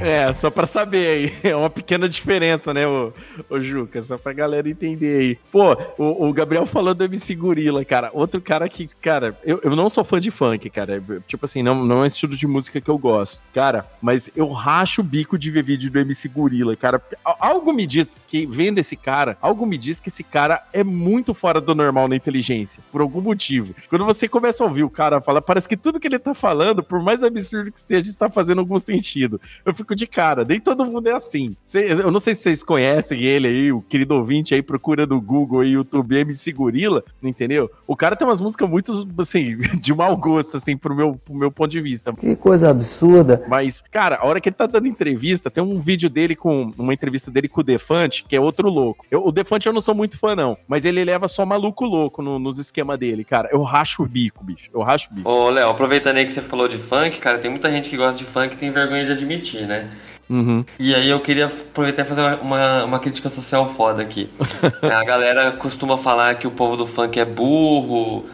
É, 0.00 0.32
só 0.32 0.50
pra 0.50 0.66
saber 0.66 1.06
aí. 1.06 1.30
É 1.50 1.56
uma 1.56 1.70
pequena 1.70 2.08
diferença, 2.08 2.72
né, 2.72 2.86
o, 2.86 3.12
o 3.48 3.60
Juca? 3.60 4.00
Só 4.02 4.16
pra 4.16 4.32
galera 4.32 4.68
entender 4.68 5.20
aí. 5.20 5.38
Pô, 5.50 5.72
o, 5.98 6.28
o 6.28 6.32
Gabriel 6.32 6.64
falou 6.64 6.94
do 6.94 7.04
MC 7.04 7.34
Gorila, 7.34 7.84
cara. 7.84 8.10
Outro 8.12 8.40
cara 8.40 8.68
que, 8.68 8.88
cara, 9.00 9.36
eu, 9.44 9.60
eu 9.64 9.74
não 9.74 9.88
sou 9.88 10.04
fã 10.04 10.20
de 10.20 10.30
funk, 10.30 10.68
cara. 10.70 11.02
Tipo 11.26 11.46
assim, 11.46 11.62
não, 11.62 11.84
não 11.84 12.04
é 12.04 12.06
estilo 12.06 12.36
de 12.36 12.46
música 12.46 12.80
que 12.80 12.90
eu 12.90 12.98
gosto. 12.98 13.42
Cara, 13.52 13.86
mas 14.00 14.30
eu 14.36 14.48
racho 14.50 15.00
o 15.00 15.04
bico 15.04 15.38
de 15.38 15.50
ver 15.50 15.62
vídeo 15.62 15.90
do 15.90 15.98
MC 15.98 16.28
Gorila, 16.28 16.76
cara. 16.76 17.02
Algo 17.24 17.72
me 17.72 17.86
diz 17.86 18.20
que, 18.26 18.46
vendo 18.46 18.78
esse 18.78 18.96
cara, 18.96 19.36
algo 19.40 19.66
me 19.66 19.76
diz 19.76 19.98
que 19.98 20.08
esse 20.08 20.22
cara 20.22 20.62
é 20.72 20.84
muito 20.84 21.34
fora 21.34 21.60
do 21.60 21.74
normal 21.74 22.08
na 22.08 22.16
inteligência, 22.16 22.82
por 22.92 23.00
algum 23.00 23.20
motivo. 23.20 23.74
Quando 23.88 24.04
você 24.04 24.28
começa 24.28 24.62
a 24.62 24.66
ouvir 24.66 24.84
o 24.84 24.90
cara 24.90 25.20
falar, 25.20 25.42
parece 25.42 25.68
que 25.68 25.76
tudo 25.76 25.98
que 25.98 26.06
ele 26.06 26.18
tá 26.18 26.34
falando, 26.34 26.82
por 26.82 27.02
mais 27.02 27.24
absurdo 27.24 27.72
que 27.72 27.80
seja, 27.80 28.08
está 28.08 28.30
fazendo 28.30 28.60
algum 28.60 28.78
sentido. 28.78 29.40
Eu 29.64 29.74
fico 29.74 29.89
de 29.94 30.06
cara, 30.06 30.44
nem 30.44 30.60
todo 30.60 30.84
mundo 30.86 31.08
é 31.08 31.12
assim. 31.12 31.56
Eu 31.74 32.10
não 32.10 32.20
sei 32.20 32.34
se 32.34 32.42
vocês 32.42 32.62
conhecem 32.62 33.22
ele 33.22 33.48
aí, 33.48 33.72
o 33.72 33.80
querido 33.82 34.14
ouvinte 34.14 34.54
aí, 34.54 34.62
procura 34.62 35.06
no 35.06 35.20
Google 35.20 35.64
e 35.64 35.72
YouTube 35.72 36.16
MC 36.18 36.52
Gorila, 36.52 37.02
entendeu? 37.22 37.70
O 37.86 37.96
cara 37.96 38.16
tem 38.16 38.26
umas 38.26 38.40
músicas 38.40 38.68
muito, 38.68 38.92
assim, 39.18 39.56
de 39.80 39.94
mau 39.94 40.16
gosto, 40.16 40.56
assim, 40.56 40.76
pro 40.76 40.94
meu, 40.94 41.14
pro 41.24 41.34
meu 41.34 41.50
ponto 41.50 41.70
de 41.70 41.80
vista. 41.80 42.12
Que 42.12 42.34
coisa 42.36 42.70
absurda. 42.70 43.44
Mas, 43.48 43.82
cara, 43.90 44.16
a 44.16 44.26
hora 44.26 44.40
que 44.40 44.48
ele 44.48 44.56
tá 44.56 44.66
dando 44.66 44.86
entrevista, 44.88 45.50
tem 45.50 45.62
um 45.62 45.80
vídeo 45.80 46.08
dele 46.10 46.34
com 46.36 46.72
uma 46.78 46.92
entrevista 46.94 47.30
dele 47.30 47.48
com 47.48 47.60
o 47.60 47.64
Defante, 47.64 48.24
que 48.28 48.36
é 48.36 48.40
outro 48.40 48.68
louco. 48.68 49.06
Eu- 49.10 49.24
o 49.26 49.32
Defante 49.32 49.66
eu 49.66 49.72
não 49.72 49.80
sou 49.80 49.94
muito 49.94 50.18
fã, 50.18 50.34
não, 50.34 50.56
mas 50.66 50.84
ele 50.84 51.04
leva 51.04 51.28
só 51.28 51.44
maluco 51.46 51.84
louco 51.84 52.22
no- 52.22 52.38
nos 52.38 52.58
esquemas 52.58 52.98
dele, 52.98 53.24
cara. 53.24 53.48
Eu 53.52 53.62
racho 53.62 54.02
o 54.02 54.06
bico, 54.06 54.44
bicho. 54.44 54.70
Eu 54.72 54.80
racho 54.82 55.08
o 55.10 55.14
bico. 55.14 55.28
Ô, 55.28 55.50
Léo, 55.50 55.68
aproveitando 55.70 56.16
aí 56.16 56.26
que 56.26 56.32
você 56.32 56.40
falou 56.42 56.68
de 56.68 56.78
funk, 56.78 57.18
cara, 57.18 57.38
tem 57.38 57.50
muita 57.50 57.70
gente 57.70 57.88
que 57.88 57.96
gosta 57.96 58.16
de 58.18 58.24
funk 58.24 58.54
e 58.54 58.58
tem 58.58 58.70
vergonha 58.70 59.04
de 59.04 59.12
admitir, 59.12 59.66
né? 59.66 59.79
Uhum. 60.28 60.64
E 60.78 60.94
aí 60.94 61.10
eu 61.10 61.20
queria 61.20 61.46
aproveitar 61.46 62.02
e 62.02 62.04
fazer 62.04 62.22
uma, 62.40 62.84
uma 62.84 62.98
crítica 63.00 63.28
social 63.28 63.68
foda 63.68 64.00
aqui. 64.00 64.30
a 64.82 65.04
galera 65.04 65.50
costuma 65.52 65.98
falar 65.98 66.36
que 66.36 66.46
o 66.46 66.50
povo 66.52 66.76
do 66.76 66.86
funk 66.86 67.18
é 67.18 67.24
burro, 67.24 68.26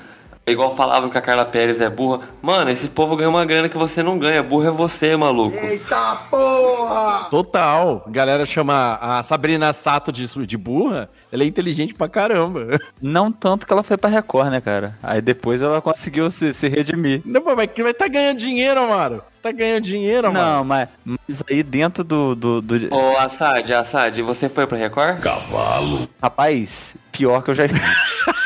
igual 0.52 0.76
falavam 0.76 1.10
que 1.10 1.18
a 1.18 1.22
Carla 1.22 1.44
Pérez 1.44 1.80
é 1.80 1.90
burra. 1.90 2.20
Mano, 2.40 2.70
esse 2.70 2.88
povo 2.88 3.16
ganha 3.16 3.28
uma 3.28 3.44
grana 3.44 3.68
que 3.68 3.76
você 3.76 4.02
não 4.02 4.18
ganha. 4.18 4.42
Burro 4.42 4.68
é 4.68 4.70
você, 4.70 5.16
maluco. 5.16 5.56
Eita 5.56 6.16
porra! 6.30 7.26
Total. 7.30 8.04
Galera 8.08 8.46
chama 8.46 8.98
a 9.00 9.22
Sabrina 9.22 9.72
Sato 9.72 10.12
de, 10.12 10.26
de 10.46 10.56
burra. 10.56 11.10
Ela 11.32 11.42
é 11.42 11.46
inteligente 11.46 11.94
pra 11.94 12.08
caramba. 12.08 12.78
Não 13.02 13.32
tanto 13.32 13.66
que 13.66 13.72
ela 13.72 13.82
foi 13.82 13.96
pra 13.96 14.08
Record, 14.08 14.50
né, 14.50 14.60
cara? 14.60 14.96
Aí 15.02 15.20
depois 15.20 15.60
ela 15.60 15.82
conseguiu 15.82 16.30
se, 16.30 16.54
se 16.54 16.68
redimir. 16.68 17.22
Não, 17.24 17.42
mas 17.44 17.56
vai 17.56 17.66
vai 17.66 17.94
tá 17.94 18.06
ganhando 18.06 18.38
dinheiro, 18.38 18.80
Amaro. 18.80 19.22
Tá 19.42 19.52
ganhando 19.52 19.82
dinheiro, 19.82 20.32
mano. 20.32 20.44
Não, 20.44 20.64
mas, 20.64 20.88
mas 21.04 21.44
aí 21.48 21.62
dentro 21.62 22.02
do. 22.02 22.34
do, 22.34 22.60
do... 22.60 22.94
Ô, 22.94 23.16
Assad, 23.16 23.72
Assad, 23.72 24.20
você 24.22 24.48
foi 24.48 24.66
pra 24.66 24.78
Record? 24.78 25.20
Cavalo. 25.20 26.08
Rapaz, 26.22 26.96
pior 27.12 27.42
que 27.42 27.50
eu 27.50 27.54
já. 27.54 27.64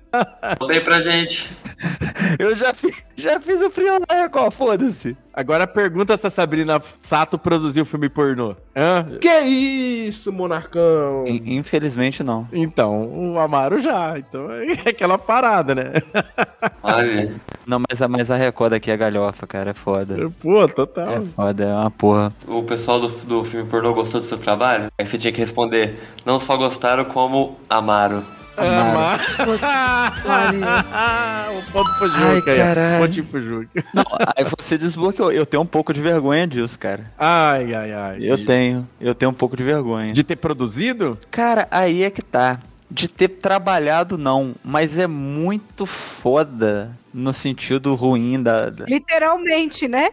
Conta 0.59 0.73
aí 0.73 0.81
pra 0.81 0.99
gente. 1.01 1.49
eu 2.39 2.53
já 2.55 2.73
fiz, 2.73 3.05
já 3.15 3.39
fiz 3.39 3.61
o 3.61 3.69
frio 3.71 3.99
na 4.09 4.21
Record, 4.23 4.51
foda-se. 4.53 5.15
Agora 5.33 5.65
pergunta 5.65 6.17
se 6.17 6.27
a 6.27 6.29
Sabrina 6.29 6.81
Sato 7.01 7.37
produziu 7.39 7.85
filme 7.85 8.09
pornô. 8.09 8.53
Hã? 8.75 9.07
Que 9.21 9.29
isso, 9.39 10.31
monarcão? 10.33 11.25
In- 11.25 11.55
Infelizmente 11.57 12.21
não. 12.23 12.47
Então, 12.51 13.05
o 13.33 13.39
Amaro 13.39 13.79
já. 13.79 14.19
Então 14.19 14.51
é 14.51 14.73
aquela 14.89 15.17
parada, 15.17 15.73
né? 15.73 15.93
Olha. 16.83 17.33
Não, 17.65 17.81
mas 17.89 18.01
a, 18.01 18.07
mas 18.09 18.29
a 18.29 18.35
Record 18.35 18.73
aqui 18.73 18.91
é 18.91 18.97
galhofa, 18.97 19.47
cara. 19.47 19.71
É 19.71 19.73
foda. 19.73 20.17
Pô, 20.41 20.67
total. 20.67 21.07
É 21.09 21.21
foda, 21.21 21.63
é 21.63 21.73
uma 21.73 21.91
porra. 21.91 22.33
O 22.47 22.63
pessoal 22.63 22.99
do, 22.99 23.07
do 23.07 23.43
filme 23.45 23.69
pornô 23.69 23.93
gostou 23.93 24.19
do 24.19 24.27
seu 24.27 24.37
trabalho? 24.37 24.87
Aí 24.97 25.05
você 25.05 25.17
tinha 25.17 25.31
que 25.31 25.39
responder, 25.39 25.97
não 26.25 26.39
só 26.39 26.57
gostaram, 26.57 27.05
como 27.05 27.57
amaram. 27.69 28.23
Amaro. 28.57 29.23
o 31.57 31.63
ponto 31.71 31.89
pro 31.97 32.11
Ai, 32.11 32.35
Juca 32.35 32.51
aí. 32.51 32.57
caralho. 32.57 32.99
Pontinho 33.05 33.25
pro 33.25 33.41
Juca. 33.41 33.83
Não, 33.93 34.03
aí 34.35 34.43
você 34.57 34.77
desbloqueou. 34.77 35.31
Eu 35.31 35.45
tenho 35.45 35.63
um 35.63 35.65
pouco 35.65 35.93
de 35.93 36.01
vergonha 36.01 36.45
disso, 36.47 36.77
cara. 36.77 37.11
Ai, 37.17 37.73
ai, 37.73 37.91
ai. 37.93 38.17
Eu 38.21 38.43
tenho. 38.45 38.87
Eu 38.99 39.15
tenho 39.15 39.31
um 39.31 39.33
pouco 39.33 39.55
de 39.57 39.63
vergonha. 39.63 40.13
De 40.13 40.23
ter 40.23 40.35
produzido? 40.35 41.17
Cara, 41.29 41.67
aí 41.71 42.03
é 42.03 42.09
que 42.09 42.21
tá. 42.21 42.59
De 42.89 43.07
ter 43.07 43.29
trabalhado, 43.29 44.17
não. 44.17 44.53
Mas 44.63 44.97
é 44.99 45.07
muito 45.07 45.85
foda 45.85 46.91
no 47.13 47.31
sentido 47.33 47.95
ruim 47.95 48.41
da. 48.41 48.69
da- 48.69 48.85
Literalmente, 48.85 49.87
né? 49.87 50.09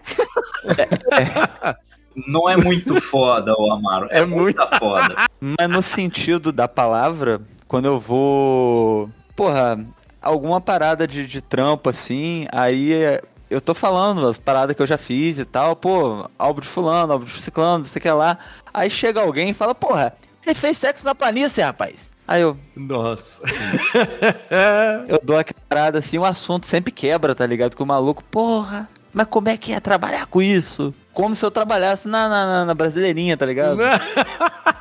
Não 2.26 2.48
é 2.48 2.56
muito 2.56 3.00
foda, 3.00 3.52
o 3.56 3.72
Amaro. 3.72 4.08
É, 4.10 4.24
muita 4.24 4.66
foda. 4.78 5.14
Mas 5.40 5.68
no 5.68 5.82
sentido 5.82 6.50
da 6.52 6.66
palavra, 6.66 7.40
quando 7.68 7.84
eu 7.84 8.00
vou. 8.00 9.08
Porra, 9.36 9.78
alguma 10.20 10.60
parada 10.60 11.06
de, 11.06 11.26
de 11.26 11.40
trampo 11.40 11.88
assim, 11.90 12.46
aí 12.50 12.92
é- 12.92 13.22
eu 13.50 13.60
tô 13.60 13.74
falando 13.74 14.26
as 14.26 14.38
paradas 14.38 14.74
que 14.74 14.82
eu 14.82 14.86
já 14.86 14.98
fiz 14.98 15.38
e 15.38 15.44
tal, 15.44 15.76
pô, 15.76 16.28
álbum 16.38 16.60
de 16.60 16.66
fulano, 16.66 17.12
álbum 17.14 17.24
de 17.24 17.40
ciclano, 17.40 17.78
não 17.78 17.84
sei 17.84 18.00
o 18.00 18.02
que 18.02 18.10
lá. 18.10 18.36
Aí 18.74 18.90
chega 18.90 19.20
alguém 19.20 19.50
e 19.50 19.54
fala, 19.54 19.74
porra, 19.74 20.12
ele 20.44 20.54
fez 20.54 20.76
sexo 20.76 21.04
na 21.04 21.14
planície, 21.14 21.62
rapaz. 21.62 22.10
Aí 22.26 22.42
eu, 22.42 22.58
Nossa. 22.76 23.40
eu 25.08 25.18
dou 25.22 25.38
aquela 25.38 25.60
parada 25.68 25.98
assim, 25.98 26.18
o 26.18 26.24
assunto 26.26 26.66
sempre 26.66 26.92
quebra, 26.92 27.34
tá 27.34 27.46
ligado? 27.46 27.74
Com 27.76 27.84
o 27.84 27.86
maluco, 27.86 28.22
porra, 28.24 28.86
mas 29.14 29.26
como 29.28 29.48
é 29.48 29.56
que 29.56 29.72
é 29.72 29.80
trabalhar 29.80 30.26
com 30.26 30.42
isso? 30.42 30.92
Como 31.14 31.34
se 31.34 31.44
eu 31.44 31.50
trabalhasse 31.50 32.06
na, 32.06 32.28
na- 32.28 32.64
na 32.66 32.74
brasileirinha, 32.74 33.36
tá 33.36 33.46
ligado? 33.46 33.78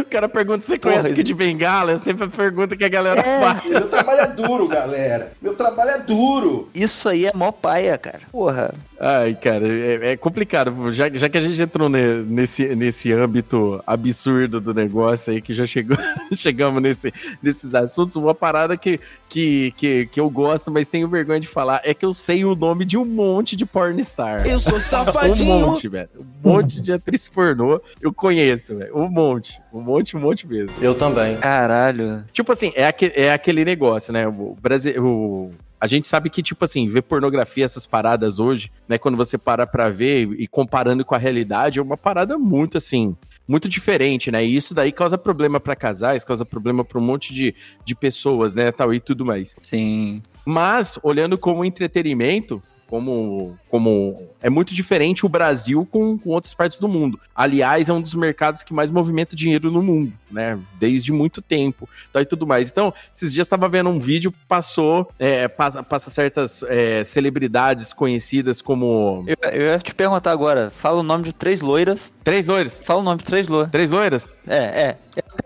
o 0.00 0.04
cara 0.04 0.28
pergunta 0.28 0.60
se 0.62 0.68
você 0.68 0.78
Porra, 0.78 0.94
conhece 0.94 1.08
isso- 1.14 1.16
Kid 1.16 1.34
Bengala, 1.34 1.92
é 1.92 1.98
sempre 1.98 2.24
a 2.24 2.28
pergunta 2.28 2.76
que 2.76 2.84
a 2.84 2.88
galera 2.88 3.22
faz. 3.22 3.64
Meu 3.64 3.88
trabalho 3.88 4.20
é 4.20 4.26
duro, 4.28 4.68
galera. 4.68 5.32
Meu 5.40 5.54
trabalho 5.54 5.90
é 5.90 5.98
duro. 5.98 6.68
Isso 6.74 7.08
aí 7.08 7.26
é 7.26 7.32
mó 7.34 7.50
paia, 7.52 7.96
cara. 7.98 8.20
Porra. 8.30 8.74
Ai, 9.02 9.34
cara, 9.34 9.66
é, 9.66 10.12
é 10.12 10.16
complicado. 10.18 10.92
Já, 10.92 11.08
já 11.08 11.26
que 11.26 11.38
a 11.38 11.40
gente 11.40 11.60
entrou 11.62 11.88
ne- 11.88 12.18
nesse, 12.22 12.74
nesse 12.76 13.10
âmbito 13.10 13.82
absurdo 13.86 14.60
do 14.60 14.74
negócio 14.74 15.32
aí, 15.32 15.40
que 15.40 15.54
já 15.54 15.64
chegou, 15.64 15.96
chegamos 16.36 16.82
nesse, 16.82 17.10
nesses 17.42 17.74
assuntos, 17.74 18.14
uma 18.16 18.34
parada 18.34 18.76
que, 18.76 19.00
que, 19.26 19.72
que, 19.74 20.04
que 20.04 20.20
eu 20.20 20.28
gosto, 20.28 20.70
mas 20.70 20.86
tenho 20.86 21.08
vergonha 21.08 21.40
de 21.40 21.48
falar, 21.48 21.80
é 21.82 21.94
que 21.94 22.04
eu 22.04 22.12
sei 22.12 22.44
o 22.44 22.54
nome 22.54 22.84
de 22.84 22.98
um 22.98 23.06
monte 23.06 23.56
de 23.56 23.64
pornstar. 23.64 24.46
Eu 24.46 24.60
sou 24.60 24.78
safadinho. 24.80 25.50
Um 25.54 25.60
monte, 25.70 25.88
velho. 25.88 26.08
Um 26.44 26.50
monte 26.50 26.78
de 26.78 26.92
atriz 26.92 27.26
pornô 27.26 27.80
eu 28.02 28.12
conheço, 28.12 28.76
velho. 28.76 28.94
Um 28.94 29.08
monte. 29.08 29.58
Um 29.72 29.80
monte, 29.80 30.14
um 30.14 30.20
monte 30.20 30.46
mesmo. 30.46 30.76
Eu 30.78 30.94
também. 30.94 31.38
Caralho. 31.38 32.22
Tipo 32.34 32.52
assim, 32.52 32.70
é, 32.76 32.86
aque- 32.86 33.12
é 33.16 33.32
aquele 33.32 33.64
negócio, 33.64 34.12
né? 34.12 34.28
O 34.28 34.54
Brasil. 34.60 35.02
O... 35.02 35.52
A 35.80 35.86
gente 35.86 36.06
sabe 36.06 36.28
que, 36.28 36.42
tipo 36.42 36.64
assim, 36.64 36.86
ver 36.86 37.02
pornografia, 37.02 37.64
essas 37.64 37.86
paradas 37.86 38.38
hoje, 38.38 38.70
né? 38.86 38.98
Quando 38.98 39.16
você 39.16 39.38
para 39.38 39.66
pra 39.66 39.88
ver 39.88 40.28
e 40.38 40.46
comparando 40.46 41.04
com 41.04 41.14
a 41.14 41.18
realidade, 41.18 41.78
é 41.78 41.82
uma 41.82 41.96
parada 41.96 42.36
muito, 42.36 42.76
assim, 42.76 43.16
muito 43.48 43.68
diferente, 43.68 44.30
né? 44.30 44.44
E 44.44 44.54
isso 44.54 44.74
daí 44.74 44.92
causa 44.92 45.16
problema 45.16 45.58
pra 45.58 45.74
casais, 45.74 46.24
causa 46.24 46.44
problema 46.44 46.84
pra 46.84 46.98
um 46.98 47.02
monte 47.02 47.32
de, 47.32 47.54
de 47.84 47.94
pessoas, 47.94 48.54
né? 48.54 48.70
Tal 48.70 48.92
e 48.92 49.00
tudo 49.00 49.24
mais. 49.24 49.56
Sim. 49.62 50.20
Mas, 50.44 50.98
olhando 51.02 51.38
como 51.38 51.64
entretenimento, 51.64 52.62
como, 52.90 53.56
como 53.70 54.20
é 54.42 54.50
muito 54.50 54.74
diferente 54.74 55.24
o 55.24 55.28
Brasil 55.28 55.86
com, 55.88 56.18
com 56.18 56.30
outras 56.30 56.52
partes 56.52 56.76
do 56.80 56.88
mundo. 56.88 57.20
Aliás, 57.32 57.88
é 57.88 57.92
um 57.92 58.00
dos 58.02 58.14
mercados 58.14 58.64
que 58.64 58.74
mais 58.74 58.90
movimenta 58.90 59.36
dinheiro 59.36 59.70
no 59.70 59.80
mundo, 59.80 60.12
né? 60.28 60.58
Desde 60.78 61.12
muito 61.12 61.40
tempo 61.40 61.88
tá, 62.12 62.20
e 62.20 62.26
tudo 62.26 62.44
mais. 62.44 62.68
Então, 62.68 62.92
esses 63.12 63.32
dias 63.32 63.46
estava 63.46 63.68
vendo 63.68 63.88
um 63.88 64.00
vídeo, 64.00 64.34
passou, 64.48 65.08
é, 65.20 65.46
passa, 65.46 65.84
passa 65.84 66.10
certas 66.10 66.64
é, 66.64 67.04
celebridades 67.04 67.92
conhecidas 67.92 68.60
como. 68.60 69.24
Eu, 69.28 69.36
eu 69.50 69.66
ia 69.66 69.78
te 69.78 69.94
perguntar 69.94 70.32
agora, 70.32 70.68
fala 70.68 70.98
o 70.98 71.04
nome 71.04 71.22
de 71.22 71.32
três 71.32 71.60
loiras. 71.60 72.12
Três 72.24 72.48
loiras? 72.48 72.80
Fala 72.82 73.00
o 73.00 73.04
nome 73.04 73.18
de 73.18 73.24
três 73.24 73.46
loiras. 73.46 73.70
Três 73.70 73.90
loiras? 73.90 74.34
É, 74.48 74.56
é. 74.56 74.96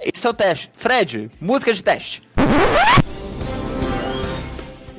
Esse 0.03 0.26
é 0.26 0.30
o 0.30 0.34
teste. 0.34 0.70
Fred, 0.74 1.30
música 1.38 1.74
de 1.74 1.84
teste. 1.84 2.22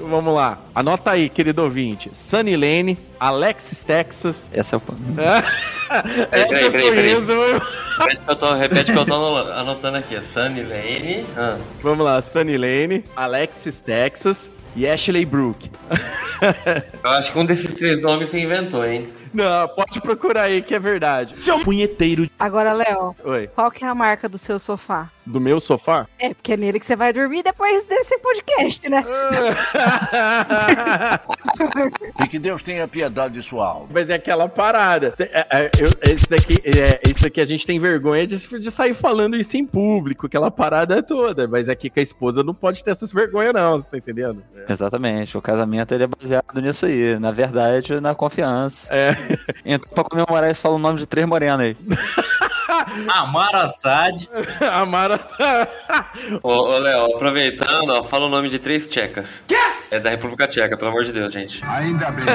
Vamos 0.08 0.36
lá. 0.36 0.60
Anota 0.74 1.12
aí, 1.12 1.30
querido 1.30 1.64
ouvinte. 1.64 2.12
Sunny 2.14 2.56
Lane, 2.56 2.98
Alexis 3.20 3.82
Texas. 3.82 4.48
Essa 4.54 4.76
é 4.76 4.78
o. 4.78 4.82
Essa 6.32 6.56
eu 6.56 6.72
conheço. 6.72 7.32
Repete 7.98 8.20
que 8.20 8.30
eu 8.30 8.36
tô, 8.36 8.54
repete 8.56 8.92
que 8.92 8.98
eu 8.98 9.06
tô 9.06 9.38
anotando 9.38 9.98
aqui. 9.98 10.22
Sunny 10.22 10.64
Lane. 10.64 11.26
Ah. 11.36 11.58
Vamos 11.82 12.06
lá, 12.06 12.22
Sunny 12.22 12.58
Lane, 12.58 13.04
Alexis 13.16 13.80
Texas 13.82 14.52
e 14.76 14.88
Ashley 14.88 15.26
Brook. 15.26 15.72
Eu 17.04 17.10
acho 17.12 17.32
que 17.32 17.40
um 17.40 17.46
desses 17.46 17.74
três 17.74 18.02
nomes 18.02 18.30
você 18.30 18.40
inventou, 18.40 18.86
hein? 18.86 19.08
Não, 19.36 19.68
pode 19.68 20.00
procurar 20.02 20.44
aí 20.44 20.62
que 20.62 20.74
é 20.74 20.80
verdade. 20.80 21.40
Seu 21.42 21.60
punheteiro. 21.60 22.28
Agora, 22.40 22.72
Léo, 22.74 23.16
Oi. 23.24 23.48
qual 23.54 23.70
que 23.70 23.84
é 23.84 23.88
a 23.88 23.94
marca 23.96 24.30
do 24.30 24.38
seu 24.38 24.58
sofá? 24.58 25.10
Do 25.26 25.42
meu 25.42 25.60
sofá? 25.60 26.08
É, 26.20 26.34
porque 26.34 26.54
é 26.54 26.58
nele 26.58 26.80
que 26.80 26.86
você 26.86 26.96
vai 26.96 27.12
dormir 27.12 27.42
depois 27.44 27.84
desse 27.86 28.18
podcast, 28.20 28.88
né? 28.88 29.04
E 32.24 32.28
que 32.28 32.40
Deus 32.40 32.62
tenha 32.64 32.88
piedade 32.88 33.34
de 33.36 33.42
sua 33.42 33.68
alma. 33.68 33.88
Mas 33.92 34.10
é 34.10 34.16
aquela 34.16 34.48
parada. 34.48 35.14
É, 35.20 35.48
é, 35.52 35.72
eu- 35.80 35.90
esse, 36.12 36.30
daqui, 36.30 36.58
é, 36.64 37.00
esse 37.10 37.22
daqui 37.22 37.42
a 37.42 37.46
gente 37.46 37.66
tem 37.66 37.80
vergonha 37.80 38.26
de, 38.28 38.38
de 38.60 38.72
sair 38.72 38.94
falando 38.94 39.36
isso 39.36 39.58
em 39.58 39.66
público, 39.66 40.28
aquela 40.28 40.50
parada 40.52 41.02
toda. 41.04 41.48
Mas 41.48 41.68
aqui 41.70 41.90
com 41.90 42.00
a 42.00 42.04
esposa 42.04 42.44
não 42.44 42.54
pode 42.54 42.84
ter 42.84 42.92
essas 42.92 43.12
vergonhas, 43.12 43.54
não, 43.54 43.78
você 43.78 43.90
tá 43.90 43.98
entendendo? 43.98 44.44
Exatamente, 44.70 45.38
o 45.38 45.42
casamento 45.42 45.94
ele 45.94 46.04
é 46.04 46.08
baseado 46.08 46.62
nisso 46.62 46.86
aí. 46.86 47.20
Na 47.20 47.32
verdade, 47.32 48.00
na 48.00 48.14
confiança. 48.16 48.94
É. 48.94 49.16
Então, 49.66 49.90
pra 49.94 50.04
comemorar 50.04 50.52
isso, 50.52 50.62
fala 50.62 50.76
o 50.76 50.80
nome 50.80 51.00
de 51.00 51.06
três 51.06 51.26
morenas 51.26 51.60
aí. 51.60 51.78
Amar 53.10 53.56
Assad. 53.56 54.28
Amara. 54.72 55.20
Ô, 56.44 56.50
ô, 56.50 56.78
Léo, 56.78 57.16
aproveitando, 57.16 57.90
ó, 57.90 58.04
fala 58.04 58.26
o 58.26 58.30
nome 58.30 58.50
de 58.50 58.60
três 58.60 58.88
tchecas. 58.88 59.42
Quê? 59.48 59.58
É 59.92 60.00
da 60.00 60.10
República 60.10 60.48
Tcheca, 60.48 60.78
pelo 60.78 60.92
amor 60.92 61.04
de 61.04 61.12
Deus, 61.12 61.34
gente. 61.34 61.64
Ainda 61.66 62.12
bem. 62.12 62.26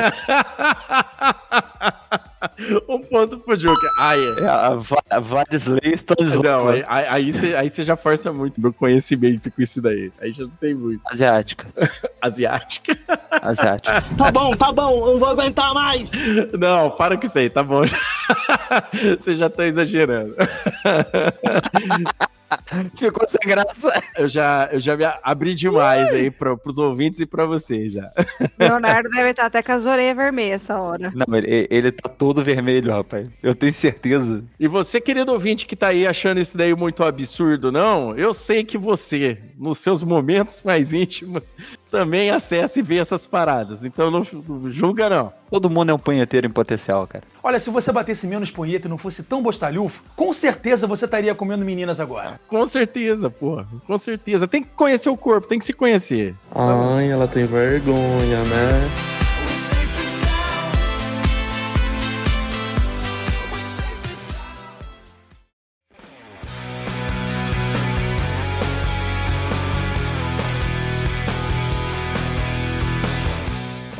um 2.89 2.99
ponto 3.01 3.39
pro 3.39 3.57
Joker. 3.57 3.91
Ah, 3.99 4.17
é. 4.17 4.41
É, 4.41 4.49
a 4.49 4.75
Va- 4.75 5.21
Varisley 5.21 5.93
Stanislav. 5.95 6.43
Não, 6.45 6.69
aí, 6.69 6.85
aí, 6.87 7.07
aí 7.09 7.33
você, 7.33 7.55
aí 7.55 7.69
você 7.69 7.85
já 7.85 7.97
força 7.97 8.33
muito 8.33 8.61
meu 8.61 8.73
conhecimento 8.73 9.51
com 9.51 9.61
isso 9.61 9.81
daí. 9.83 10.11
Aí 10.21 10.33
já 10.33 10.43
não 10.45 10.51
tem 10.51 10.75
muito. 10.75 11.03
Asiática. 11.07 11.67
Asiática. 12.21 12.99
Asiática. 13.31 14.03
Tá 14.17 14.31
bom, 14.33 14.57
tá 14.57 14.73
bom, 14.73 15.07
eu 15.07 15.13
não 15.13 15.19
vou 15.19 15.29
aguentar 15.29 15.73
mais. 15.75 16.11
Não, 16.59 16.91
para 16.91 17.17
com 17.17 17.27
isso 17.27 17.39
aí, 17.39 17.51
tá 17.51 17.63
bom. 17.63 17.83
Você 19.19 19.35
já 19.35 19.49
tá 19.51 19.67
exagerando. 19.67 20.35
Ficou 22.97 23.29
sem 23.29 23.41
graça. 23.49 24.03
Eu 24.17 24.29
já, 24.29 24.69
eu 24.73 24.81
já 24.81 24.97
me 24.97 25.05
abri 25.23 25.55
demais 25.55 26.11
aí 26.11 26.31
pro, 26.31 26.57
pros 26.57 26.79
ouvintes 26.79 27.21
e 27.21 27.27
pra 27.27 27.45
você 27.45 27.89
já. 27.89 28.11
Leonardo 28.59 29.09
deve 29.11 29.31
estar 29.31 29.47
até 29.47 29.63
com 29.63 29.73
as 29.73 29.87
orelhas 29.87 30.17
vermelhas 30.17 30.63
essa 30.63 30.81
hora. 30.81 31.13
Não, 31.15 31.37
ele, 31.37 31.67
ele 31.71 31.93
tá 31.93 32.09
todo 32.09 32.43
vermelho, 32.43 32.93
rapaz. 32.93 33.29
Eu 33.43 33.55
tenho 33.55 33.73
certeza. 33.73 34.45
E 34.59 34.69
você, 34.69 35.01
querido 35.01 35.33
ouvinte 35.33 35.67
que 35.67 35.77
tá 35.77 35.89
aí 35.89 36.07
achando 36.07 36.41
isso 36.41 36.57
daí 36.57 36.75
muito 36.75 37.05
absurdo, 37.05 37.71
não? 37.71 38.17
Eu 38.17 38.35
sei 38.35 38.65
que 38.65 38.79
você, 38.79 39.39
nos 39.57 39.79
seus 39.79 40.03
momentos 40.03 40.61
mais 40.65 40.93
íntimos, 40.93 41.57
também 41.91 42.31
acessa 42.31 42.79
e 42.79 42.83
vê 42.83 42.99
essas 42.99 43.27
paradas. 43.27 43.85
Então 43.85 44.11
não 44.11 44.27
julga, 44.71 45.11
não. 45.11 45.33
Todo 45.51 45.69
mundo 45.69 45.91
é 45.91 45.95
um 45.95 45.99
punheteiro 45.99 46.47
em 46.47 46.51
potencial, 46.51 47.07
cara. 47.07 47.25
Olha, 47.43 47.59
se 47.59 47.71
você 47.71 47.91
batesse 47.91 48.27
menos 48.27 48.51
punheta 48.51 48.87
e 48.87 48.91
não 48.91 48.97
fosse 48.97 49.23
tão 49.23 49.43
bostalhufo, 49.43 50.05
com 50.15 50.33
certeza 50.33 50.87
você 50.87 51.05
estaria 51.05 51.35
comendo 51.35 51.65
meninas 51.65 51.99
agora. 51.99 52.41
Com 52.47 52.67
certeza, 52.67 53.29
pô. 53.29 53.65
Com 53.87 53.99
certeza. 53.99 54.47
Tem 54.47 54.63
que 54.63 54.71
conhecer 54.71 55.11
o 55.11 55.17
corpo, 55.17 55.49
tem 55.49 55.59
que 55.59 55.65
se 55.65 55.73
conhecer. 55.73 56.35
Ai, 56.55 57.11
ela 57.11 57.27
tem 57.27 57.45
vergonha, 57.45 58.45
né? 58.45 59.20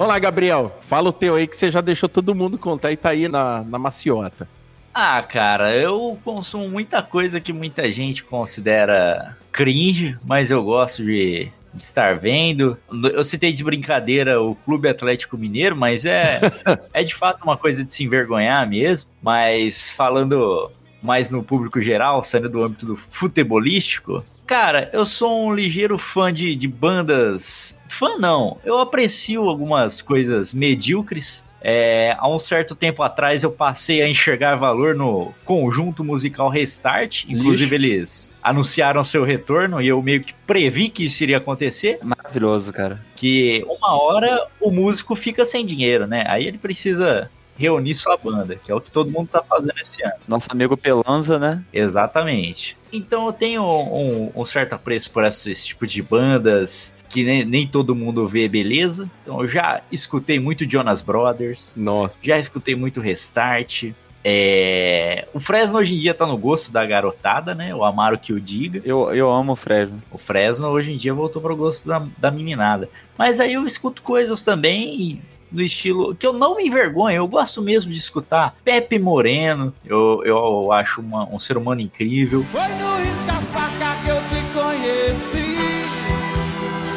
Olá, 0.01 0.19
Gabriel. 0.19 0.75
Fala 0.81 1.11
o 1.11 1.13
teu 1.13 1.35
aí 1.35 1.47
que 1.47 1.55
você 1.55 1.69
já 1.69 1.83
deixou 1.83 2.09
todo 2.09 2.35
mundo 2.35 2.57
contar 2.57 2.91
e 2.91 2.97
tá 2.97 3.11
aí 3.11 3.29
na, 3.29 3.63
na 3.63 3.79
maciota. 3.79 4.49
Ah, 4.95 5.23
cara, 5.23 5.77
eu 5.77 6.19
consumo 6.25 6.67
muita 6.71 7.03
coisa 7.03 7.39
que 7.39 7.53
muita 7.53 7.93
gente 7.93 8.25
considera 8.25 9.37
cringe, 9.53 10.17
mas 10.27 10.51
eu 10.51 10.65
gosto 10.65 11.05
de, 11.05 11.53
de 11.75 11.83
estar 11.83 12.19
vendo. 12.19 12.79
Eu 13.13 13.23
citei 13.23 13.53
de 13.53 13.63
brincadeira 13.63 14.41
o 14.41 14.55
Clube 14.55 14.89
Atlético 14.89 15.37
Mineiro, 15.37 15.77
mas 15.77 16.07
é, 16.07 16.41
é 16.95 17.05
de 17.05 17.15
fato 17.15 17.43
uma 17.43 17.59
coisa 17.59 17.85
de 17.85 17.93
se 17.93 18.03
envergonhar 18.03 18.67
mesmo. 18.67 19.11
Mas 19.23 19.91
falando 19.91 20.73
mais 21.03 21.31
no 21.31 21.43
público 21.43 21.81
geral, 21.81 22.23
saindo 22.23 22.49
do 22.49 22.63
âmbito 22.63 22.87
do 22.87 22.97
futebolístico, 22.97 24.25
cara, 24.47 24.91
eu 24.93 25.05
sou 25.05 25.47
um 25.47 25.55
ligeiro 25.55 25.99
fã 25.99 26.33
de, 26.33 26.55
de 26.55 26.69
bandas. 26.69 27.81
Fã 27.89 28.19
não, 28.19 28.59
eu 28.65 28.79
aprecio 28.79 29.43
algumas 29.49 30.03
coisas 30.03 30.53
medíocres. 30.53 31.45
É, 31.63 32.17
há 32.19 32.27
um 32.27 32.39
certo 32.39 32.75
tempo 32.75 33.03
atrás 33.03 33.43
eu 33.43 33.53
passei 33.53 34.01
a 34.01 34.09
enxergar 34.09 34.57
valor 34.57 34.95
no 34.95 35.33
conjunto 35.45 36.03
musical 36.03 36.49
Restart. 36.49 37.25
Inclusive, 37.29 37.75
eles 37.75 38.31
anunciaram 38.43 39.05
seu 39.05 39.25
retorno 39.25 39.81
e 39.81 39.89
eu 39.89 40.03
meio 40.03 40.23
que 40.23 40.33
previ 40.47 40.89
que 40.89 41.05
isso 41.05 41.23
iria 41.23 41.37
acontecer. 41.37 41.99
Maravilhoso, 42.03 42.73
cara. 42.73 43.05
Que 43.15 43.63
uma 43.69 44.01
hora 44.03 44.47
o 44.61 44.71
músico 44.71 45.15
fica 45.15 45.45
sem 45.45 45.67
dinheiro, 45.67 46.07
né? 46.07 46.25
Aí 46.27 46.47
ele 46.47 46.57
precisa 46.57 47.31
reunir 47.61 47.95
sua 47.95 48.17
banda, 48.17 48.57
que 48.57 48.73
é 48.73 48.75
o 48.75 48.81
que 48.81 48.91
todo 48.91 49.11
mundo 49.11 49.29
tá 49.29 49.43
fazendo 49.43 49.79
esse 49.79 50.03
ano. 50.03 50.15
Nosso 50.27 50.49
amigo 50.51 50.79
Pelanza, 50.79 51.39
né? 51.39 51.63
Exatamente. 51.71 52.75
Então 52.91 53.27
eu 53.27 53.33
tenho 53.35 53.63
um, 53.63 54.33
um 54.35 54.45
certo 54.47 54.73
apreço 54.73 55.11
por 55.11 55.23
esse, 55.25 55.55
tipo 55.55 55.87
de 55.87 56.03
bandas 56.03 56.95
que 57.09 57.23
nem, 57.23 57.45
nem 57.45 57.69
todo 57.69 57.95
mundo 57.95 58.27
vê 58.27 58.49
beleza. 58.49 59.11
Então 59.23 59.43
eu 59.43 59.47
já 59.47 59.83
escutei 59.93 60.41
muito 60.41 60.69
Jonas 60.69 61.03
Brothers. 61.03 61.75
Nossa. 61.77 62.25
Já 62.25 62.39
escutei 62.39 62.75
muito 62.75 62.99
Restart. 62.99 63.93
É... 64.25 65.29
O 65.35 65.41
Fresno 65.41 65.79
hoje 65.79 65.95
em 65.95 65.99
dia 65.99 66.15
tá 66.15 66.27
no 66.27 66.39
gosto 66.39 66.73
da 66.73 66.85
garotada, 66.87 67.55
né? 67.55 67.75
O 67.75 67.85
Amaro 67.85 68.19
que 68.19 68.33
o 68.33 68.41
diga. 68.41 68.81
Eu, 68.85 69.15
eu 69.15 69.31
amo 69.31 69.53
o 69.53 69.57
Fresno. 69.57 70.03
O 70.11 70.17
Fresno 70.17 70.69
hoje 70.69 70.93
em 70.93 70.97
dia 70.97 71.13
voltou 71.13 71.43
pro 71.43 71.57
gosto 71.57 71.87
da, 71.87 72.07
da 72.17 72.31
meninada. 72.31 72.89
Mas 73.19 73.39
aí 73.39 73.53
eu 73.53 73.67
escuto 73.67 74.03
coisas 74.03 74.43
também 74.43 75.21
no 75.53 75.63
estilo 75.63 76.15
que 76.15 76.27
eu 76.27 76.33
não 76.33 76.57
me 76.57 76.67
envergonho, 76.67 77.17
eu 77.17 77.29
gosto 77.29 77.61
mesmo 77.63 77.91
de 77.93 77.99
escutar 77.99 78.55
Pepe 78.65 78.99
Moreno, 78.99 79.73
eu, 79.85 80.23
eu 80.25 80.73
acho 80.73 81.01
uma- 81.01 81.25
um 81.29 81.39
ser 81.39 81.57
humano 81.57 81.81
incrível. 81.81 82.45
Foi 82.53 82.61
no 82.61 82.97
risca-faca 82.97 83.97
que 84.05 84.09
eu 84.11 84.17
te 84.17 84.53
conheci, 84.53 85.57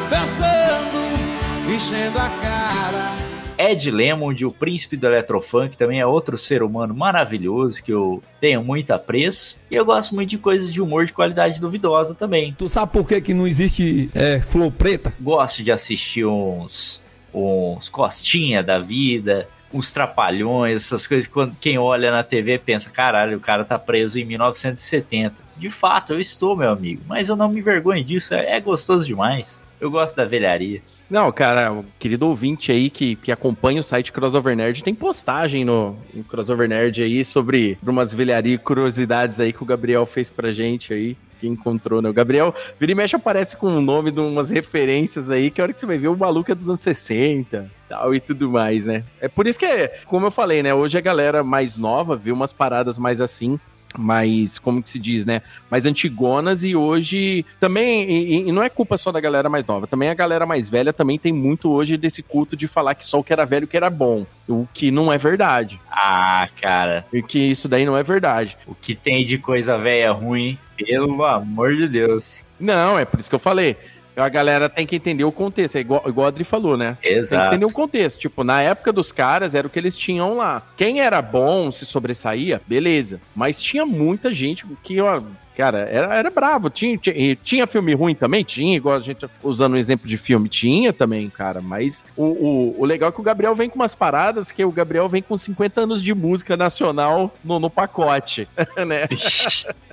dançando, 0.10 1.74
enchendo 1.74 2.18
a 2.20 2.30
cara. 2.41 3.14
Ed 3.56 3.89
Lemond, 3.91 4.43
o 4.45 4.51
príncipe 4.51 4.97
do 4.97 5.06
Eletrofunk, 5.08 5.78
também 5.78 5.99
é 5.99 6.06
outro 6.06 6.38
ser 6.38 6.64
humano 6.64 6.93
maravilhoso 6.93 7.84
que 7.84 7.93
eu 7.93 8.22
tenho 8.41 8.64
muito 8.64 8.91
apreço. 8.91 9.56
E 9.70 9.76
eu 9.76 9.86
gosto 9.86 10.14
muito 10.16 10.32
de 10.32 10.38
coisas 10.39 10.74
de 10.74 10.82
humor 10.82 11.06
de 11.06 11.14
qualidade 11.14 11.60
duvidosa 11.62 12.16
também. 12.16 12.54
Tu 12.58 12.68
sabe 12.68 12.91
por 12.91 13.08
que, 13.08 13.22
que 13.22 13.34
não 13.34 13.45
existe 13.47 14.10
é, 14.16 14.39
flor 14.39 14.72
preta? 14.72 15.14
Gosto 15.22 15.64
de 15.64 15.72
assistir 15.72 16.26
uns, 16.26 17.01
uns 17.34 17.90
costinha 17.90 18.62
da 18.62 18.80
vida, 18.80 19.48
uns 19.74 19.92
trapalhões, 19.92 20.84
essas 20.84 21.08
coisas 21.08 21.26
que 21.26 21.34
quando 21.34 21.56
quem 21.60 21.78
olha 21.78 22.12
na 22.12 22.24
TV 22.24 22.60
pensa, 22.60 22.90
caralho, 22.90 23.38
o 23.38 23.42
cara 23.42 23.66
tá 23.66 23.80
preso 23.80 24.20
em 24.20 24.26
1970. 24.26 25.36
De 25.58 25.70
fato, 25.70 26.14
eu 26.14 26.20
estou, 26.20 26.56
meu 26.56 26.70
amigo, 26.70 27.02
mas 27.08 27.30
eu 27.30 27.36
não 27.36 27.50
me 27.50 27.60
envergonho 27.60 28.04
disso, 28.04 28.34
é, 28.34 28.56
é 28.56 28.60
gostoso 28.60 29.06
demais. 29.06 29.64
Eu 29.82 29.92
gosto 29.92 30.16
da 30.16 30.24
velharia. 30.24 30.82
Não, 31.10 31.30
cara, 31.30 31.74
o 31.74 31.86
querido 32.00 32.26
ouvinte 32.26 32.72
aí 32.72 32.90
que, 32.90 33.18
que 33.18 33.34
acompanha 33.34 33.82
o 33.82 33.84
site 33.84 34.14
Crossover 34.14 34.56
Nerd 34.56 34.82
tem 34.82 34.96
postagem 34.96 35.66
no, 35.66 35.98
no 36.14 36.24
Crossover 36.24 36.70
Nerd 36.70 37.04
aí 37.04 37.26
sobre 37.26 37.78
umas 37.86 38.14
velharias 38.14 38.56
e 38.56 38.64
curiosidades 38.64 39.42
aí 39.42 39.52
que 39.52 39.62
o 39.62 39.66
Gabriel 39.66 40.06
fez 40.06 40.30
pra 40.30 40.54
gente 40.54 40.94
aí. 40.94 41.18
Quem 41.44 41.52
encontrou, 41.52 42.02
né? 42.02 42.10
O 42.10 42.14
Gabriel, 42.14 42.56
vira 42.80 42.94
e 42.94 42.96
mexe, 42.96 43.16
aparece 43.18 43.58
com 43.58 43.68
o 43.68 43.82
nome 43.82 44.12
de 44.12 44.22
umas 44.22 44.50
referências 44.50 45.30
aí, 45.30 45.52
que 45.52 45.60
a 45.60 45.66
hora 45.66 45.74
que 45.74 45.80
você 45.80 45.86
vai 45.86 45.98
ver, 45.98 46.08
o 46.08 46.16
maluco 46.16 46.50
é 46.50 46.56
dos 46.56 46.70
anos 46.70 46.80
60 46.80 47.70
tal 47.89 48.16
e 48.16 48.20
tudo 48.20 48.50
mais, 48.50 48.86
né? 48.86 49.04
É 49.20 49.28
por 49.28 49.46
isso 49.46 49.60
que, 49.60 49.89
como 50.06 50.28
eu 50.28 50.32
falei, 50.32 50.64
né? 50.64 50.74
Hoje 50.74 50.98
a 50.98 51.02
galera 51.02 51.44
mais 51.44 51.78
nova 51.78 52.16
vê 52.16 52.32
umas 52.32 52.54
paradas 52.54 52.98
mais 52.98 53.20
assim, 53.20 53.60
mais, 53.98 54.58
como 54.58 54.82
que 54.82 54.89
se 54.89 55.00
diz, 55.00 55.26
né? 55.26 55.41
Mais 55.70 55.86
antigonas 55.86 56.64
e 56.64 56.76
hoje 56.76 57.46
também, 57.60 58.10
e, 58.10 58.48
e, 58.48 58.52
não 58.52 58.64
é 58.64 58.70
culpa 58.70 58.98
só 58.98 59.12
da 59.12 59.20
galera 59.20 59.50
mais 59.50 59.66
nova, 59.66 59.88
também 59.88 60.10
a 60.10 60.14
galera 60.14 60.46
mais 60.46 60.70
velha 60.70 60.94
também 60.94 61.20
tem 61.20 61.32
muito 61.32 61.70
hoje 61.72 61.98
desse 61.98 62.24
culto 62.24 62.56
de 62.56 62.68
falar 62.68 62.96
que 62.96 63.06
só 63.06 63.20
o 63.20 63.24
que 63.24 63.34
era 63.34 63.46
velho 63.46 63.68
que 63.68 63.78
era 63.78 63.89
bom, 63.89 64.26
o 64.48 64.68
que 64.74 64.91
não 64.91 65.12
é 65.12 65.18
verdade. 65.18 65.80
Ah, 65.91 66.48
cara. 66.60 67.06
E 67.14 67.22
que 67.22 67.39
isso 67.39 67.68
daí 67.68 67.86
não 67.86 67.98
é 67.98 68.04
verdade. 68.04 68.58
O 68.68 68.76
que 68.76 68.96
tem 68.96 69.24
de 69.24 69.38
coisa 69.38 69.78
velha 69.78 70.12
ruim, 70.12 70.58
pelo 70.78 71.24
amor 71.24 71.76
de 71.76 71.88
Deus. 71.88 72.43
Não, 72.59 72.97
é 72.97 73.05
por 73.05 73.19
isso 73.19 73.30
que 73.30 73.36
eu 73.36 73.39
falei. 73.39 73.78
A 74.15 74.30
galera 74.30 74.69
tem 74.69 74.86
que 74.86 74.95
entender 74.95 75.24
o 75.24 75.32
contexto, 75.32 75.76
é 75.76 75.80
igual, 75.80 76.03
igual 76.05 76.26
a 76.26 76.28
Adri 76.28 76.43
falou, 76.43 76.78
né? 76.78 76.97
Exato. 77.01 77.30
Tem 77.30 77.39
que 77.39 77.45
entender 77.47 77.65
o 77.65 77.71
contexto. 77.71 78.19
Tipo, 78.19 78.43
na 78.43 78.61
época 78.61 78.91
dos 78.91 79.11
caras, 79.11 79.55
era 79.55 79.65
o 79.65 79.69
que 79.69 79.80
eles 79.80 79.97
tinham 79.97 80.38
lá. 80.38 80.61
Quem 80.78 81.01
era 81.01 81.19
bom, 81.21 81.71
se 81.71 81.86
sobressaía, 81.86 82.61
beleza. 82.67 83.19
Mas 83.36 83.61
tinha 83.61 83.86
muita 83.86 84.32
gente 84.32 84.65
que, 84.84 85.01
ó, 85.01 85.21
Cara, 85.56 85.80
era, 85.80 86.16
era 86.16 86.30
bravo. 86.30 86.70
Tinha, 86.70 86.97
tinha, 86.97 87.36
tinha 87.36 87.68
filme 87.68 87.93
ruim 87.93 88.16
também? 88.16 88.43
Tinha, 88.43 88.76
igual 88.76 88.95
a 88.95 88.99
gente 88.99 89.28
usando 89.41 89.74
um 89.74 89.78
exemplo 89.78 90.08
de 90.08 90.18
filme. 90.18 90.49
Tinha 90.49 90.91
também, 90.91 91.30
cara. 91.30 91.62
Mas 91.62 92.04
o, 92.18 92.26
o, 92.26 92.82
o, 92.82 92.86
legal 92.86 93.10
é 93.10 93.12
que 93.12 93.20
o 93.20 93.24
Gabriel 93.24 93.56
vem 93.56 93.70
com 93.70 93.76
umas 93.76 93.93
paradas 93.93 94.51
que 94.51 94.66
o 94.66 94.72
Gabriel 94.72 95.08
vem 95.08 95.22
com 95.22 95.38
50 95.38 95.82
anos 95.82 96.01
de 96.01 96.14
música 96.14 96.58
nacional 96.58 97.34
no, 97.43 97.60
no 97.60 97.70
pacote, 97.70 98.47
né? 98.86 99.08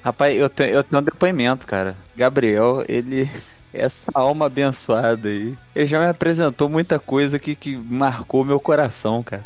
Rapaz, 0.03 0.37
eu, 0.37 0.49
te, 0.49 0.65
eu 0.65 0.83
tenho 0.83 1.03
um 1.03 1.05
depoimento, 1.05 1.67
cara. 1.67 1.97
Gabriel, 2.17 2.85
ele 2.89 3.29
essa 3.73 4.11
alma 4.15 4.47
abençoada 4.47 5.29
aí. 5.29 5.57
Ele 5.75 5.87
já 5.87 6.01
me 6.01 6.07
apresentou 6.07 6.69
muita 6.69 6.99
coisa 6.99 7.39
que, 7.39 7.55
que 7.55 7.77
marcou 7.77 8.45
meu 8.45 8.59
coração, 8.59 9.23
cara. 9.23 9.45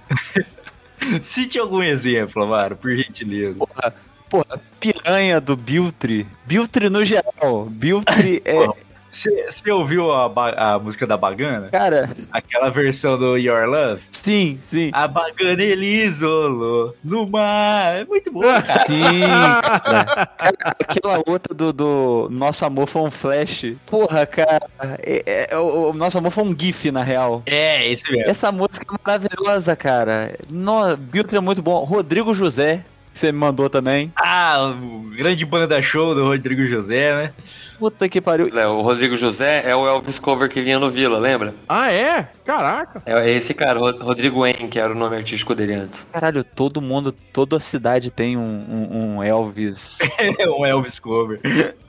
Cite 1.22 1.58
algum 1.58 1.82
exemplo, 1.82 2.42
Amaro, 2.42 2.76
por 2.76 2.94
gentileza. 2.96 3.54
Porra, 3.58 3.94
porra, 4.34 4.60
piranha 4.80 5.40
do 5.40 5.56
Biltre. 5.56 6.26
Biltre 6.44 6.90
no 6.90 7.04
geral. 7.04 7.66
Biltre 7.70 8.42
é. 8.44 8.94
Você 9.08 9.70
ouviu 9.70 10.10
a, 10.10 10.26
a, 10.74 10.78
música 10.80 11.06
da 11.06 11.16
Bagana? 11.16 11.68
Cara. 11.68 12.10
Aquela 12.32 12.68
versão 12.68 13.16
do 13.16 13.36
Your 13.36 13.64
Love? 13.68 14.02
Sim, 14.10 14.58
sim. 14.60 14.90
A 14.92 15.06
Bagana 15.06 15.62
ele 15.62 15.86
isolou 15.86 16.96
no 17.04 17.24
mar. 17.24 17.94
É 17.94 18.04
muito 18.04 18.32
boa, 18.32 18.60
cara. 18.60 18.64
Sim, 18.86 19.20
cara. 19.20 20.32
Aquela 20.64 21.22
outra 21.24 21.54
do, 21.54 21.72
do 21.72 22.28
Nosso 22.28 22.64
Amor 22.64 22.88
foi 22.88 23.02
um 23.02 23.10
Flash. 23.10 23.66
Porra, 23.86 24.26
cara. 24.26 24.68
É, 24.98 25.46
é, 25.52 25.56
o, 25.56 25.90
o, 25.90 25.92
Nosso 25.92 26.18
Amor 26.18 26.32
foi 26.32 26.42
um 26.42 26.56
GIF, 26.58 26.90
na 26.90 27.04
real. 27.04 27.40
É, 27.46 27.88
esse 27.88 28.10
mesmo. 28.10 28.28
Essa 28.28 28.50
música 28.50 28.84
é 28.92 28.98
maravilhosa, 29.06 29.76
cara. 29.76 30.36
No, 30.50 30.96
Biltre 30.96 31.36
é 31.36 31.40
muito 31.40 31.62
bom. 31.62 31.84
Rodrigo 31.84 32.34
José 32.34 32.84
que 33.14 33.20
você 33.20 33.30
me 33.30 33.38
mandou 33.38 33.70
também. 33.70 34.12
Ah, 34.16 34.74
o 34.76 35.08
grande 35.16 35.46
banda 35.46 35.80
show 35.80 36.16
do 36.16 36.24
Rodrigo 36.24 36.66
José, 36.66 37.14
né? 37.14 37.32
Puta 37.78 38.08
que 38.08 38.20
pariu. 38.20 38.48
o 38.48 38.82
Rodrigo 38.82 39.16
José 39.16 39.62
é 39.64 39.74
o 39.74 39.86
Elvis 39.86 40.18
Cover 40.18 40.48
que 40.48 40.60
vinha 40.60 40.80
no 40.80 40.90
Vila, 40.90 41.18
lembra? 41.18 41.54
Ah, 41.68 41.92
é? 41.92 42.28
Caraca. 42.44 43.02
É 43.06 43.30
esse 43.30 43.54
cara, 43.54 43.78
Rodrigo 43.78 44.44
En, 44.44 44.68
que 44.68 44.80
era 44.80 44.92
o 44.92 44.96
nome 44.96 45.16
artístico 45.16 45.54
dele 45.54 45.74
antes. 45.74 46.04
Caralho, 46.12 46.42
todo 46.42 46.82
mundo, 46.82 47.12
toda 47.32 47.56
a 47.56 47.60
cidade 47.60 48.10
tem 48.10 48.36
um, 48.36 48.40
um, 48.42 49.16
um 49.16 49.22
Elvis. 49.22 50.00
um 50.58 50.66
Elvis 50.66 50.98
Cover. 50.98 51.40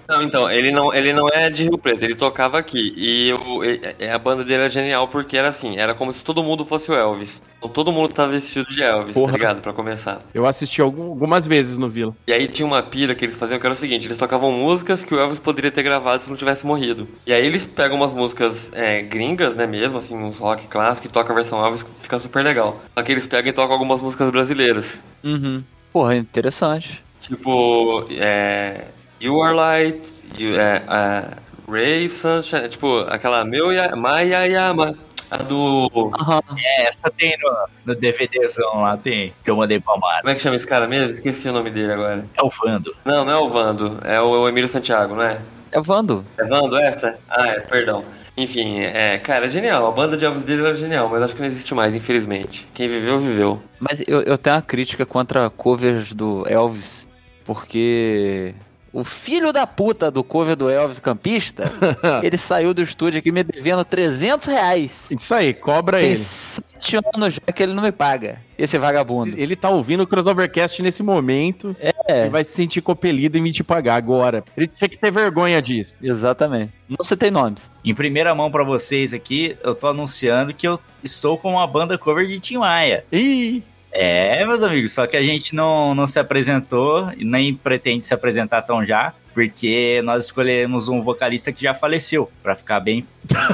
Não, 0.07 0.21
então, 0.21 0.49
ele 0.49 0.71
não, 0.71 0.93
ele 0.93 1.11
não 1.11 1.27
é 1.29 1.49
de 1.49 1.63
Rio 1.63 1.77
Preto, 1.77 2.03
ele 2.03 2.15
tocava 2.15 2.57
aqui. 2.57 2.93
E 2.95 3.33
o, 3.33 3.63
e, 3.63 4.07
a 4.07 4.17
banda 4.17 4.43
dele 4.43 4.63
era 4.63 4.69
genial 4.69 5.07
porque 5.07 5.37
era 5.37 5.49
assim, 5.49 5.77
era 5.77 5.93
como 5.93 6.13
se 6.13 6.23
todo 6.23 6.43
mundo 6.43 6.63
fosse 6.63 6.91
o 6.91 6.93
Elvis. 6.93 7.41
Então, 7.57 7.69
todo 7.69 7.91
mundo 7.91 8.13
tava 8.13 8.31
vestido 8.33 8.65
de 8.67 8.83
Elvis, 8.83 9.13
tá 9.13 9.19
Porra. 9.19 9.31
tá 9.31 9.37
ligado? 9.37 9.61
Pra 9.61 9.73
começar. 9.73 10.21
Eu 10.33 10.45
assisti 10.45 10.81
algumas 10.81 11.47
vezes 11.47 11.77
no 11.77 11.89
Vila. 11.89 12.15
E 12.27 12.33
aí 12.33 12.47
tinha 12.47 12.65
uma 12.65 12.83
pira 12.83 13.15
que 13.15 13.25
eles 13.25 13.35
faziam 13.35 13.59
que 13.59 13.65
era 13.65 13.73
o 13.73 13.77
seguinte, 13.77 14.05
eles 14.05 14.17
tocavam 14.17 14.51
músicas 14.51 15.03
que 15.03 15.13
o 15.13 15.19
Elvis 15.19 15.39
poderia 15.39 15.71
ter 15.71 15.81
gravado 15.81 16.23
se 16.23 16.29
não 16.29 16.37
tivesse 16.37 16.65
morrido. 16.65 17.07
E 17.25 17.33
aí 17.33 17.45
eles 17.45 17.65
pegam 17.65 17.97
umas 17.97 18.13
músicas 18.13 18.71
é, 18.73 19.01
gringas, 19.01 19.55
né 19.55 19.65
mesmo, 19.65 19.97
assim, 19.97 20.15
uns 20.15 20.37
rock 20.37 20.67
clássico, 20.67 21.07
e 21.07 21.09
tocam 21.09 21.31
a 21.31 21.35
versão 21.35 21.65
Elvis, 21.65 21.83
fica 22.01 22.19
super 22.19 22.43
legal. 22.43 22.81
Só 22.93 23.03
que 23.03 23.11
eles 23.11 23.25
pegam 23.25 23.49
e 23.49 23.53
tocam 23.53 23.73
algumas 23.73 24.01
músicas 24.01 24.29
brasileiras. 24.29 24.99
Uhum. 25.23 25.63
Porra, 25.91 26.15
interessante. 26.15 27.03
Tipo, 27.21 28.05
é... 28.11 28.85
You 29.25 29.41
Are 29.41 29.55
Light, 29.55 30.07
you, 30.37 30.55
é, 30.55 30.83
é, 30.87 31.27
Ray 31.67 32.07
Sunshine, 32.07 32.69
tipo, 32.69 32.99
aquela 33.09 33.43
meu 33.43 33.73
ya, 33.73 33.95
Maya 33.95 34.45
Yama, 34.45 34.95
a 35.31 35.37
do. 35.37 35.89
Uhum. 35.91 36.41
É, 36.63 36.87
essa 36.87 37.09
tem 37.09 37.35
no, 37.41 37.67
no 37.87 37.99
DVDzão 37.99 38.81
lá, 38.81 38.95
tem, 38.97 39.33
que 39.43 39.49
eu 39.49 39.55
mandei 39.55 39.79
pra 39.79 39.97
Mara. 39.97 40.21
Como 40.21 40.29
é 40.29 40.35
que 40.35 40.41
chama 40.43 40.57
esse 40.57 40.67
cara 40.67 40.87
mesmo? 40.87 41.09
Esqueci 41.09 41.49
o 41.49 41.53
nome 41.53 41.71
dele 41.71 41.93
agora. 41.93 42.23
É 42.35 42.43
o 42.43 42.51
Vando. 42.51 42.95
Não, 43.03 43.25
não 43.25 43.33
é 43.33 43.37
o 43.37 43.49
Vando, 43.49 43.97
é 44.03 44.21
o, 44.21 44.41
o 44.41 44.47
Emílio 44.47 44.69
Santiago, 44.69 45.15
não 45.15 45.23
é? 45.23 45.41
É 45.71 45.79
o 45.79 45.81
Vando. 45.81 46.23
É 46.37 46.45
Vando 46.45 46.77
essa? 46.77 47.17
Ah, 47.27 47.47
é, 47.47 47.61
perdão. 47.61 48.05
Enfim, 48.37 48.81
é, 48.81 49.17
cara, 49.17 49.47
é 49.47 49.49
genial. 49.49 49.87
A 49.87 49.91
banda 49.91 50.15
de 50.15 50.23
Elvis 50.23 50.43
dele 50.43 50.61
era 50.61 50.75
genial, 50.75 51.09
mas 51.09 51.23
acho 51.23 51.33
que 51.33 51.41
não 51.41 51.47
existe 51.47 51.73
mais, 51.73 51.95
infelizmente. 51.95 52.67
Quem 52.75 52.87
viveu, 52.87 53.17
viveu. 53.17 53.59
Mas 53.79 54.03
eu, 54.07 54.21
eu 54.21 54.37
tenho 54.37 54.55
uma 54.55 54.61
crítica 54.61 55.03
contra 55.03 55.49
covers 55.49 56.13
do 56.13 56.45
Elvis, 56.47 57.07
porque 57.43 58.53
o 58.95 59.03
filho 59.03 59.51
da 59.51 59.67
puta 59.67 60.09
do 60.09 60.23
cover 60.23 60.55
do 60.55 60.69
Elvis 60.69 60.99
Campista, 60.99 61.69
ele 62.23 62.37
saiu 62.37 62.73
do 62.73 62.81
estúdio 62.81 63.19
aqui 63.19 63.29
me 63.29 63.43
devendo 63.43 63.83
300 63.83 64.47
reais. 64.47 65.11
Isso 65.11 65.35
aí, 65.35 65.53
cobra 65.53 65.99
Tem 65.99 66.11
ele. 66.11 66.17
sete 66.17 66.97
anos 67.13 67.33
já 67.33 67.41
que 67.41 67.61
ele 67.61 67.73
não 67.73 67.83
me 67.83 67.91
paga, 67.91 68.41
esse 68.57 68.77
vagabundo. 68.77 69.37
Ele 69.37 69.53
tá 69.53 69.69
ouvindo 69.69 70.03
o 70.03 70.07
Crossovercast 70.07 70.81
nesse 70.81 71.03
momento 71.03 71.75
é. 72.07 72.25
e 72.25 72.29
vai 72.29 72.45
se 72.45 72.53
sentir 72.53 72.79
compelido 72.79 73.37
em 73.37 73.41
me 73.41 73.51
te 73.51 73.65
pagar 73.65 73.95
agora. 73.95 74.41
Ele 74.55 74.67
tinha 74.67 74.87
que 74.87 74.97
ter 74.97 75.11
vergonha 75.11 75.61
disso. 75.61 75.97
Exatamente. 76.01 76.71
Não 76.87 76.95
você 76.97 77.17
tem 77.17 77.29
nomes. 77.29 77.69
Em 77.83 77.93
primeira 77.93 78.33
mão 78.33 78.49
para 78.49 78.63
vocês 78.63 79.13
aqui, 79.13 79.57
eu 79.61 79.75
tô 79.75 79.87
anunciando 79.87 80.53
que 80.53 80.65
eu 80.65 80.79
estou 81.03 81.37
com 81.37 81.51
uma 81.51 81.67
banda 81.67 81.97
cover 81.97 82.25
de 82.25 82.39
Tim 82.39 82.59
Maia. 82.59 83.03
Ih! 83.11 83.61
É, 83.97 84.45
meus 84.45 84.61
amigos, 84.61 84.91
só 84.91 85.07
que 85.07 85.15
a 85.15 85.23
gente 85.23 85.55
não, 85.55 85.95
não 85.95 86.05
se 86.05 86.19
apresentou 86.19 87.09
e 87.17 87.23
nem 87.23 87.55
pretende 87.55 88.05
se 88.05 88.13
apresentar 88.13 88.61
tão 88.63 88.85
já, 88.85 89.13
porque 89.33 90.01
nós 90.03 90.25
escolhemos 90.25 90.89
um 90.89 91.01
vocalista 91.01 91.49
que 91.53 91.61
já 91.61 91.73
faleceu, 91.73 92.29
para 92.43 92.55
ficar 92.57 92.81
bem 92.81 93.07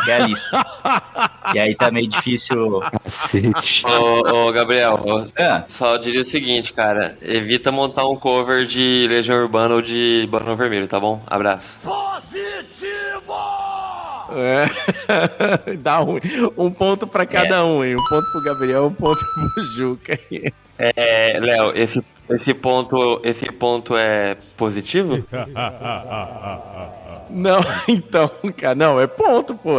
realista. 0.03 0.65
e 1.53 1.59
aí 1.59 1.75
tá 1.75 1.91
meio 1.91 2.07
difícil. 2.07 2.81
ô, 3.83 4.47
ô, 4.47 4.51
Gabriel, 4.51 5.03
ô, 5.05 5.25
ah. 5.37 5.63
só 5.67 5.97
diria 5.97 6.21
o 6.21 6.25
seguinte, 6.25 6.73
cara: 6.73 7.15
evita 7.21 7.71
montar 7.71 8.07
um 8.07 8.15
cover 8.15 8.65
de 8.65 9.05
Legião 9.07 9.43
Urbana 9.43 9.75
ou 9.75 9.81
de 9.81 10.27
Barão 10.31 10.55
Vermelho, 10.55 10.87
tá 10.87 10.99
bom? 10.99 11.21
Abraço. 11.27 11.79
Positivo! 11.81 13.00
É. 14.35 15.75
Dá 15.77 16.01
um, 16.03 16.19
um 16.57 16.71
ponto 16.71 17.05
para 17.07 17.25
cada 17.25 17.57
é. 17.57 17.61
um, 17.61 17.83
hein? 17.83 17.95
Um 17.95 18.09
ponto 18.09 18.31
pro 18.31 18.43
Gabriel, 18.43 18.85
um 18.85 18.93
ponto 18.93 19.19
pro 19.53 19.63
Juca. 19.75 20.19
É, 20.77 21.39
Léo, 21.39 21.75
esse, 21.75 22.03
esse, 22.29 22.53
ponto, 22.53 23.21
esse 23.23 23.51
ponto 23.51 23.95
é 23.95 24.37
positivo? 24.57 25.23
Não, 27.33 27.61
então, 27.87 28.29
cara, 28.57 28.75
não, 28.75 28.99
é 28.99 29.07
ponto, 29.07 29.55
pô. 29.55 29.75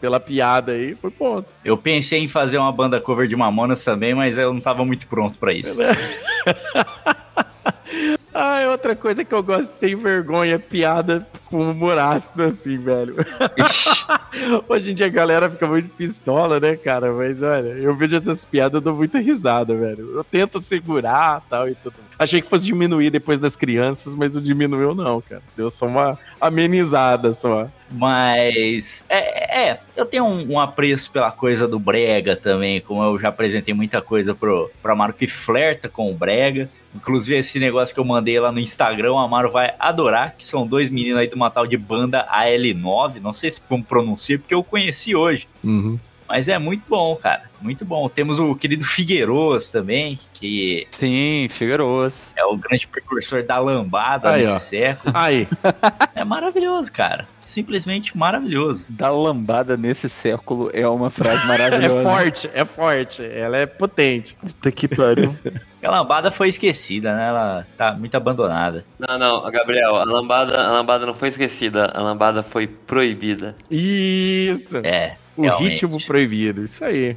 Pela 0.00 0.20
piada 0.20 0.70
aí, 0.70 0.94
foi 0.94 1.10
ponto. 1.10 1.48
Eu 1.64 1.76
pensei 1.76 2.20
em 2.20 2.28
fazer 2.28 2.58
uma 2.58 2.70
banda 2.70 3.00
cover 3.00 3.26
de 3.26 3.34
Mamonas 3.34 3.82
também, 3.84 4.14
mas 4.14 4.38
eu 4.38 4.54
não 4.54 4.60
tava 4.60 4.84
muito 4.84 5.04
pronto 5.08 5.36
para 5.36 5.52
isso. 5.52 5.80
Ah, 8.38 8.60
é 8.60 8.68
outra 8.68 8.94
coisa 8.94 9.24
que 9.24 9.34
eu 9.34 9.42
gosto, 9.42 9.72
tem 9.78 9.96
vergonha, 9.96 10.58
piada 10.58 11.26
com 11.46 11.70
humor 11.70 11.96
ácido 11.96 12.42
assim, 12.42 12.76
velho. 12.76 13.14
Hoje 14.68 14.90
em 14.90 14.94
dia 14.94 15.06
a 15.06 15.08
galera 15.08 15.48
fica 15.48 15.66
muito 15.66 15.88
pistola, 15.88 16.60
né, 16.60 16.76
cara? 16.76 17.10
Mas 17.14 17.42
olha, 17.42 17.68
eu 17.68 17.96
vejo 17.96 18.14
essas 18.14 18.44
piadas, 18.44 18.74
eu 18.74 18.80
dou 18.82 18.94
muita 18.94 19.18
risada, 19.20 19.74
velho. 19.74 20.16
Eu 20.16 20.22
tento 20.22 20.60
segurar 20.60 21.40
tal 21.48 21.66
e 21.66 21.74
tudo. 21.76 21.94
Achei 22.18 22.42
que 22.42 22.48
fosse 22.48 22.66
diminuir 22.66 23.08
depois 23.08 23.40
das 23.40 23.56
crianças, 23.56 24.14
mas 24.14 24.32
não 24.32 24.42
diminuiu, 24.42 24.94
não, 24.94 25.22
cara. 25.22 25.42
Deu 25.56 25.70
só 25.70 25.86
uma 25.86 26.18
amenizada 26.38 27.32
só. 27.32 27.70
Mas 27.90 29.02
é, 29.08 29.70
é 29.70 29.80
eu 29.96 30.04
tenho 30.04 30.24
um, 30.24 30.52
um, 30.52 30.60
apreço 30.60 31.10
pela 31.10 31.30
coisa 31.30 31.66
do 31.66 31.78
Brega 31.78 32.36
também, 32.36 32.82
como 32.82 33.02
eu 33.02 33.18
já 33.18 33.28
apresentei 33.28 33.72
muita 33.72 34.02
coisa 34.02 34.34
pro, 34.34 34.70
pro 34.82 34.92
Amaro 34.92 35.14
que 35.14 35.26
flerta 35.26 35.88
com 35.88 36.10
o 36.10 36.14
Brega. 36.14 36.68
Inclusive, 36.96 37.38
esse 37.38 37.58
negócio 37.60 37.94
que 37.94 38.00
eu 38.00 38.04
mandei 38.04 38.38
lá 38.40 38.50
no 38.50 38.58
Instagram, 38.60 39.12
o 39.12 39.18
Amaro 39.18 39.50
vai 39.50 39.74
adorar, 39.78 40.34
que 40.36 40.44
são 40.46 40.66
dois 40.66 40.90
meninos 40.90 41.18
aí 41.20 41.28
de 41.28 41.34
uma 41.34 41.50
tal 41.50 41.66
de 41.66 41.76
banda 41.76 42.26
AL9, 42.32 43.20
não 43.20 43.32
sei 43.32 43.50
se 43.50 43.60
como 43.60 43.84
pronuncia, 43.84 44.38
porque 44.38 44.54
eu 44.54 44.64
conheci 44.64 45.14
hoje. 45.14 45.46
Uhum. 45.62 45.98
Mas 46.28 46.48
é 46.48 46.58
muito 46.58 46.82
bom, 46.88 47.14
cara. 47.14 47.48
Muito 47.60 47.84
bom. 47.84 48.08
Temos 48.08 48.40
o 48.40 48.54
querido 48.56 48.84
Figueiros 48.84 49.70
também, 49.70 50.18
que 50.34 50.86
Sim, 50.90 51.46
Figueiros. 51.48 52.34
é 52.36 52.44
o 52.44 52.56
grande 52.56 52.86
precursor 52.88 53.44
da 53.44 53.58
lambada 53.58 54.32
Aí, 54.32 54.42
nesse 54.42 54.54
ó. 54.54 54.58
século. 54.58 55.12
Aí. 55.16 55.46
É 56.14 56.24
maravilhoso, 56.24 56.92
cara. 56.92 57.28
Simplesmente 57.46 58.16
maravilhoso. 58.18 58.86
Da 58.88 59.08
lambada 59.08 59.76
nesse 59.76 60.08
século 60.08 60.68
é 60.74 60.86
uma 60.88 61.10
frase 61.10 61.44
É 61.46 61.46
maravilhosa. 61.46 62.02
forte, 62.02 62.50
é 62.52 62.64
forte. 62.64 63.22
Ela 63.24 63.58
é 63.58 63.66
potente. 63.66 64.34
Puta 64.34 64.72
que 64.72 64.88
pariu. 64.88 65.32
A 65.80 65.88
lambada 65.88 66.32
foi 66.32 66.48
esquecida, 66.48 67.14
né? 67.14 67.28
Ela 67.28 67.66
tá 67.78 67.92
muito 67.92 68.16
abandonada. 68.16 68.84
Não, 68.98 69.16
não, 69.16 69.50
Gabriel, 69.52 69.94
a 69.94 70.02
lambada, 70.02 70.60
a 70.60 70.72
lambada 70.72 71.06
não 71.06 71.14
foi 71.14 71.28
esquecida, 71.28 71.92
a 71.94 72.02
lambada 72.02 72.42
foi 72.42 72.66
proibida. 72.66 73.54
Isso. 73.70 74.78
É. 74.78 75.16
O 75.36 75.42
realmente. 75.42 75.68
ritmo 75.68 76.04
proibido, 76.04 76.64
isso 76.64 76.84
aí. 76.84 77.16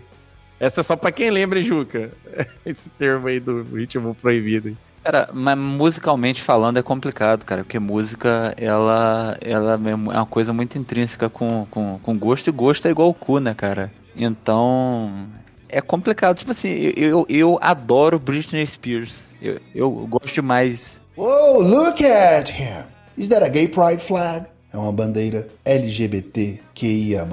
Essa 0.59 0.81
é 0.81 0.83
só 0.83 0.95
pra 0.95 1.11
quem 1.11 1.31
lembra, 1.31 1.59
Juca? 1.63 2.11
Esse 2.63 2.91
termo 2.91 3.27
aí 3.27 3.39
do 3.39 3.63
ritmo 3.63 4.13
proibido. 4.13 4.77
Cara, 5.11 5.27
mas 5.33 5.57
musicalmente 5.57 6.39
falando 6.39 6.77
é 6.77 6.83
complicado, 6.83 7.43
cara, 7.43 7.63
porque 7.63 7.79
música, 7.79 8.53
ela, 8.55 9.35
ela 9.41 9.73
é 9.73 9.95
uma 9.95 10.25
coisa 10.27 10.53
muito 10.53 10.77
intrínseca 10.77 11.27
com, 11.27 11.65
com, 11.71 11.97
com 11.97 12.15
gosto, 12.15 12.47
e 12.47 12.51
gosto 12.51 12.87
é 12.87 12.91
igual 12.91 13.09
o 13.09 13.13
cu, 13.15 13.39
né, 13.39 13.55
cara? 13.55 13.91
Então, 14.15 15.27
é 15.67 15.81
complicado. 15.81 16.37
Tipo 16.37 16.51
assim, 16.51 16.69
eu, 16.69 16.93
eu, 16.95 17.25
eu 17.27 17.59
adoro 17.59 18.19
Britney 18.19 18.67
Spears. 18.67 19.31
Eu, 19.41 19.59
eu 19.73 19.89
gosto 19.89 20.31
demais. 20.31 21.01
Oh, 21.17 21.59
look 21.59 22.05
at 22.05 22.51
him. 22.51 22.83
Is 23.17 23.29
that 23.29 23.43
a 23.43 23.49
gay 23.49 23.67
pride 23.67 24.03
flag? 24.03 24.45
É 24.71 24.77
uma 24.77 24.91
bandeira 24.91 25.47
LGBTQIA+. 25.65 27.25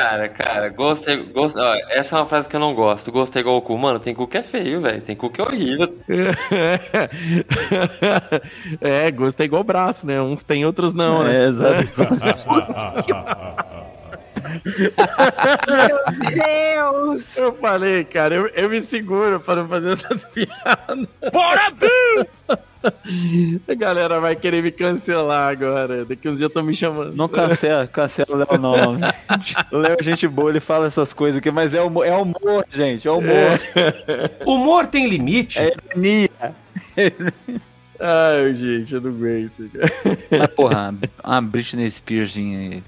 Cara, 0.00 0.28
cara, 0.30 0.70
gosto 0.70 1.10
é, 1.10 1.16
gosto, 1.16 1.58
ó, 1.58 1.74
essa 1.90 2.16
é 2.16 2.18
uma 2.18 2.26
frase 2.26 2.48
que 2.48 2.56
eu 2.56 2.60
não 2.60 2.74
gosto. 2.74 3.12
Gosto 3.12 3.36
é 3.36 3.40
igual 3.40 3.58
o 3.58 3.62
cu. 3.62 3.76
Mano, 3.76 4.00
tem 4.00 4.14
cu 4.14 4.26
que 4.26 4.38
é 4.38 4.42
feio, 4.42 4.80
velho. 4.80 5.02
Tem 5.02 5.14
cu 5.14 5.28
que 5.28 5.42
é 5.42 5.44
horrível. 5.44 5.94
é, 8.80 9.10
gosto 9.10 9.42
é 9.42 9.44
igual 9.44 9.62
braço, 9.62 10.06
né? 10.06 10.18
Uns 10.22 10.42
tem, 10.42 10.64
outros 10.64 10.94
não, 10.94 11.22
né? 11.22 11.36
É, 11.36 11.48
exato. 11.48 11.84
Meu 15.68 15.98
Deus! 16.32 17.36
Eu 17.36 17.52
falei, 17.56 18.02
cara, 18.04 18.36
eu, 18.36 18.46
eu 18.48 18.70
me 18.70 18.80
seguro 18.80 19.38
pra 19.38 19.56
não 19.56 19.68
fazer 19.68 19.92
essas 19.92 20.24
piadas. 20.32 21.06
Bora, 21.30 21.70
Bill! 21.72 22.26
A 23.68 23.74
galera 23.74 24.20
vai 24.20 24.34
querer 24.36 24.62
me 24.62 24.70
cancelar 24.70 25.50
agora. 25.50 26.04
Daqui 26.04 26.28
uns 26.28 26.38
dias 26.38 26.42
eu 26.42 26.50
tô 26.50 26.62
me 26.62 26.74
chamando. 26.74 27.14
Não 27.14 27.28
cancela, 27.28 27.86
cancela 27.86 28.28
o 28.30 28.36
Léo 28.36 28.58
não. 28.58 28.98
O 29.72 29.76
Léo 29.76 29.96
é 29.98 30.02
gente 30.02 30.26
boa, 30.26 30.50
ele 30.50 30.60
fala 30.60 30.86
essas 30.86 31.12
coisas 31.12 31.38
aqui, 31.38 31.50
mas 31.50 31.74
é 31.74 31.82
humor, 31.82 32.06
é 32.06 32.14
humor 32.14 32.64
gente, 32.70 33.06
é 33.06 33.10
humor. 33.10 33.60
Humor 34.46 34.86
tem 34.86 35.08
limite? 35.08 35.58
É 35.58 35.72
ironia. 35.72 36.30
Ai, 38.00 38.54
gente, 38.54 38.94
eu 38.94 39.00
não 39.00 39.10
aguento. 39.10 39.70
Mas, 40.30 40.54
porra, 40.54 40.94
a 41.22 41.40
Britney 41.40 41.90
Spears 41.90 42.34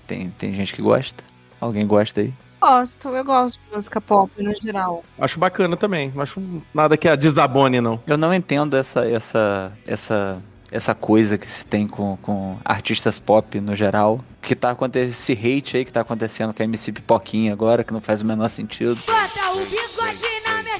tem, 0.06 0.30
tem 0.38 0.54
gente 0.54 0.74
que 0.74 0.82
gosta? 0.82 1.22
Alguém 1.60 1.86
gosta 1.86 2.22
aí? 2.22 2.32
Gosto, 2.62 3.08
eu 3.08 3.24
gosto 3.24 3.58
de 3.58 3.74
música 3.74 4.00
pop 4.00 4.40
no 4.40 4.54
geral. 4.54 5.02
Acho 5.18 5.36
bacana 5.36 5.76
também. 5.76 6.12
Não 6.14 6.22
acho 6.22 6.40
nada 6.72 6.96
que 6.96 7.08
a 7.08 7.16
desabone, 7.16 7.80
não. 7.80 8.00
Eu 8.06 8.16
não 8.16 8.32
entendo 8.32 8.76
essa, 8.76 9.04
essa, 9.04 9.72
essa, 9.84 10.40
essa 10.70 10.94
coisa 10.94 11.36
que 11.36 11.50
se 11.50 11.66
tem 11.66 11.88
com, 11.88 12.16
com 12.22 12.56
artistas 12.64 13.18
pop 13.18 13.60
no 13.60 13.74
geral. 13.74 14.24
Que 14.40 14.54
tá 14.54 14.70
acontecendo, 14.70 15.10
esse 15.10 15.32
hate 15.32 15.76
aí 15.76 15.84
que 15.84 15.92
tá 15.92 16.02
acontecendo 16.02 16.54
com 16.54 16.62
a 16.62 16.64
MC 16.64 16.92
Pipoquinha 16.92 17.52
agora, 17.52 17.82
que 17.82 17.92
não 17.92 18.00
faz 18.00 18.22
o 18.22 18.26
menor 18.26 18.48
sentido. 18.48 18.96
Bota 19.06 19.50
o 19.54 19.66
bigode 19.66 20.22
na 20.46 20.62
minha... 20.62 20.78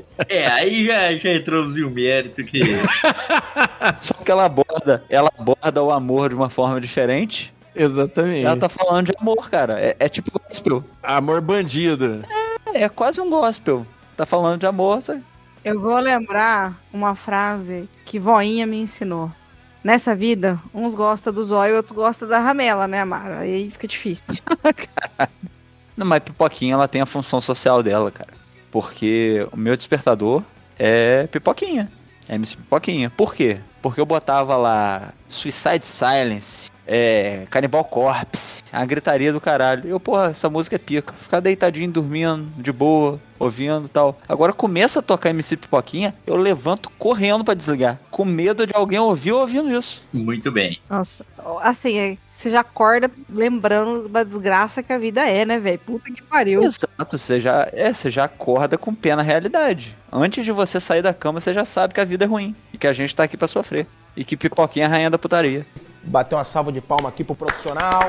É, 0.28 0.46
aí 0.48 0.84
já, 0.84 1.16
já 1.16 1.32
entramos 1.32 1.78
em 1.78 1.84
um 1.84 1.90
mérito 1.90 2.44
que. 2.44 2.60
Só 4.00 4.12
que 4.14 4.30
ela 4.30 4.44
aborda, 4.44 5.02
ela 5.08 5.30
aborda 5.38 5.82
o 5.82 5.90
amor 5.90 6.28
de 6.28 6.34
uma 6.34 6.50
forma 6.50 6.78
diferente. 6.78 7.52
Exatamente. 7.74 8.44
Ela 8.44 8.56
tá 8.56 8.68
falando 8.68 9.06
de 9.06 9.12
amor, 9.18 9.48
cara. 9.50 9.80
É, 9.80 9.96
é 9.98 10.08
tipo 10.08 10.30
gospel. 10.30 10.84
Amor 11.02 11.40
bandido. 11.40 12.22
É, 12.72 12.82
é 12.82 12.88
quase 12.88 13.20
um 13.20 13.30
gospel. 13.30 13.86
Tá 14.16 14.26
falando 14.26 14.60
de 14.60 14.66
amor, 14.66 15.00
sabe? 15.00 15.22
Eu 15.64 15.78
vou 15.78 15.98
lembrar 15.98 16.80
uma 16.92 17.14
frase 17.14 17.88
que 18.04 18.18
voinha 18.18 18.66
me 18.66 18.80
ensinou. 18.80 19.30
Nessa 19.82 20.14
vida, 20.14 20.60
uns 20.74 20.94
gostam 20.94 21.32
do 21.32 21.42
zóio, 21.42 21.76
outros 21.76 21.92
gostam 21.92 22.28
da 22.28 22.38
ramela, 22.38 22.86
né, 22.86 23.00
Amara? 23.00 23.40
Aí 23.40 23.70
fica 23.70 23.86
difícil. 23.86 24.42
Não, 25.96 26.06
mas 26.06 26.20
Pipoquinha, 26.20 26.74
ela 26.74 26.88
tem 26.88 27.00
a 27.00 27.06
função 27.06 27.40
social 27.40 27.82
dela, 27.82 28.10
cara. 28.10 28.32
Porque 28.70 29.46
o 29.52 29.56
meu 29.56 29.76
despertador 29.76 30.42
é 30.78 31.26
Pipoquinha. 31.26 31.90
É 32.28 32.34
MC 32.34 32.56
Pipoquinha. 32.56 33.10
Por 33.10 33.34
quê? 33.34 33.60
Porque 33.82 34.00
eu 34.00 34.06
botava 34.06 34.56
lá 34.56 35.12
Suicide 35.28 35.84
Silence, 35.84 36.70
é, 36.86 37.46
Cannibal 37.50 37.84
Corpse, 37.84 38.62
a 38.72 38.84
gritaria 38.84 39.32
do 39.32 39.40
caralho. 39.40 39.88
Eu, 39.88 40.00
porra, 40.00 40.30
essa 40.30 40.48
música 40.48 40.76
é 40.76 40.78
pica. 40.78 41.12
Ficar 41.14 41.40
deitadinho, 41.40 41.90
dormindo, 41.90 42.50
de 42.56 42.72
boa, 42.72 43.20
ouvindo 43.38 43.86
e 43.86 43.88
tal. 43.88 44.18
Agora 44.28 44.52
começa 44.52 44.98
a 44.98 45.02
tocar 45.02 45.30
MC 45.30 45.56
Pipoquinha, 45.56 46.14
eu 46.26 46.36
levanto 46.36 46.90
correndo 46.98 47.44
pra 47.44 47.54
desligar. 47.54 47.98
Com 48.10 48.24
medo 48.24 48.66
de 48.66 48.74
alguém 48.74 48.98
ouvir 48.98 49.32
ouvindo 49.32 49.70
isso. 49.76 50.06
Muito 50.12 50.52
bem. 50.52 50.78
Nossa, 50.88 51.24
assim, 51.62 51.98
é, 51.98 52.18
você 52.28 52.50
já 52.50 52.60
acorda 52.60 53.10
lembrando 53.28 54.08
da 54.08 54.22
desgraça 54.22 54.82
que 54.82 54.92
a 54.92 54.98
vida 54.98 55.26
é, 55.26 55.44
né, 55.44 55.58
velho? 55.58 55.78
Puta 55.78 56.12
que 56.12 56.22
pariu. 56.22 56.62
Exato, 56.62 57.16
você 57.16 57.40
já, 57.40 57.68
é, 57.72 57.92
você 57.92 58.10
já 58.10 58.24
acorda 58.24 58.76
com 58.76 58.94
pé 58.94 59.16
na 59.16 59.22
realidade. 59.22 59.96
Antes 60.12 60.44
de 60.44 60.52
você 60.52 60.78
sair 60.78 61.02
da 61.02 61.14
cama, 61.14 61.40
você 61.40 61.54
já 61.54 61.64
sabe 61.64 61.94
que 61.94 62.00
a 62.00 62.04
vida 62.04 62.24
é 62.24 62.28
ruim. 62.28 62.54
E 62.72 62.78
que 62.78 62.86
a 62.86 62.92
gente 62.92 63.14
tá 63.14 63.24
aqui 63.24 63.36
pra 63.36 63.48
sofrer. 63.48 63.86
E 64.16 64.24
que 64.24 64.36
Pipoquinha 64.36 64.86
é 64.86 64.88
a 64.88 64.90
rainha 64.90 65.10
da 65.10 65.18
putaria. 65.18 65.64
Bater 66.02 66.34
uma 66.34 66.44
salva 66.44 66.72
de 66.72 66.80
palma 66.80 67.10
aqui 67.10 67.22
pro 67.22 67.34
profissional. 67.34 68.08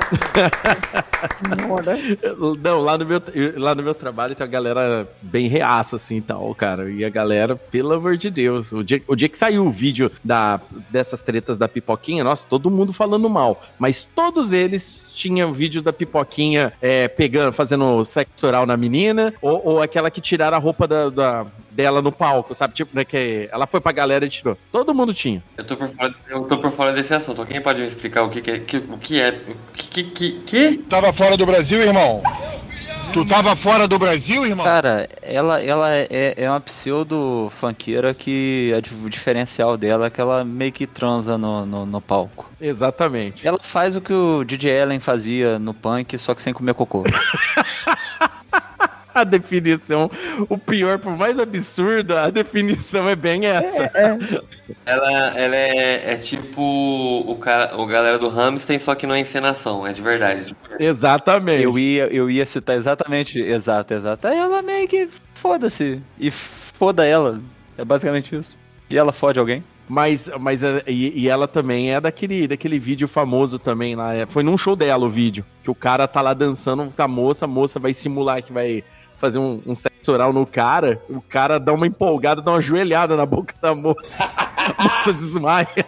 Não, 2.61 2.79
lá 2.79 2.97
no, 2.97 3.05
meu, 3.05 3.21
lá 3.57 3.75
no 3.75 3.83
meu 3.83 3.93
trabalho 3.93 4.35
tem 4.35 4.45
uma 4.45 4.51
galera 4.51 5.07
bem 5.21 5.47
reaça, 5.47 5.95
assim, 5.97 6.17
e 6.17 6.21
tal, 6.21 6.53
cara. 6.55 6.89
E 6.89 7.03
a 7.03 7.09
galera, 7.09 7.55
pelo 7.55 7.93
amor 7.93 8.17
de 8.17 8.29
Deus, 8.29 8.71
o 8.71 8.83
dia, 8.83 9.01
o 9.07 9.15
dia 9.15 9.29
que 9.29 9.37
saiu 9.37 9.65
o 9.65 9.69
vídeo 9.69 10.11
da, 10.23 10.59
dessas 10.89 11.21
tretas 11.21 11.57
da 11.57 11.67
Pipoquinha, 11.67 12.23
nossa, 12.23 12.45
todo 12.47 12.69
mundo 12.71 12.93
falando 12.93 13.29
mal. 13.29 13.61
Mas 13.77 14.05
todos 14.05 14.51
eles 14.51 15.11
tinham 15.13 15.53
vídeos 15.53 15.83
da 15.83 15.93
Pipoquinha 15.93 16.73
é, 16.81 17.07
pegando, 17.07 17.53
fazendo 17.53 18.03
sexo 18.05 18.47
oral 18.47 18.65
na 18.65 18.77
menina, 18.77 19.33
ou, 19.41 19.61
ou 19.65 19.81
aquela 19.81 20.09
que 20.09 20.21
tiraram 20.21 20.57
a 20.57 20.59
roupa 20.59 20.87
da, 20.87 21.09
da- 21.09 21.45
dela 21.71 22.01
no 22.01 22.11
palco, 22.11 22.53
sabe? 22.53 22.73
Tipo, 22.73 22.95
né, 22.95 23.05
que 23.05 23.49
ela 23.51 23.65
foi 23.65 23.79
pra 23.79 23.91
galera 23.91 24.25
e 24.25 24.29
tirou. 24.29 24.57
Todo 24.71 24.93
mundo 24.93 25.13
tinha. 25.13 25.43
Eu 25.57 25.63
tô 25.63 25.77
por 25.77 25.87
fora, 25.89 26.15
eu 26.29 26.43
tô 26.43 26.57
por 26.57 26.71
fora 26.71 26.93
desse 26.93 27.13
assunto. 27.13 27.41
Alguém 27.41 27.61
pode 27.61 27.81
me 27.81 27.87
explicar 27.87 28.23
o 28.23 28.29
que, 28.29 28.41
que 28.41 28.51
é? 28.51 28.59
Que, 28.59 28.77
o 28.77 28.97
que 28.97 29.21
é? 29.21 29.29
O 29.29 29.73
que, 29.73 30.03
que, 30.03 30.31
que? 30.41 30.77
Tava 30.89 31.11
fora 31.13 31.37
do 31.37 31.45
Brasil, 31.45 31.81
irmão? 31.81 32.21
Tu 33.13 33.25
tava 33.25 33.57
fora 33.57 33.89
do 33.89 33.99
Brasil, 33.99 34.45
irmão? 34.45 34.65
Cara, 34.65 35.07
ela, 35.21 35.61
ela 35.61 35.89
é, 35.93 36.33
é 36.37 36.49
uma 36.49 36.61
pseudo 36.61 37.51
funkeira 37.51 38.13
que 38.13 38.71
o 39.03 39.09
diferencial 39.09 39.75
dela 39.75 40.05
é 40.05 40.09
que 40.09 40.21
ela 40.21 40.45
meio 40.45 40.71
que 40.71 40.87
transa 40.87 41.37
no, 41.37 41.65
no, 41.65 41.85
no 41.85 41.99
palco. 41.99 42.49
Exatamente. 42.59 43.45
Ela 43.45 43.57
faz 43.61 43.97
o 43.97 44.01
que 44.01 44.13
o 44.13 44.45
DJ 44.45 44.81
Allen 44.81 44.99
fazia 45.01 45.59
no 45.59 45.73
punk, 45.73 46.17
só 46.17 46.33
que 46.33 46.41
sem 46.41 46.53
comer 46.53 46.73
cocô. 46.73 47.03
A 49.15 49.23
definição, 49.23 50.09
o 50.47 50.57
pior, 50.57 50.97
por 50.97 51.15
mais 51.17 51.37
absurdo, 51.37 52.15
a 52.17 52.29
definição 52.29 53.09
é 53.09 53.15
bem 53.15 53.45
essa. 53.45 53.91
Ela, 54.85 55.11
ela 55.37 55.55
é, 55.55 56.13
é 56.13 56.17
tipo 56.17 56.61
o, 56.61 57.35
cara, 57.35 57.75
o 57.77 57.85
galera 57.85 58.17
do 58.17 58.27
Hamilton, 58.27 58.79
só 58.79 58.95
que 58.95 59.05
não 59.05 59.15
é 59.15 59.19
encenação, 59.19 59.85
é 59.85 59.91
de 59.93 60.01
verdade. 60.01 60.55
Exatamente. 60.79 61.63
Eu 61.63 61.77
ia, 61.77 62.07
eu 62.07 62.29
ia 62.29 62.45
citar 62.45 62.75
exatamente, 62.75 63.39
exato, 63.39 63.93
exato. 63.93 64.27
Aí 64.27 64.37
ela 64.37 64.61
meio 64.61 64.87
que 64.87 65.09
foda-se. 65.33 66.01
E 66.19 66.31
foda 66.31 67.05
ela. 67.05 67.41
É 67.77 67.83
basicamente 67.83 68.35
isso. 68.35 68.57
E 68.89 68.97
ela 68.97 69.11
fode 69.11 69.39
alguém. 69.39 69.63
Mas, 69.87 70.29
mas 70.39 70.63
é- 70.63 70.83
e, 70.87 71.23
e 71.23 71.27
ela 71.27 71.47
também 71.49 71.93
é 71.93 71.99
daquele, 71.99 72.47
daquele 72.47 72.79
vídeo 72.79 73.07
famoso 73.09 73.59
também 73.59 73.93
lá. 73.95 74.13
é- 74.15 74.25
Foi 74.25 74.41
num 74.41 74.57
show 74.57 74.73
dela 74.75 75.05
o 75.05 75.09
vídeo. 75.09 75.45
Que 75.63 75.69
o 75.69 75.75
cara 75.75 76.07
tá 76.07 76.21
lá 76.21 76.33
dançando 76.33 76.91
com 76.95 77.01
a 77.01 77.07
moça, 77.07 77.43
a 77.43 77.47
moça 77.47 77.77
vai 77.79 77.93
simular 77.93 78.41
que 78.41 78.53
vai 78.53 78.83
fazer 79.21 79.37
um, 79.37 79.61
um 79.67 79.75
sexo 79.75 80.11
oral 80.11 80.33
no 80.33 80.47
cara. 80.47 80.99
O 81.07 81.21
cara 81.21 81.59
dá 81.59 81.71
uma 81.71 81.85
empolgada, 81.85 82.41
dá 82.41 82.51
uma 82.51 82.59
joelhada 82.59 83.15
na 83.15 83.25
boca 83.25 83.53
da 83.61 83.75
moça. 83.75 84.15
A 84.17 84.73
moça 84.83 85.13
desmaia. 85.13 85.67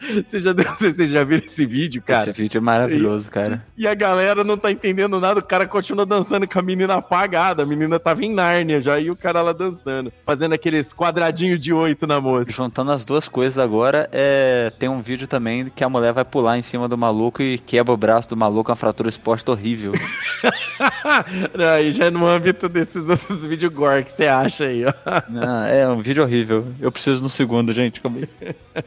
Você 0.24 0.40
já, 0.40 0.54
se 0.76 0.92
vocês 0.92 1.10
já 1.10 1.24
viram 1.24 1.44
esse 1.44 1.66
vídeo, 1.66 2.02
cara? 2.02 2.22
Esse 2.22 2.32
vídeo 2.32 2.58
é 2.58 2.60
maravilhoso, 2.60 3.30
cara. 3.30 3.64
E 3.76 3.86
a 3.86 3.94
galera 3.94 4.42
não 4.42 4.56
tá 4.56 4.70
entendendo 4.70 5.20
nada, 5.20 5.40
o 5.40 5.42
cara 5.42 5.66
continua 5.66 6.06
dançando 6.06 6.48
com 6.48 6.58
a 6.58 6.62
menina 6.62 6.94
apagada. 6.94 7.62
A 7.62 7.66
menina 7.66 7.98
tava 8.00 8.24
em 8.24 8.32
Nárnia 8.32 8.80
já 8.80 8.98
e 8.98 9.10
o 9.10 9.16
cara 9.16 9.42
lá 9.42 9.52
dançando, 9.52 10.12
fazendo 10.24 10.54
aqueles 10.54 10.92
quadradinhos 10.92 11.60
de 11.60 11.72
oito 11.72 12.06
na 12.06 12.20
moça. 12.20 12.50
Juntando 12.50 12.92
as 12.92 13.04
duas 13.04 13.28
coisas 13.28 13.58
agora, 13.58 14.08
é... 14.12 14.72
tem 14.78 14.88
um 14.88 15.00
vídeo 15.00 15.26
também 15.26 15.68
que 15.68 15.84
a 15.84 15.88
mulher 15.88 16.12
vai 16.12 16.24
pular 16.24 16.58
em 16.58 16.62
cima 16.62 16.88
do 16.88 16.96
maluco 16.96 17.42
e 17.42 17.58
quebra 17.58 17.92
o 17.92 17.96
braço 17.96 18.28
do 18.28 18.36
maluco, 18.36 18.70
uma 18.70 18.76
fratura 18.76 19.08
exposta 19.08 19.50
horrível. 19.52 19.92
Aí 21.74 21.92
já 21.92 22.06
é 22.06 22.10
no 22.10 22.26
âmbito 22.26 22.68
desses 22.68 23.08
outros 23.08 23.44
vídeos 23.44 23.72
gore 23.72 24.04
que 24.04 24.12
você 24.12 24.26
acha 24.26 24.64
aí, 24.64 24.84
ó. 24.84 24.92
Não, 25.28 25.64
é 25.64 25.88
um 25.88 26.00
vídeo 26.00 26.22
horrível. 26.22 26.66
Eu 26.80 26.90
preciso 26.90 27.22
no 27.22 27.28
segundo, 27.28 27.72
gente. 27.72 28.00
Calma 28.00 28.18
aí. 28.18 28.84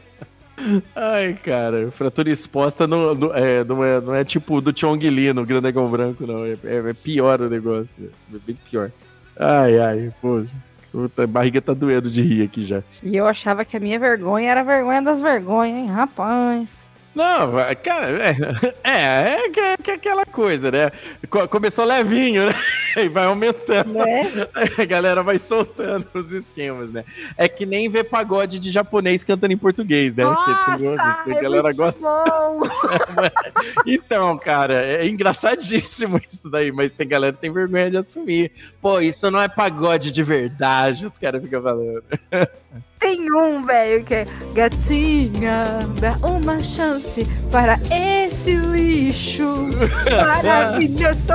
Ai, 0.94 1.34
cara, 1.34 1.90
fratura 1.90 2.30
exposta 2.30 2.86
não, 2.86 3.14
não, 3.14 3.34
é, 3.34 3.64
não, 3.64 3.84
é, 3.84 4.00
não 4.00 4.14
é 4.14 4.24
tipo 4.24 4.60
do 4.60 4.76
Chong 4.78 5.08
Li 5.08 5.32
no 5.32 5.44
Grandegão 5.44 5.90
Branco, 5.90 6.26
não. 6.26 6.44
É, 6.44 6.56
é, 6.64 6.90
é 6.90 6.94
pior 6.94 7.40
o 7.40 7.48
negócio, 7.48 7.94
é 8.32 8.38
bem 8.46 8.56
pior. 8.70 8.90
Ai, 9.38 9.78
ai. 9.78 10.12
Puta, 10.20 11.24
a 11.24 11.26
barriga 11.26 11.60
tá 11.60 11.74
doendo 11.74 12.08
de 12.08 12.22
rir 12.22 12.44
aqui 12.44 12.64
já. 12.64 12.82
E 13.02 13.16
eu 13.16 13.26
achava 13.26 13.64
que 13.64 13.76
a 13.76 13.80
minha 13.80 13.98
vergonha 13.98 14.50
era 14.50 14.60
a 14.60 14.64
vergonha 14.64 15.02
das 15.02 15.20
vergonhas, 15.20 15.76
hein, 15.76 15.86
rapaz. 15.86 16.88
Não, 17.14 17.52
cara, 17.82 18.10
é, 18.22 18.36
é, 18.82 19.44
é, 19.46 19.48
que- 19.50 19.60
é 19.60 19.76
que 19.76 19.90
aquela 19.92 20.26
coisa, 20.26 20.70
né? 20.70 20.90
Co- 21.30 21.46
Começou 21.48 21.84
levinho, 21.84 22.46
né? 22.46 22.52
E 22.96 23.08
vai 23.08 23.24
aumentando. 23.26 23.92
A 24.78 24.84
galera 24.84 25.20
vai 25.22 25.36
soltando 25.36 26.06
os 26.14 26.30
esquemas, 26.30 26.92
né? 26.92 27.04
É 27.36 27.48
que 27.48 27.66
nem 27.66 27.88
ver 27.88 28.04
pagode 28.04 28.56
de 28.60 28.70
japonês 28.70 29.24
cantando 29.24 29.52
em 29.52 29.56
português, 29.56 30.14
né? 30.14 30.22
Que 30.22 30.30
Nossa, 30.30 31.02
a 31.02 31.24
é 31.28 31.42
galera 31.42 31.62
muito 31.64 31.76
gosta. 31.76 32.04
Então, 33.86 34.38
cara, 34.38 34.74
é 34.74 35.06
engraçadíssimo 35.08 36.20
isso 36.28 36.48
daí, 36.48 36.70
mas 36.70 36.92
tem 36.92 37.06
galera 37.08 37.32
que 37.32 37.40
tem 37.40 37.52
vergonha 37.52 37.90
de 37.90 37.96
assumir. 37.96 38.52
Pô, 38.80 39.00
isso 39.00 39.28
não 39.30 39.40
é 39.42 39.48
pagode 39.48 40.12
de 40.12 40.22
verdade, 40.22 41.04
os 41.04 41.18
caras 41.18 41.42
ficam 41.42 41.62
falando. 41.62 42.02
Tem 43.04 43.20
um, 43.30 43.62
velho, 43.66 44.02
que 44.02 44.14
é 44.14 44.26
Gatinha, 44.54 45.80
dá 46.00 46.16
uma 46.26 46.62
chance 46.62 47.26
para 47.52 47.78
esse 47.92 48.52
lixo 48.56 49.44
maravilhoso. 50.24 51.34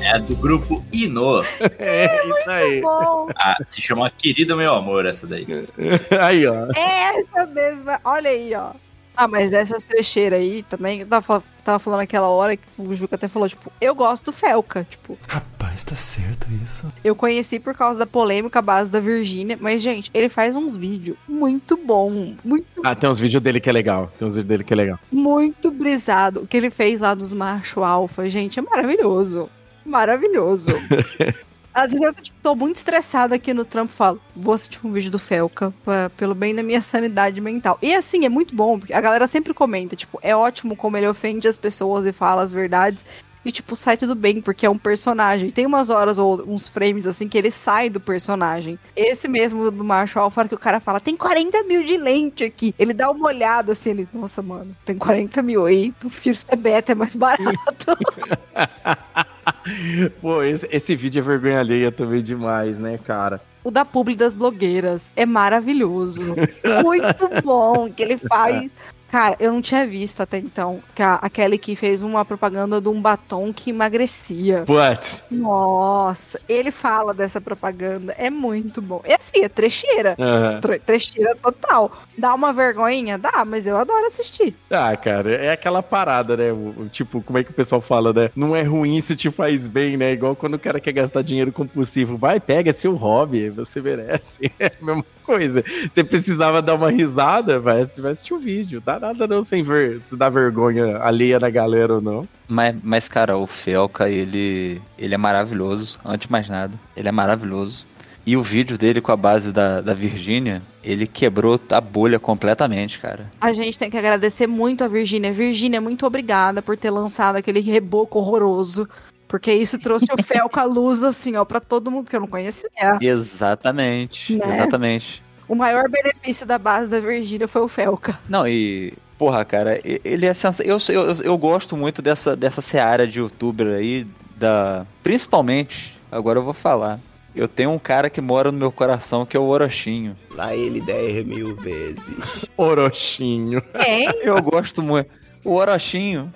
É 0.00 0.18
do 0.18 0.34
grupo 0.34 0.82
Ino. 0.90 1.44
É, 1.78 2.26
isso 2.26 2.50
aí. 2.50 2.80
Bom, 2.80 3.28
Ah, 3.36 3.56
se 3.62 3.82
chama 3.82 4.10
Querido 4.10 4.56
Meu 4.56 4.72
Amor, 4.72 5.04
essa 5.04 5.26
daí. 5.26 5.46
Aí, 6.18 6.46
ó. 6.46 6.64
é 6.74 7.18
essa 7.18 7.44
mesma, 7.44 8.00
olha 8.04 8.30
aí, 8.30 8.54
ó. 8.54 8.70
Ah, 9.16 9.28
mas 9.28 9.52
essas 9.52 9.82
trecheiras 9.82 10.40
aí 10.40 10.62
também, 10.62 11.00
eu 11.00 11.06
tava, 11.06 11.42
tava 11.64 11.78
falando 11.78 12.00
aquela 12.00 12.28
hora 12.28 12.56
que 12.56 12.62
o 12.78 12.94
Juca 12.94 13.14
até 13.16 13.28
falou, 13.28 13.48
tipo, 13.48 13.70
eu 13.80 13.94
gosto 13.94 14.26
do 14.26 14.32
Felca, 14.32 14.86
tipo, 14.88 15.18
Rapaz, 15.28 15.84
tá 15.84 15.94
certo 15.94 16.48
isso. 16.62 16.90
eu 17.04 17.14
conheci 17.14 17.58
por 17.58 17.74
causa 17.74 17.98
da 17.98 18.06
polêmica 18.06 18.58
à 18.58 18.62
base 18.62 18.90
da 18.90 19.00
Virgínia, 19.00 19.58
mas, 19.60 19.82
gente, 19.82 20.10
ele 20.14 20.28
faz 20.28 20.56
uns 20.56 20.76
vídeos 20.76 21.16
muito 21.28 21.76
bom, 21.76 22.34
muito, 22.44 22.66
Ah, 22.82 22.94
tem 22.94 23.08
uns 23.08 23.18
vídeos 23.18 23.42
dele 23.42 23.60
que 23.60 23.68
é 23.68 23.72
legal. 23.72 24.10
Tem 24.18 24.26
uns 24.26 24.32
vídeos 24.34 24.48
dele 24.48 24.64
que 24.64 24.72
é 24.72 24.76
legal. 24.76 24.98
muito 25.10 25.70
brisado. 25.70 26.40
O 26.40 26.46
que 26.46 26.56
ele 26.56 26.70
fez 26.70 27.00
lá 27.00 27.14
dos 27.14 27.32
macho 27.34 27.84
alfa, 27.84 28.28
gente, 28.30 28.58
é 28.58 28.62
maravilhoso. 28.62 29.48
Maravilhoso. 29.84 30.72
Às 31.74 31.92
vezes 31.92 32.04
eu 32.06 32.12
tipo, 32.14 32.36
tô 32.42 32.54
muito 32.54 32.76
estressada 32.76 33.34
aqui 33.34 33.54
no 33.54 33.64
trampo 33.64 33.92
falo, 33.92 34.20
vou 34.36 34.52
assistir 34.54 34.78
um 34.86 34.92
vídeo 34.92 35.10
do 35.10 35.18
Felca 35.18 35.72
pra- 35.84 36.10
pelo 36.10 36.34
bem 36.34 36.54
da 36.54 36.62
minha 36.62 36.82
sanidade 36.82 37.40
mental. 37.40 37.78
E 37.80 37.94
assim, 37.94 38.24
é 38.24 38.28
muito 38.28 38.54
bom, 38.54 38.78
porque 38.78 38.92
a 38.92 39.00
galera 39.00 39.26
sempre 39.26 39.54
comenta, 39.54 39.96
tipo, 39.96 40.18
é 40.22 40.36
ótimo 40.36 40.76
como 40.76 40.96
ele 40.96 41.08
ofende 41.08 41.48
as 41.48 41.56
pessoas 41.56 42.04
e 42.04 42.12
fala 42.12 42.42
as 42.42 42.52
verdades. 42.52 43.06
E, 43.44 43.50
tipo, 43.50 43.74
sai 43.74 43.96
tudo 43.96 44.14
bem, 44.14 44.40
porque 44.40 44.64
é 44.64 44.70
um 44.70 44.78
personagem. 44.78 45.50
Tem 45.50 45.66
umas 45.66 45.90
horas 45.90 46.16
ou 46.16 46.44
uns 46.46 46.68
frames, 46.68 47.08
assim, 47.08 47.26
que 47.26 47.36
ele 47.36 47.50
sai 47.50 47.90
do 47.90 47.98
personagem. 47.98 48.78
Esse 48.94 49.26
mesmo 49.26 49.68
do 49.68 49.82
Macho 49.82 50.20
Alfa, 50.20 50.46
que 50.46 50.54
o 50.54 50.58
cara 50.58 50.78
fala, 50.78 51.00
tem 51.00 51.16
40 51.16 51.64
mil 51.64 51.82
de 51.82 51.96
lente 51.96 52.44
aqui. 52.44 52.72
Ele 52.78 52.92
dá 52.94 53.10
uma 53.10 53.26
olhada, 53.26 53.72
assim, 53.72 53.90
ele, 53.90 54.08
nossa, 54.12 54.40
mano, 54.42 54.76
tem 54.84 54.96
40 54.96 55.42
mil 55.42 55.66
aí, 55.66 55.86
então 55.86 56.08
prefiro 56.08 56.36
ser 56.36 56.54
beta, 56.54 56.92
é 56.92 56.94
mais 56.94 57.16
barato. 57.16 57.96
Pô, 60.20 60.42
esse, 60.42 60.68
esse 60.70 60.96
vídeo 60.96 61.20
é 61.20 61.22
vergonha 61.22 61.60
alheia 61.60 61.92
também 61.92 62.22
demais, 62.22 62.78
né, 62.78 62.98
cara? 62.98 63.40
O 63.64 63.70
da 63.70 63.84
publi 63.84 64.16
das 64.16 64.34
blogueiras 64.34 65.12
é 65.14 65.24
maravilhoso. 65.24 66.34
Muito 66.82 67.42
bom 67.42 67.90
que 67.92 68.02
ele 68.02 68.18
faz. 68.18 68.70
Cara, 69.12 69.36
eu 69.38 69.52
não 69.52 69.60
tinha 69.60 69.86
visto 69.86 70.22
até 70.22 70.38
então 70.38 70.82
que 70.94 71.02
a, 71.02 71.16
a 71.16 71.28
Kelly 71.28 71.58
que 71.58 71.76
fez 71.76 72.00
uma 72.00 72.24
propaganda 72.24 72.80
de 72.80 72.88
um 72.88 72.98
batom 72.98 73.52
que 73.52 73.68
emagrecia. 73.68 74.64
What? 74.66 75.24
Nossa, 75.30 76.40
ele 76.48 76.70
fala 76.70 77.12
dessa 77.12 77.38
propaganda, 77.38 78.14
é 78.16 78.30
muito 78.30 78.80
bom. 78.80 79.02
É 79.04 79.14
assim, 79.16 79.44
é 79.44 79.50
trecheira. 79.50 80.16
Tre- 80.62 80.78
trecheira 80.78 81.36
total. 81.36 81.92
Dá 82.16 82.32
uma 82.34 82.54
vergonhinha? 82.54 83.18
Dá, 83.18 83.44
mas 83.44 83.66
eu 83.66 83.76
adoro 83.76 84.06
assistir. 84.06 84.56
Ah, 84.70 84.96
cara, 84.96 85.34
é 85.34 85.50
aquela 85.52 85.82
parada, 85.82 86.34
né? 86.34 86.50
O- 86.50 86.72
Tipo, 86.90 87.20
como 87.20 87.38
é 87.38 87.44
que 87.44 87.50
o 87.50 87.54
pessoal 87.54 87.82
fala, 87.82 88.14
né? 88.14 88.30
Não 88.34 88.56
é 88.56 88.62
ruim 88.62 88.98
se 89.02 89.14
te 89.14 89.30
faz 89.30 89.68
bem, 89.68 89.96
né? 89.98 90.12
Igual 90.12 90.34
quando 90.34 90.54
o 90.54 90.58
cara 90.58 90.80
quer 90.80 90.92
gastar 90.92 91.20
dinheiro 91.22 91.52
compulsivo. 91.52 92.16
Vai, 92.16 92.40
pega 92.40 92.72
seu 92.72 92.94
hobby, 92.94 93.50
você 93.50 93.78
merece. 93.80 94.50
É 94.58 94.66
a 94.80 94.84
mesma 94.84 95.04
coisa. 95.22 95.64
Você 95.90 96.04
precisava 96.04 96.60
dar 96.60 96.74
uma 96.74 96.90
risada, 96.90 97.58
vai, 97.58 97.84
você 97.84 98.00
vai 98.00 98.12
assistir 98.12 98.34
o 98.34 98.38
vídeo. 98.38 98.82
Dá 98.84 98.98
nada 98.98 99.26
não 99.26 99.42
sem 99.42 99.62
ver 99.62 100.00
se 100.02 100.16
dá 100.16 100.28
vergonha 100.28 100.98
alheia 100.98 101.38
da 101.38 101.48
galera 101.48 101.94
ou 101.94 102.00
não. 102.00 102.28
Mas, 102.48 102.76
mas, 102.82 103.08
cara, 103.08 103.36
o 103.36 103.46
Felca, 103.46 104.08
ele, 104.08 104.80
ele 104.98 105.14
é 105.14 105.18
maravilhoso. 105.18 105.98
Antes 106.04 106.26
de 106.26 106.32
mais 106.32 106.48
nada, 106.48 106.78
ele 106.96 107.08
é 107.08 107.12
maravilhoso. 107.12 107.86
E 108.24 108.36
o 108.36 108.42
vídeo 108.42 108.78
dele 108.78 109.00
com 109.00 109.10
a 109.10 109.16
base 109.16 109.52
da, 109.52 109.80
da 109.80 109.94
Virgínia, 109.94 110.62
ele 110.84 111.08
quebrou 111.08 111.60
a 111.70 111.80
bolha 111.80 112.20
completamente, 112.20 113.00
cara. 113.00 113.28
A 113.40 113.52
gente 113.52 113.76
tem 113.76 113.90
que 113.90 113.96
agradecer 113.96 114.46
muito 114.46 114.84
a 114.84 114.88
Virgínia. 114.88 115.32
Virgínia, 115.32 115.80
muito 115.80 116.06
obrigada 116.06 116.62
por 116.62 116.76
ter 116.76 116.90
lançado 116.90 117.36
aquele 117.36 117.60
reboco 117.60 118.20
horroroso. 118.20 118.88
Porque 119.32 119.50
isso 119.50 119.78
trouxe 119.78 120.04
o 120.12 120.22
Felca 120.22 120.60
à 120.60 120.64
luz, 120.64 121.02
assim, 121.02 121.36
ó, 121.36 121.44
pra 121.46 121.58
todo 121.58 121.90
mundo 121.90 122.10
que 122.10 122.14
eu 122.14 122.20
não 122.20 122.26
conhecia. 122.26 122.68
Exatamente, 123.00 124.36
Né? 124.36 124.44
exatamente. 124.46 125.22
O 125.48 125.54
maior 125.54 125.88
benefício 125.88 126.46
da 126.46 126.58
base 126.58 126.90
da 126.90 127.00
Virgínia 127.00 127.48
foi 127.48 127.62
o 127.62 127.66
Felca. 127.68 128.20
Não, 128.28 128.46
e. 128.46 128.92
Porra, 129.16 129.42
cara, 129.42 129.80
ele 129.84 130.26
é 130.26 130.34
sens... 130.34 130.60
eu, 130.60 130.76
eu, 130.90 131.14
eu 131.22 131.38
gosto 131.38 131.78
muito 131.78 132.02
dessa, 132.02 132.36
dessa 132.36 132.60
seara 132.60 133.06
de 133.06 133.20
youtuber 133.20 133.68
aí, 133.74 134.06
da. 134.36 134.84
Principalmente, 135.02 135.98
agora 136.10 136.38
eu 136.38 136.44
vou 136.44 136.52
falar. 136.52 137.00
Eu 137.34 137.48
tenho 137.48 137.70
um 137.70 137.78
cara 137.78 138.10
que 138.10 138.20
mora 138.20 138.52
no 138.52 138.58
meu 138.58 138.70
coração 138.70 139.24
que 139.24 139.34
é 139.34 139.40
o 139.40 139.44
Orochinho. 139.44 140.14
Lá 140.34 140.54
ele 140.54 140.82
10 140.82 141.24
mil 141.24 141.56
vezes. 141.56 142.44
Orochinho. 142.54 143.62
Quem? 143.82 144.08
Eu 144.22 144.42
gosto 144.42 144.82
muito. 144.82 145.08
O 145.42 145.54
Orochinho. 145.54 146.30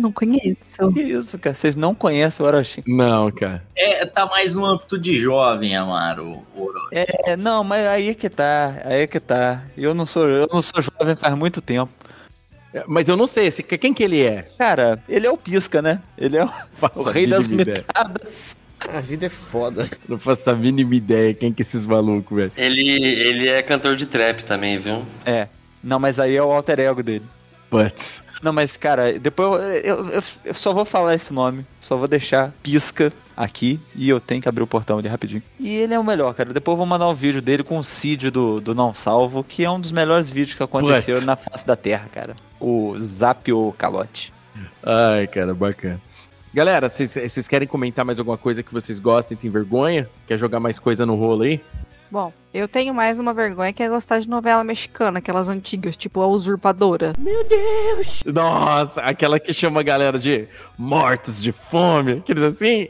Não 0.00 0.10
conheço. 0.10 0.92
Que 0.92 1.02
isso, 1.02 1.38
cara? 1.38 1.54
Vocês 1.54 1.76
não 1.76 1.94
conhecem 1.94 2.44
o 2.44 2.48
Orochinho? 2.48 2.84
Não, 2.88 3.30
cara. 3.30 3.62
É, 3.76 4.06
tá 4.06 4.24
mais 4.24 4.54
no 4.54 4.64
âmbito 4.64 4.98
de 4.98 5.18
jovem, 5.18 5.76
Amaro. 5.76 6.42
o 6.56 6.62
Oro. 6.62 6.88
É, 6.90 7.36
não, 7.36 7.62
mas 7.62 7.86
aí 7.86 8.08
é 8.08 8.14
que 8.14 8.30
tá, 8.30 8.80
aí 8.84 9.02
é 9.02 9.06
que 9.06 9.20
tá. 9.20 9.62
Eu 9.76 9.94
não 9.94 10.06
sou, 10.06 10.26
eu 10.26 10.48
não 10.50 10.62
sou 10.62 10.82
jovem 10.82 11.14
faz 11.14 11.34
muito 11.34 11.60
tempo. 11.60 11.92
É, 12.72 12.84
Mas 12.86 13.08
eu 13.08 13.16
não 13.16 13.26
sei, 13.26 13.48
esse, 13.48 13.62
quem 13.62 13.92
que 13.92 14.02
ele 14.02 14.22
é? 14.22 14.46
Cara, 14.56 15.02
ele 15.08 15.26
é 15.26 15.30
o 15.30 15.36
Pisca, 15.36 15.82
né? 15.82 16.00
Ele 16.16 16.36
é 16.36 16.44
o, 16.44 16.50
o 16.94 17.02
rei 17.02 17.26
das 17.26 17.50
mitadas. 17.50 18.56
A 18.88 19.00
vida 19.00 19.26
é 19.26 19.28
foda. 19.28 19.86
Não 20.08 20.18
faço 20.18 20.48
a 20.50 20.54
mínima 20.54 20.94
ideia 20.94 21.34
quem 21.34 21.52
que 21.52 21.60
é 21.60 21.64
esses 21.64 21.84
malucos, 21.84 22.34
velho. 22.34 22.52
Ele, 22.56 22.88
ele 22.88 23.48
é 23.48 23.60
cantor 23.60 23.96
de 23.96 24.06
trap 24.06 24.42
também, 24.44 24.78
viu? 24.78 25.04
É. 25.26 25.48
Não, 25.82 25.98
mas 25.98 26.18
aí 26.18 26.36
é 26.36 26.42
o 26.42 26.50
alter 26.50 26.80
ego 26.80 27.02
dele. 27.02 27.24
Putz. 27.68 28.22
Não, 28.42 28.52
mas, 28.52 28.76
cara, 28.76 29.18
depois 29.18 29.62
eu, 29.84 30.08
eu, 30.08 30.22
eu- 30.44 30.54
só 30.54 30.72
vou 30.72 30.84
falar 30.84 31.14
esse 31.14 31.32
nome. 31.32 31.66
Só 31.80 31.96
vou 31.96 32.08
deixar 32.08 32.52
pisca 32.62 33.12
aqui 33.36 33.78
e 33.94 34.08
eu 34.08 34.20
tenho 34.20 34.40
que 34.42 34.48
abrir 34.48 34.62
o 34.62 34.66
portão 34.66 34.98
ali 34.98 35.08
rapidinho. 35.08 35.42
E 35.58 35.68
ele 35.76 35.92
é 35.94 35.98
o 35.98 36.04
melhor, 36.04 36.34
cara. 36.34 36.52
Depois 36.52 36.72
eu 36.74 36.76
vou 36.78 36.86
mandar 36.86 37.06
um 37.08 37.14
vídeo 37.14 37.42
dele 37.42 37.62
com 37.62 37.78
o 37.78 37.84
Cid 37.84 38.30
do, 38.30 38.60
do 38.60 38.74
Não 38.74 38.92
Salvo, 38.94 39.44
que 39.44 39.64
é 39.64 39.70
um 39.70 39.78
dos 39.80 39.92
melhores 39.92 40.30
vídeos 40.30 40.56
que 40.56 40.62
aconteceram 40.62 41.18
Putz. 41.18 41.26
na 41.26 41.36
face 41.36 41.66
da 41.66 41.76
Terra, 41.76 42.08
cara. 42.12 42.34
O 42.58 42.94
Zapio 42.98 43.74
Calote. 43.78 44.32
Ai, 44.82 45.26
cara, 45.26 45.54
bacana. 45.54 46.00
Galera, 46.52 46.88
vocês- 46.88 47.14
vocês 47.14 47.46
querem 47.46 47.68
comentar 47.68 48.04
mais 48.04 48.18
alguma 48.18 48.36
coisa 48.38 48.62
que 48.62 48.72
vocês 48.72 48.98
gostem, 48.98 49.36
tem 49.36 49.50
vergonha? 49.50 50.08
Quer 50.26 50.36
jogar 50.38 50.58
mais 50.60 50.78
coisa 50.78 51.06
no 51.06 51.14
rolo 51.14 51.42
aí? 51.42 51.60
Bom, 52.10 52.32
eu 52.52 52.66
tenho 52.66 52.92
mais 52.92 53.20
uma 53.20 53.32
vergonha 53.32 53.72
que 53.72 53.82
é 53.82 53.88
gostar 53.88 54.18
de 54.18 54.28
novela 54.28 54.64
mexicana, 54.64 55.20
aquelas 55.20 55.48
antigas, 55.48 55.96
tipo 55.96 56.20
A 56.20 56.26
Usurpadora. 56.26 57.12
Meu 57.16 57.44
Deus! 57.44 58.24
Nossa, 58.26 59.00
aquela 59.02 59.38
que 59.38 59.54
chama 59.54 59.78
a 59.78 59.84
galera 59.84 60.18
de 60.18 60.48
mortos 60.76 61.40
de 61.40 61.52
fome, 61.52 62.14
aqueles 62.14 62.42
assim? 62.42 62.88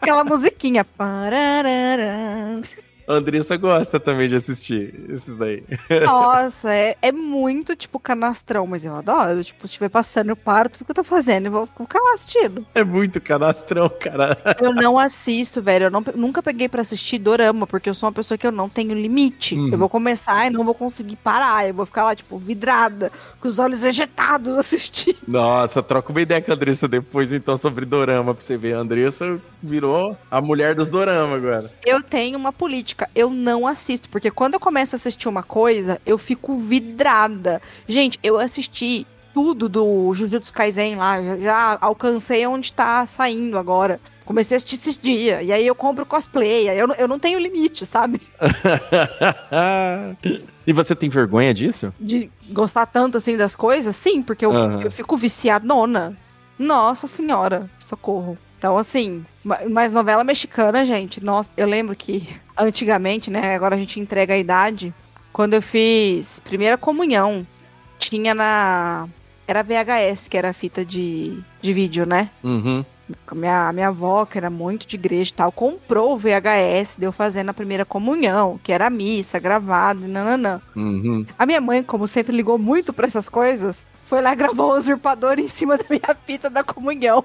Aquela 0.00 0.24
musiquinha. 0.24 0.84
Pararara. 0.84 2.62
A 3.10 3.14
Andressa 3.14 3.56
gosta 3.56 3.98
também 3.98 4.28
de 4.28 4.36
assistir 4.36 4.94
esses 5.08 5.36
daí. 5.36 5.64
Nossa, 6.04 6.72
é, 6.72 6.96
é 7.02 7.10
muito, 7.12 7.74
tipo, 7.74 7.98
canastrão, 7.98 8.66
mas 8.66 8.84
eu 8.84 8.94
adoro. 8.94 9.42
Tipo, 9.42 9.60
se 9.62 9.72
estiver 9.72 9.88
passando, 9.88 10.28
eu 10.30 10.36
paro 10.36 10.68
tudo 10.68 10.84
que 10.84 10.90
eu 10.90 10.94
tô 10.94 11.04
fazendo 11.04 11.46
e 11.46 11.48
vou 11.48 11.66
ficar 11.66 11.98
lá 11.98 12.12
assistindo. 12.14 12.64
É 12.74 12.84
muito 12.84 13.20
canastrão, 13.20 13.88
cara. 13.88 14.36
Eu 14.60 14.72
não 14.74 14.98
assisto, 14.98 15.60
velho. 15.60 15.86
Eu 15.86 15.90
não- 15.90 16.04
nunca 16.14 16.42
peguei 16.42 16.68
pra 16.68 16.80
assistir 16.82 17.18
dorama, 17.18 17.66
porque 17.66 17.88
eu 17.90 17.94
sou 17.94 18.08
uma 18.08 18.12
pessoa 18.12 18.38
que 18.38 18.46
eu 18.46 18.52
não 18.52 18.68
tenho 18.68 18.94
limite. 18.94 19.54
Uhum. 19.54 19.70
Eu 19.72 19.78
vou 19.78 19.88
começar 19.88 20.46
e 20.46 20.50
não 20.50 20.64
vou 20.64 20.74
conseguir 20.74 21.16
parar. 21.16 21.66
Eu 21.68 21.74
vou 21.74 21.86
ficar 21.86 22.04
lá, 22.04 22.14
tipo, 22.14 22.38
vidrada, 22.38 23.10
com 23.40 23.48
os 23.48 23.58
olhos 23.58 23.80
vegetados 23.80 24.56
assistindo. 24.58 25.16
Nossa, 25.26 25.82
troca 25.82 26.10
uma 26.12 26.20
ideia 26.20 26.40
com 26.40 26.50
a 26.50 26.54
Andressa 26.54 26.86
depois, 26.86 27.32
então, 27.32 27.56
sobre 27.56 27.84
dorama 27.84 28.34
pra 28.34 28.42
você 28.42 28.56
ver. 28.56 28.76
A 28.76 28.80
Andressa 28.80 29.40
virou 29.62 30.16
a 30.30 30.40
mulher 30.40 30.74
dos 30.74 30.90
dorama 30.90 31.36
agora. 31.36 31.70
Eu 31.84 32.02
tenho 32.02 32.38
uma 32.38 32.52
política, 32.52 32.99
eu 33.14 33.30
não 33.30 33.66
assisto, 33.66 34.08
porque 34.08 34.30
quando 34.30 34.54
eu 34.54 34.60
começo 34.60 34.94
a 34.94 34.96
assistir 34.96 35.28
uma 35.28 35.42
coisa, 35.42 36.00
eu 36.04 36.18
fico 36.18 36.58
vidrada. 36.58 37.62
Gente, 37.86 38.18
eu 38.22 38.38
assisti 38.38 39.06
tudo 39.32 39.68
do 39.68 40.12
Jujutsu 40.12 40.52
Kaisen 40.52 40.96
lá, 40.96 41.22
já, 41.22 41.36
já 41.38 41.78
alcancei 41.80 42.44
onde 42.46 42.72
tá 42.72 43.06
saindo 43.06 43.56
agora. 43.56 44.00
Comecei 44.24 44.54
a 44.54 44.56
assistir 44.58 44.76
esses 44.76 44.98
dias, 44.98 45.44
e 45.44 45.52
aí 45.52 45.66
eu 45.66 45.74
compro 45.74 46.06
cosplay, 46.06 46.68
eu, 46.68 46.86
não- 46.86 46.94
eu 46.94 47.08
não 47.08 47.18
tenho 47.18 47.38
limite, 47.38 47.84
sabe? 47.84 48.20
e 50.66 50.72
você 50.72 50.94
tem 50.94 51.08
vergonha 51.08 51.52
disso? 51.54 51.92
De 51.98 52.30
gostar 52.50 52.86
tanto 52.86 53.16
assim 53.16 53.36
das 53.36 53.56
coisas, 53.56 53.94
sim, 53.96 54.22
porque 54.22 54.44
eu, 54.44 54.52
Aham. 54.52 54.82
eu 54.82 54.90
fico 54.90 55.16
viciadona. 55.16 56.16
Nossa 56.58 57.06
senhora, 57.06 57.70
socorro. 57.78 58.36
Então, 58.58 58.76
assim, 58.76 59.24
ma- 59.42 59.60
mas 59.70 59.92
novela 59.92 60.22
mexicana, 60.22 60.84
gente, 60.84 61.24
nossa, 61.24 61.50
eu 61.56 61.66
lembro 61.66 61.96
que 61.96 62.28
antigamente, 62.60 63.30
né, 63.30 63.54
agora 63.54 63.74
a 63.74 63.78
gente 63.78 63.98
entrega 63.98 64.34
a 64.34 64.38
idade, 64.38 64.94
quando 65.32 65.54
eu 65.54 65.62
fiz 65.62 66.40
primeira 66.40 66.76
comunhão, 66.76 67.46
tinha 67.98 68.34
na. 68.34 69.08
Era 69.46 69.62
VHS, 69.62 70.28
que 70.28 70.38
era 70.38 70.50
a 70.50 70.52
fita 70.52 70.84
de, 70.84 71.38
de 71.60 71.72
vídeo, 71.72 72.06
né? 72.06 72.30
Uhum. 72.42 72.84
Minha, 73.32 73.72
minha 73.72 73.88
avó, 73.88 74.24
que 74.24 74.38
era 74.38 74.50
muito 74.50 74.86
de 74.86 74.96
igreja 74.96 75.30
e 75.30 75.34
tal, 75.34 75.52
comprou 75.52 76.14
o 76.14 76.18
VHS, 76.18 76.96
deu 76.98 77.12
fazendo 77.12 77.50
a 77.50 77.54
primeira 77.54 77.84
comunhão, 77.84 78.58
que 78.62 78.72
era 78.72 78.86
a 78.86 78.90
missa, 78.90 79.38
gravado, 79.38 80.04
e 80.04 80.08
nananã. 80.08 80.60
Uhum. 80.74 81.26
A 81.38 81.46
minha 81.46 81.60
mãe, 81.60 81.82
como 81.82 82.06
sempre 82.06 82.36
ligou 82.36 82.58
muito 82.58 82.92
pra 82.92 83.06
essas 83.06 83.28
coisas, 83.28 83.86
foi 84.06 84.20
lá 84.20 84.32
e 84.32 84.36
gravou 84.36 84.72
o 84.72 84.76
usurpador 84.76 85.38
em 85.38 85.48
cima 85.48 85.76
da 85.76 85.84
minha 85.88 86.16
fita 86.26 86.50
da 86.50 86.64
comunhão. 86.64 87.24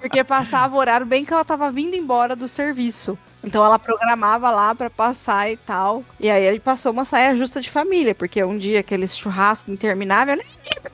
Porque 0.00 0.22
passava 0.22 0.76
o 0.76 0.78
horário 0.78 1.06
bem 1.06 1.24
que 1.24 1.32
ela 1.32 1.44
tava 1.44 1.70
vindo 1.70 1.96
embora 1.96 2.36
do 2.36 2.46
serviço. 2.46 3.18
Então 3.42 3.64
ela 3.64 3.78
programava 3.78 4.50
lá 4.50 4.74
pra 4.74 4.90
passar 4.90 5.50
e 5.50 5.56
tal. 5.56 6.04
E 6.18 6.30
aí 6.30 6.44
ele 6.44 6.60
passou 6.60 6.92
uma 6.92 7.04
saia 7.04 7.34
justa 7.36 7.60
de 7.60 7.70
família, 7.70 8.14
porque 8.14 8.42
um 8.44 8.56
dia 8.56 8.80
aqueles 8.80 9.16
churrasco 9.16 9.70
interminável, 9.70 10.36
né? 10.36 10.42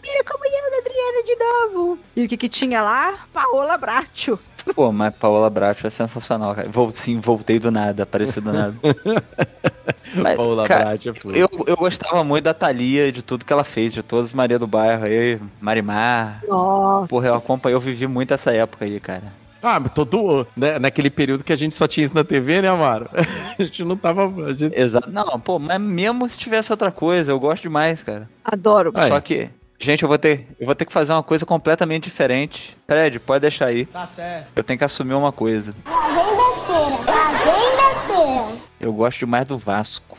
Primeira 0.00 0.24
comunhão 0.24 0.70
da 0.70 0.78
Adriana 0.78 1.22
de 1.24 1.36
novo. 1.36 1.98
E 2.14 2.24
o 2.24 2.28
que 2.28 2.36
que 2.36 2.48
tinha 2.48 2.80
lá? 2.82 3.14
Paola 3.32 3.76
Bracho. 3.76 4.38
Pô, 4.74 4.90
mas 4.90 5.14
Paola 5.14 5.48
Bracho 5.48 5.86
é 5.86 5.90
sensacional, 5.90 6.54
cara. 6.54 6.68
Vol- 6.68 6.90
sim, 6.90 7.20
voltei 7.20 7.58
do 7.58 7.70
nada, 7.70 8.02
apareci 8.02 8.40
do 8.40 8.52
nada. 8.52 8.74
Mas, 10.14 10.36
Paola 10.36 10.66
cara, 10.66 10.84
Bracho 10.86 11.08
é 11.10 11.14
foda. 11.14 11.36
eu, 11.36 11.48
eu 11.66 11.76
gostava 11.76 12.22
muito 12.24 12.44
da 12.44 12.54
Thalia, 12.54 13.10
de 13.12 13.22
tudo 13.22 13.44
que 13.44 13.52
ela 13.52 13.64
fez, 13.64 13.92
de 13.92 14.02
todas 14.02 14.26
as 14.26 14.32
Maria 14.32 14.58
do 14.58 14.66
Bairro 14.66 15.04
aí, 15.04 15.38
Marimar. 15.60 16.42
Nossa. 16.48 17.08
Porra, 17.08 17.28
eu 17.28 17.34
acompanhei, 17.34 17.74
eu 17.76 17.80
vivi 17.80 18.06
muito 18.06 18.32
essa 18.32 18.52
época 18.52 18.84
aí, 18.84 18.98
cara. 19.00 19.32
Ah, 19.66 19.80
mas 19.80 19.92
todo. 19.92 20.46
Né, 20.56 20.78
naquele 20.78 21.10
período 21.10 21.42
que 21.44 21.52
a 21.52 21.56
gente 21.56 21.74
só 21.74 21.86
tinha 21.86 22.06
isso 22.06 22.14
na 22.14 22.22
TV, 22.24 22.62
né, 22.62 22.68
Amaro? 22.68 23.08
A 23.58 23.62
gente 23.62 23.82
não 23.84 23.96
tava. 23.96 24.24
a 24.46 24.52
gente- 24.52 24.78
Exato. 24.78 25.10
Não, 25.10 25.40
pô, 25.40 25.58
mas 25.58 25.80
mesmo 25.80 26.28
se 26.28 26.38
tivesse 26.38 26.70
outra 26.72 26.92
coisa, 26.92 27.32
eu 27.32 27.40
gosto 27.40 27.62
demais, 27.64 28.02
cara. 28.02 28.28
Adoro. 28.44 28.92
Só 29.02 29.18
que, 29.20 29.48
gente, 29.78 30.02
eu 30.02 30.08
vou 30.08 30.18
ter, 30.18 30.46
eu 30.60 30.66
vou 30.66 30.74
ter 30.74 30.84
que 30.84 30.92
fazer 30.92 31.12
uma 31.12 31.22
coisa 31.22 31.44
completamente 31.46 32.04
diferente. 32.04 32.76
Fred, 32.86 33.18
pode 33.18 33.40
deixar 33.42 33.66
aí. 33.66 33.86
Tá 33.86 34.06
certo. 34.06 34.48
Eu 34.54 34.62
tenho 34.62 34.78
que 34.78 34.84
assumir 34.84 35.14
uma 35.14 35.32
coisa. 35.32 35.72
Lá 35.86 36.06
vem 36.08 36.36
besteira, 36.36 37.10
lá 37.10 37.32
vem 37.44 37.76
besteira. 37.76 38.66
Eu 38.80 38.92
gosto 38.92 39.18
demais 39.20 39.46
do 39.46 39.56
Vasco. 39.58 40.18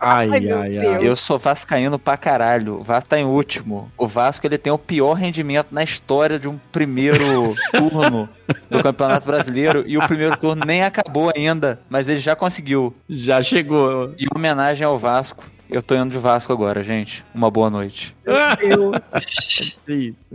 Ai, 0.00 0.28
Ai, 0.50 0.78
ai. 0.78 0.98
Eu 1.00 1.16
sou 1.16 1.38
vascaíno 1.38 1.98
pra 1.98 2.16
caralho. 2.16 2.80
O 2.80 2.84
Vasco 2.84 3.08
tá 3.08 3.18
em 3.18 3.24
último. 3.24 3.90
O 3.96 4.06
Vasco 4.06 4.46
ele 4.46 4.58
tem 4.58 4.72
o 4.72 4.78
pior 4.78 5.14
rendimento 5.14 5.68
na 5.70 5.82
história 5.82 6.38
de 6.38 6.48
um 6.48 6.58
primeiro 6.70 7.54
turno 7.72 8.28
do 8.70 8.82
Campeonato 8.82 9.26
Brasileiro. 9.26 9.84
E 9.86 9.96
o 9.96 10.06
primeiro 10.06 10.36
turno 10.36 10.64
nem 10.66 10.82
acabou 10.82 11.32
ainda, 11.34 11.80
mas 11.88 12.08
ele 12.08 12.20
já 12.20 12.36
conseguiu. 12.36 12.94
Já 13.08 13.40
chegou. 13.40 14.12
Em 14.18 14.26
homenagem 14.34 14.86
ao 14.86 14.98
Vasco, 14.98 15.44
eu 15.74 15.82
tô 15.82 15.96
indo 15.96 16.10
de 16.10 16.18
Vasco 16.18 16.52
agora, 16.52 16.84
gente. 16.84 17.24
Uma 17.34 17.50
boa 17.50 17.68
noite. 17.68 18.14
Isso. 19.88 20.30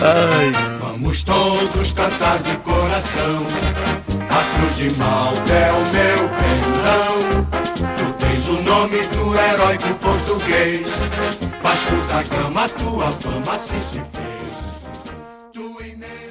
Ai. 0.00 0.52
Vamos 0.80 1.22
todos 1.24 1.92
cantar 1.92 2.38
de 2.40 2.56
coração. 2.58 3.38
A 4.30 4.44
cruz 4.56 4.76
de 4.76 4.90
Malta 4.98 5.52
é 5.52 5.72
o 5.72 5.80
meu 5.92 6.28
pendão. 6.38 7.18
Tu 7.96 8.12
tens 8.24 8.48
o 8.48 8.62
nome 8.62 9.02
do 9.08 9.36
heróico 9.36 9.94
português. 9.94 10.86
Vasco 11.60 11.96
da 12.08 12.22
Gama, 12.22 12.68
tua 12.68 13.10
fama 13.10 13.54
assim 13.54 13.82
se 13.82 14.00
fez. 14.12 14.30
Tua 15.52 15.86
imensa 15.86 16.30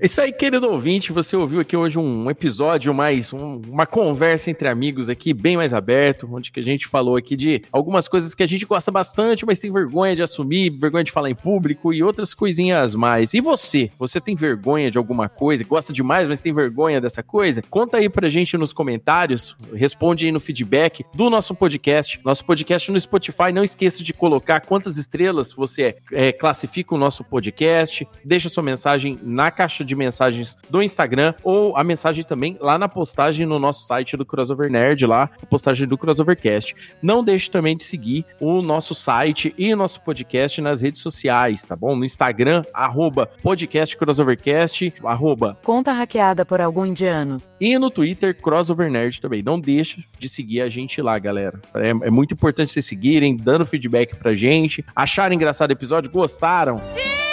Isso 0.00 0.20
aí, 0.20 0.32
querido 0.32 0.70
ouvinte, 0.70 1.12
você 1.12 1.36
ouviu 1.36 1.58
aqui 1.58 1.76
hoje 1.76 1.98
um 1.98 2.30
episódio 2.30 2.94
mais, 2.94 3.32
um- 3.32 3.60
uma 3.68 3.84
conversa 3.84 4.48
entre 4.48 4.68
amigos 4.68 5.08
aqui, 5.08 5.34
bem 5.34 5.56
mais 5.56 5.74
aberto, 5.74 6.28
onde 6.30 6.52
que 6.52 6.60
a 6.60 6.62
gente 6.62 6.86
falou 6.86 7.16
aqui 7.16 7.34
de 7.34 7.62
algumas 7.72 8.06
coisas 8.06 8.32
que 8.32 8.44
a 8.44 8.46
gente 8.46 8.64
gosta 8.64 8.92
bastante, 8.92 9.44
mas 9.44 9.58
tem 9.58 9.72
vergonha 9.72 10.14
de 10.14 10.22
assumir, 10.22 10.70
vergonha 10.70 11.02
de 11.02 11.10
falar 11.10 11.30
em 11.30 11.34
público 11.34 11.92
e 11.92 12.00
outras 12.00 12.32
coisinhas 12.32 12.94
mais. 12.94 13.34
E 13.34 13.40
você? 13.40 13.90
Você 13.98 14.20
tem 14.20 14.36
vergonha 14.36 14.88
de 14.88 14.98
alguma 14.98 15.28
coisa? 15.28 15.64
Gosta 15.64 15.92
demais, 15.92 16.28
mas 16.28 16.40
tem 16.40 16.52
vergonha 16.52 17.00
dessa 17.00 17.20
coisa? 17.24 17.60
Conta 17.68 17.96
aí 17.96 18.08
pra 18.08 18.28
gente 18.28 18.56
nos 18.56 18.72
comentários, 18.72 19.56
responde 19.74 20.26
aí 20.26 20.30
no 20.30 20.38
feedback 20.38 21.04
do 21.12 21.28
nosso 21.28 21.56
podcast. 21.56 22.20
Nosso 22.24 22.44
podcast 22.44 22.92
no 22.92 23.00
Spotify, 23.00 23.50
não 23.52 23.64
esqueça 23.64 24.04
de 24.04 24.12
colocar 24.12 24.60
quantas 24.60 24.96
estrelas 24.96 25.52
você 25.52 25.96
é, 26.12 26.30
classifica 26.30 26.94
o 26.94 26.98
nosso 26.98 27.24
podcast, 27.24 28.06
deixa 28.24 28.48
sua 28.48 28.62
mensagem 28.62 29.18
na 29.24 29.50
caixa 29.50 29.87
de 29.88 29.96
mensagens 29.96 30.56
do 30.70 30.82
Instagram 30.82 31.34
ou 31.42 31.76
a 31.76 31.82
mensagem 31.82 32.22
também 32.24 32.56
lá 32.60 32.78
na 32.78 32.88
postagem 32.88 33.46
no 33.46 33.58
nosso 33.58 33.86
site 33.86 34.16
do 34.16 34.24
Crossover 34.24 34.70
Nerd, 34.70 35.06
lá, 35.06 35.30
a 35.42 35.46
postagem 35.46 35.86
do 35.88 35.96
Crossovercast. 35.98 36.74
Não 37.02 37.24
deixe 37.24 37.50
também 37.50 37.76
de 37.76 37.84
seguir 37.84 38.24
o 38.40 38.60
nosso 38.62 38.94
site 38.94 39.54
e 39.56 39.72
o 39.72 39.76
nosso 39.76 40.00
podcast 40.02 40.60
nas 40.60 40.80
redes 40.82 41.00
sociais, 41.00 41.64
tá 41.64 41.74
bom? 41.74 41.96
No 41.96 42.04
Instagram, 42.04 42.62
arroba 42.72 43.26
podcast 43.42 43.96
Crossovercast, 43.96 44.92
arroba 45.02 45.58
Conta 45.64 45.92
hackeada 45.92 46.44
por 46.44 46.60
algum 46.60 46.84
indiano. 46.86 47.40
e 47.60 47.78
no 47.78 47.90
Twitter, 47.90 48.34
Crossover 48.40 48.90
Nerd 48.90 49.20
também. 49.20 49.42
Não 49.42 49.58
deixa 49.58 50.02
de 50.18 50.28
seguir 50.28 50.60
a 50.60 50.68
gente 50.68 51.00
lá, 51.00 51.18
galera. 51.18 51.58
É, 51.74 51.88
é 51.90 52.10
muito 52.10 52.34
importante 52.34 52.70
vocês 52.72 52.84
seguirem, 52.84 53.36
dando 53.36 53.64
feedback 53.66 54.16
pra 54.16 54.34
gente. 54.34 54.84
Acharam 54.94 55.34
engraçado 55.34 55.70
o 55.70 55.72
episódio? 55.72 56.10
Gostaram? 56.10 56.78
Sim! 56.78 57.27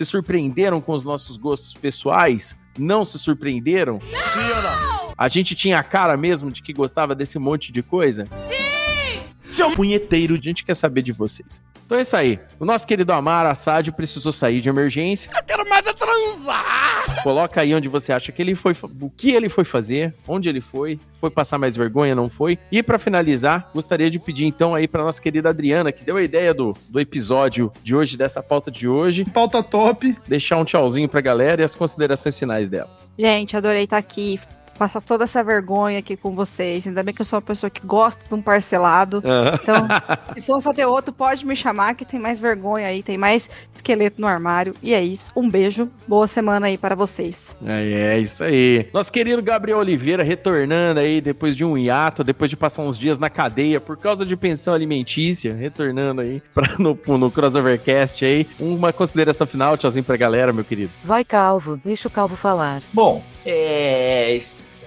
Se 0.00 0.06
surpreenderam 0.06 0.80
com 0.80 0.92
os 0.92 1.04
nossos 1.04 1.36
gostos 1.36 1.74
pessoais? 1.74 2.56
Não 2.78 3.04
se 3.04 3.18
surpreenderam? 3.18 3.98
Não! 4.10 5.12
A 5.14 5.28
gente 5.28 5.54
tinha 5.54 5.78
a 5.78 5.84
cara 5.84 6.16
mesmo 6.16 6.50
de 6.50 6.62
que 6.62 6.72
gostava 6.72 7.14
desse 7.14 7.38
monte 7.38 7.70
de 7.70 7.82
coisa? 7.82 8.24
Sim! 8.48 9.22
Seu 9.46 9.70
punheteiro, 9.72 10.36
a 10.36 10.38
gente 10.38 10.64
quer 10.64 10.72
saber 10.72 11.02
de 11.02 11.12
vocês. 11.12 11.62
Então 11.90 11.98
é 11.98 12.02
isso 12.02 12.16
aí. 12.16 12.38
O 12.60 12.64
nosso 12.64 12.86
querido 12.86 13.12
Amar 13.12 13.44
Assad 13.46 13.90
precisou 13.90 14.30
sair 14.30 14.60
de 14.60 14.68
emergência. 14.68 15.28
Eu 15.36 15.42
quero 15.42 15.68
mais 15.68 15.84
é 15.84 15.92
transar! 15.92 17.20
Coloca 17.24 17.60
aí 17.60 17.74
onde 17.74 17.88
você 17.88 18.12
acha 18.12 18.30
que 18.30 18.40
ele 18.40 18.54
foi, 18.54 18.76
o 19.00 19.10
que 19.10 19.32
ele 19.32 19.48
foi 19.48 19.64
fazer, 19.64 20.14
onde 20.28 20.48
ele 20.48 20.60
foi, 20.60 21.00
foi 21.12 21.30
passar 21.30 21.58
mais 21.58 21.74
vergonha, 21.74 22.14
não 22.14 22.30
foi. 22.30 22.60
E 22.70 22.80
para 22.80 22.96
finalizar, 22.96 23.68
gostaria 23.74 24.08
de 24.08 24.20
pedir 24.20 24.46
então 24.46 24.72
aí 24.72 24.86
para 24.86 25.02
nossa 25.02 25.20
querida 25.20 25.48
Adriana, 25.48 25.90
que 25.90 26.04
deu 26.04 26.16
a 26.16 26.22
ideia 26.22 26.54
do, 26.54 26.76
do 26.88 27.00
episódio 27.00 27.72
de 27.82 27.96
hoje, 27.96 28.16
dessa 28.16 28.40
pauta 28.40 28.70
de 28.70 28.86
hoje. 28.86 29.24
Pauta 29.24 29.60
top. 29.60 30.16
Deixar 30.28 30.58
um 30.58 30.64
tchauzinho 30.64 31.08
pra 31.08 31.20
galera 31.20 31.60
e 31.60 31.64
as 31.64 31.74
considerações 31.74 32.38
finais 32.38 32.68
dela. 32.68 32.96
Gente, 33.18 33.56
adorei 33.56 33.82
estar 33.82 33.98
aqui, 33.98 34.38
passar 34.80 35.02
toda 35.02 35.24
essa 35.24 35.44
vergonha 35.44 35.98
aqui 35.98 36.16
com 36.16 36.34
vocês. 36.34 36.86
Ainda 36.86 37.02
bem 37.02 37.12
que 37.12 37.20
eu 37.20 37.24
sou 37.26 37.36
uma 37.36 37.42
pessoa 37.42 37.68
que 37.68 37.86
gosta 37.86 38.24
de 38.26 38.34
um 38.34 38.40
parcelado. 38.40 39.22
Aham. 39.22 39.58
Então, 39.62 39.86
se 40.34 40.40
for 40.40 40.62
fazer 40.62 40.86
outro, 40.86 41.12
pode 41.12 41.44
me 41.44 41.54
chamar, 41.54 41.94
que 41.94 42.02
tem 42.02 42.18
mais 42.18 42.40
vergonha 42.40 42.86
aí, 42.86 43.02
tem 43.02 43.18
mais 43.18 43.50
esqueleto 43.76 44.18
no 44.18 44.26
armário. 44.26 44.74
E 44.82 44.94
é 44.94 45.02
isso. 45.02 45.30
Um 45.36 45.50
beijo. 45.50 45.90
Boa 46.08 46.26
semana 46.26 46.68
aí 46.68 46.78
para 46.78 46.94
vocês. 46.94 47.54
É, 47.62 48.14
é 48.14 48.18
isso 48.20 48.42
aí. 48.42 48.88
Nosso 48.90 49.12
querido 49.12 49.42
Gabriel 49.42 49.76
Oliveira 49.76 50.22
retornando 50.22 51.00
aí 51.00 51.20
depois 51.20 51.54
de 51.54 51.62
um 51.62 51.76
hiato, 51.76 52.24
depois 52.24 52.50
de 52.50 52.56
passar 52.56 52.80
uns 52.80 52.96
dias 52.96 53.18
na 53.18 53.28
cadeia 53.28 53.82
por 53.82 53.98
causa 53.98 54.24
de 54.24 54.34
pensão 54.34 54.72
alimentícia, 54.72 55.54
retornando 55.54 56.22
aí 56.22 56.42
pra, 56.54 56.76
no, 56.80 56.98
no 57.18 57.30
Crossovercast 57.30 58.24
aí. 58.24 58.46
Uma 58.58 58.94
consideração 58.94 59.46
final, 59.46 59.76
tchauzinho 59.76 60.04
pra 60.04 60.16
galera, 60.16 60.54
meu 60.54 60.64
querido. 60.64 60.90
Vai 61.04 61.22
calvo, 61.22 61.78
deixa 61.84 62.08
o 62.08 62.10
calvo 62.10 62.34
falar. 62.34 62.80
Bom, 62.94 63.22
é. 63.44 64.40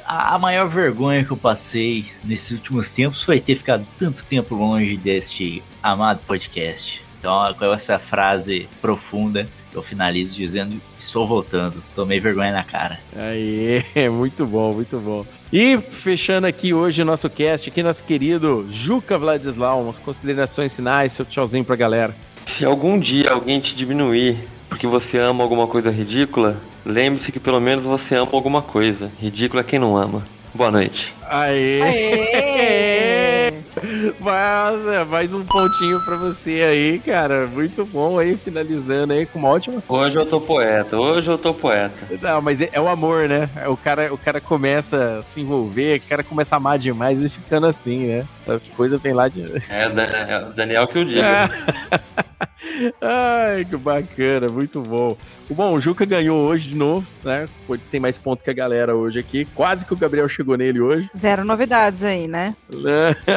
A 0.06 0.36
a 0.36 0.40
maior 0.40 0.68
vergonha 0.68 1.24
que 1.24 1.32
eu 1.32 1.38
passei 1.38 2.06
nesses 2.24 2.52
últimos 2.52 2.92
tempos 2.92 3.24
foi 3.24 3.40
ter 3.40 3.56
ficado 3.56 3.86
tanto 4.00 4.26
tempo 4.26 4.56
longe 4.56 4.98
deste 4.98 5.64
amado 5.82 6.20
podcast. 6.26 7.02
Então, 7.20 7.54
com 7.54 7.66
essa 7.74 7.98
frase 7.98 8.68
profunda, 8.82 9.48
eu 9.74 9.82
finalizo 9.82 10.36
dizendo: 10.36 10.82
Estou 10.98 11.28
voltando. 11.28 11.82
Tomei 11.96 12.20
vergonha 12.20 12.52
na 12.52 12.64
cara. 12.64 13.00
Aí, 13.16 13.84
muito 14.12 14.46
bom, 14.46 14.74
muito 14.74 14.98
bom. 15.00 15.26
E 15.52 15.78
fechando 15.78 16.48
aqui 16.48 16.74
hoje 16.74 17.02
o 17.02 17.06
nosso 17.06 17.30
cast, 17.30 17.70
aqui 17.70 17.84
nosso 17.84 18.04
querido 18.04 18.66
Juca 18.70 19.18
Vladislau, 19.18 19.84
umas 19.84 20.00
considerações 20.00 20.76
finais, 20.76 21.14
seu 21.14 21.26
tchauzinho 21.26 21.64
pra 21.64 21.76
galera. 21.76 22.16
Se 22.46 22.66
algum 22.66 23.00
dia 23.00 23.32
alguém 23.32 23.60
te 23.60 23.76
diminuir 23.76 24.38
porque 24.68 24.88
você 24.88 25.20
ama 25.20 25.44
alguma 25.44 25.68
coisa 25.68 25.92
ridícula, 25.92 26.58
lembre-se 26.86 27.32
que 27.32 27.40
pelo 27.40 27.60
menos 27.60 27.84
você 27.84 28.16
ama 28.16 28.32
alguma 28.34 28.62
coisa. 28.62 29.12
Ridículo 29.20 29.60
é 29.60 29.64
quem 29.64 29.80
não 29.80 29.98
ama. 29.98 30.24
Boa 30.54 30.70
noite. 30.70 31.14
Aê! 31.28 31.82
Aê! 31.82 33.54
Mas, 34.20 34.88
é, 34.88 35.04
mais 35.04 35.34
um 35.34 35.44
pontinho 35.44 36.00
pra 36.06 36.16
você 36.16 36.62
aí, 36.62 37.00
cara. 37.00 37.48
Muito 37.48 37.86
bom 37.86 38.20
aí, 38.20 38.38
finalizando 38.38 39.14
aí 39.14 39.26
com 39.26 39.40
uma 39.40 39.50
ótima. 39.50 39.82
Hoje 39.88 40.16
eu 40.18 40.26
tô 40.26 40.40
poeta, 40.40 40.98
hoje 40.98 41.30
eu 41.30 41.38
tô 41.38 41.54
poeta. 41.54 42.06
Não, 42.22 42.42
mas 42.42 42.62
é, 42.62 42.70
é 42.72 42.80
o 42.80 42.88
amor, 42.88 43.28
né? 43.28 43.50
É 43.56 43.68
O 43.68 43.76
cara, 43.76 44.14
o 44.14 44.18
cara 44.18 44.40
começa 44.40 45.20
a 45.20 45.24
se 45.24 45.42
envolver, 45.42 46.00
o 46.00 46.08
cara 46.08 46.24
começa 46.24 46.56
a 46.56 46.58
amar 46.58 46.78
demais 46.78 47.20
e 47.22 47.30
ficando 47.30 47.66
assim, 47.66 48.08
né? 48.08 48.26
As 48.48 48.64
coisas 48.64 49.02
vêm 49.02 49.14
lá 49.14 49.28
de. 49.28 49.42
É, 49.70 49.84
é 49.84 50.46
o 50.48 50.54
Daniel 50.54 50.88
que 50.88 50.98
eu 51.00 51.06
digo. 51.06 51.22
Ai, 53.02 53.66
que 53.66 53.76
bacana, 53.78 54.48
muito 54.48 54.82
bom. 54.82 55.18
Bom, 55.50 55.74
o 55.76 55.80
Juca 55.80 56.06
ganhou 56.06 56.48
hoje 56.48 56.70
de 56.70 56.76
novo, 56.76 57.08
né? 57.24 57.48
Tem 57.92 58.00
mais 58.00 58.18
ponto 58.18 58.44
que 58.44 58.50
a 58.50 58.54
galera 58.54 58.96
hoje 58.96 59.20
aqui. 59.20 59.46
Quase 59.54 59.86
que 59.86 59.94
o 59.94 59.98
Gabriel 59.98 60.28
chegou 60.30 60.58
nele 60.58 60.80
hoje. 60.80 61.10
Zero 61.16 61.44
novidades 61.44 62.04
aí, 62.04 62.28
né? 62.28 62.56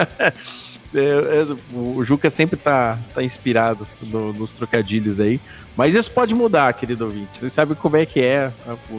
É, 0.94 1.00
é, 1.00 1.76
o 1.76 2.02
Juca 2.04 2.30
sempre 2.30 2.56
tá, 2.56 2.96
tá 3.12 3.22
inspirado 3.22 3.86
no- 4.00 4.32
nos 4.32 4.52
trocadilhos 4.56 5.20
aí. 5.20 5.38
Mas 5.76 5.94
isso 5.94 6.10
pode 6.10 6.34
mudar, 6.34 6.72
querido 6.72 7.04
ouvinte. 7.04 7.38
Você 7.38 7.50
sabe 7.50 7.74
como 7.74 7.96
é 7.98 8.06
que 8.06 8.20
é. 8.20 8.50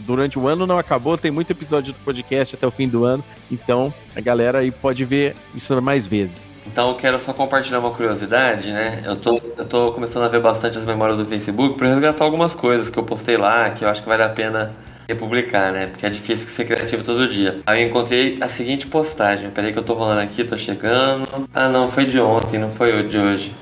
Durante 0.05 0.37
o 0.37 0.47
ano 0.47 0.67
não 0.67 0.77
acabou, 0.77 1.17
tem 1.17 1.31
muito 1.31 1.49
episódio 1.49 1.93
do 1.93 1.99
podcast 2.01 2.53
até 2.55 2.67
o 2.67 2.71
fim 2.71 2.87
do 2.87 3.03
ano. 3.03 3.23
Então 3.49 3.91
a 4.15 4.21
galera 4.21 4.59
aí 4.59 4.69
pode 4.69 5.03
ver 5.05 5.33
isso 5.55 5.81
mais 5.81 6.05
vezes. 6.05 6.49
Então 6.67 6.89
eu 6.89 6.95
quero 6.95 7.19
só 7.19 7.33
compartilhar 7.33 7.79
uma 7.79 7.91
curiosidade, 7.91 8.71
né? 8.71 9.01
Eu 9.05 9.15
tô, 9.15 9.41
eu 9.57 9.65
tô 9.65 9.91
começando 9.93 10.23
a 10.23 10.27
ver 10.27 10.41
bastante 10.41 10.77
as 10.77 10.83
memórias 10.83 11.17
do 11.17 11.25
Facebook 11.25 11.77
para 11.77 11.87
resgatar 11.87 12.23
algumas 12.23 12.53
coisas 12.53 12.89
que 12.89 12.99
eu 12.99 13.03
postei 13.03 13.37
lá, 13.37 13.69
que 13.69 13.83
eu 13.83 13.89
acho 13.89 14.03
que 14.03 14.09
vale 14.09 14.23
a 14.23 14.29
pena 14.29 14.75
republicar, 15.07 15.71
né? 15.71 15.87
Porque 15.87 16.05
é 16.05 16.09
difícil 16.09 16.47
ser 16.47 16.65
criativo 16.65 17.03
todo 17.03 17.29
dia. 17.29 17.61
Aí 17.65 17.81
eu 17.81 17.87
encontrei 17.87 18.37
a 18.41 18.47
seguinte 18.47 18.85
postagem. 18.85 19.49
Peraí 19.49 19.71
que 19.71 19.79
eu 19.79 19.83
tô 19.83 19.93
rolando 19.93 20.21
aqui, 20.21 20.43
tô 20.43 20.57
chegando. 20.57 21.47
Ah 21.53 21.69
não, 21.69 21.89
foi 21.89 22.05
de 22.05 22.19
ontem, 22.19 22.59
não 22.59 22.69
foi 22.69 23.07
de 23.07 23.17
hoje. 23.17 23.55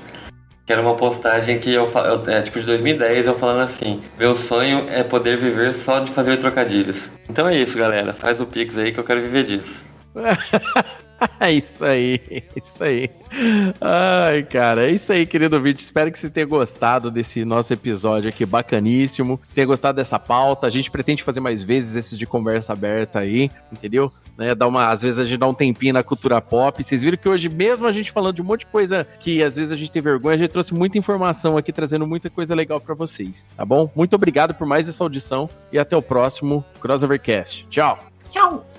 Que 0.66 0.72
era 0.72 0.82
uma 0.82 0.96
postagem 0.96 1.60
que 1.60 1.72
eu, 1.72 1.88
eu 1.88 2.30
é, 2.30 2.42
tipo 2.42 2.58
de 2.58 2.66
2010, 2.66 3.28
eu 3.28 3.34
falando 3.38 3.60
assim: 3.60 4.02
Meu 4.18 4.36
sonho 4.36 4.86
é 4.88 5.04
poder 5.04 5.36
viver 5.36 5.72
só 5.72 6.00
de 6.00 6.10
fazer 6.10 6.36
trocadilhos. 6.38 7.08
Então 7.30 7.48
é 7.48 7.56
isso, 7.56 7.78
galera. 7.78 8.12
Faz 8.12 8.40
o 8.40 8.46
Pix 8.46 8.76
aí 8.76 8.90
que 8.90 8.98
eu 8.98 9.04
quero 9.04 9.22
viver 9.22 9.44
disso. 9.44 9.84
Isso 11.50 11.84
aí, 11.84 12.20
isso 12.54 12.84
aí. 12.84 13.10
Ai, 13.80 14.42
cara, 14.44 14.88
é 14.88 14.92
isso 14.92 15.12
aí, 15.12 15.26
querido 15.26 15.56
ouvinte. 15.56 15.82
Espero 15.82 16.10
que 16.10 16.18
você 16.18 16.30
tenha 16.30 16.46
gostado 16.46 17.10
desse 17.10 17.44
nosso 17.44 17.72
episódio 17.72 18.28
aqui, 18.28 18.44
bacaníssimo. 18.44 19.40
Tenha 19.54 19.66
gostado 19.66 19.96
dessa 19.96 20.18
pauta. 20.18 20.66
A 20.66 20.70
gente 20.70 20.90
pretende 20.90 21.22
fazer 21.22 21.40
mais 21.40 21.62
vezes 21.62 21.96
esses 21.96 22.18
de 22.18 22.26
conversa 22.26 22.72
aberta 22.72 23.20
aí, 23.20 23.50
entendeu? 23.72 24.12
Né, 24.36 24.54
dá 24.54 24.66
uma, 24.66 24.90
às 24.90 25.02
vezes 25.02 25.18
a 25.18 25.24
gente 25.24 25.38
dá 25.38 25.46
um 25.46 25.54
tempinho 25.54 25.94
na 25.94 26.02
cultura 26.02 26.40
pop. 26.40 26.82
Vocês 26.82 27.02
viram 27.02 27.16
que 27.16 27.28
hoje, 27.28 27.48
mesmo 27.48 27.86
a 27.86 27.92
gente 27.92 28.12
falando 28.12 28.34
de 28.36 28.42
um 28.42 28.44
monte 28.44 28.60
de 28.60 28.66
coisa 28.66 29.06
que 29.18 29.42
às 29.42 29.56
vezes 29.56 29.72
a 29.72 29.76
gente 29.76 29.90
tem 29.90 30.02
vergonha, 30.02 30.34
a 30.34 30.38
gente 30.38 30.50
trouxe 30.50 30.74
muita 30.74 30.98
informação 30.98 31.56
aqui, 31.56 31.72
trazendo 31.72 32.06
muita 32.06 32.28
coisa 32.28 32.54
legal 32.54 32.80
pra 32.80 32.94
vocês, 32.94 33.46
tá 33.56 33.64
bom? 33.64 33.90
Muito 33.96 34.14
obrigado 34.14 34.54
por 34.54 34.66
mais 34.66 34.88
essa 34.88 35.02
audição 35.02 35.48
e 35.72 35.78
até 35.78 35.96
o 35.96 36.02
próximo 36.02 36.64
Crossovercast. 36.80 37.66
Tchau! 37.68 37.98
Tchau! 38.30 38.75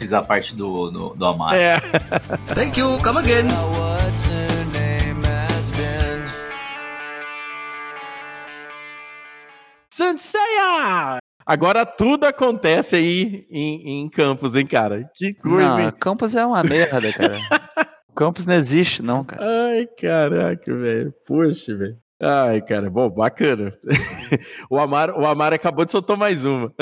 Fiz 0.00 0.14
a 0.14 0.22
parte 0.22 0.54
do, 0.54 0.90
do, 0.90 1.08
do 1.10 1.26
Amaro. 1.26 1.54
É. 1.54 1.78
Thank 2.56 2.80
you, 2.80 2.98
come 3.02 3.18
again. 3.18 3.48
Sanseia! 9.90 11.18
Agora 11.44 11.84
tudo 11.84 12.24
acontece 12.24 12.96
aí 12.96 13.46
em, 13.50 14.00
em 14.00 14.08
Campos, 14.08 14.56
hein, 14.56 14.64
cara? 14.64 15.06
Que 15.14 15.34
coisa, 15.34 15.68
Não, 15.68 15.80
hein? 15.80 15.92
Campos 16.00 16.34
é 16.34 16.46
uma 16.46 16.62
merda, 16.62 17.12
cara. 17.12 17.38
Campos 18.16 18.46
não 18.46 18.54
existe, 18.54 19.02
não, 19.02 19.22
cara. 19.22 19.44
Ai, 19.44 19.86
caraca, 20.00 20.74
velho. 20.74 21.12
Poxa, 21.26 21.76
velho. 21.76 21.98
Ai, 22.18 22.62
cara, 22.62 22.88
bom, 22.88 23.10
bacana. 23.10 23.70
o, 24.70 24.78
Amaro, 24.78 25.20
o 25.20 25.26
Amaro 25.26 25.54
acabou 25.54 25.84
de 25.84 25.90
soltar 25.90 26.16
mais 26.16 26.46
uma. 26.46 26.72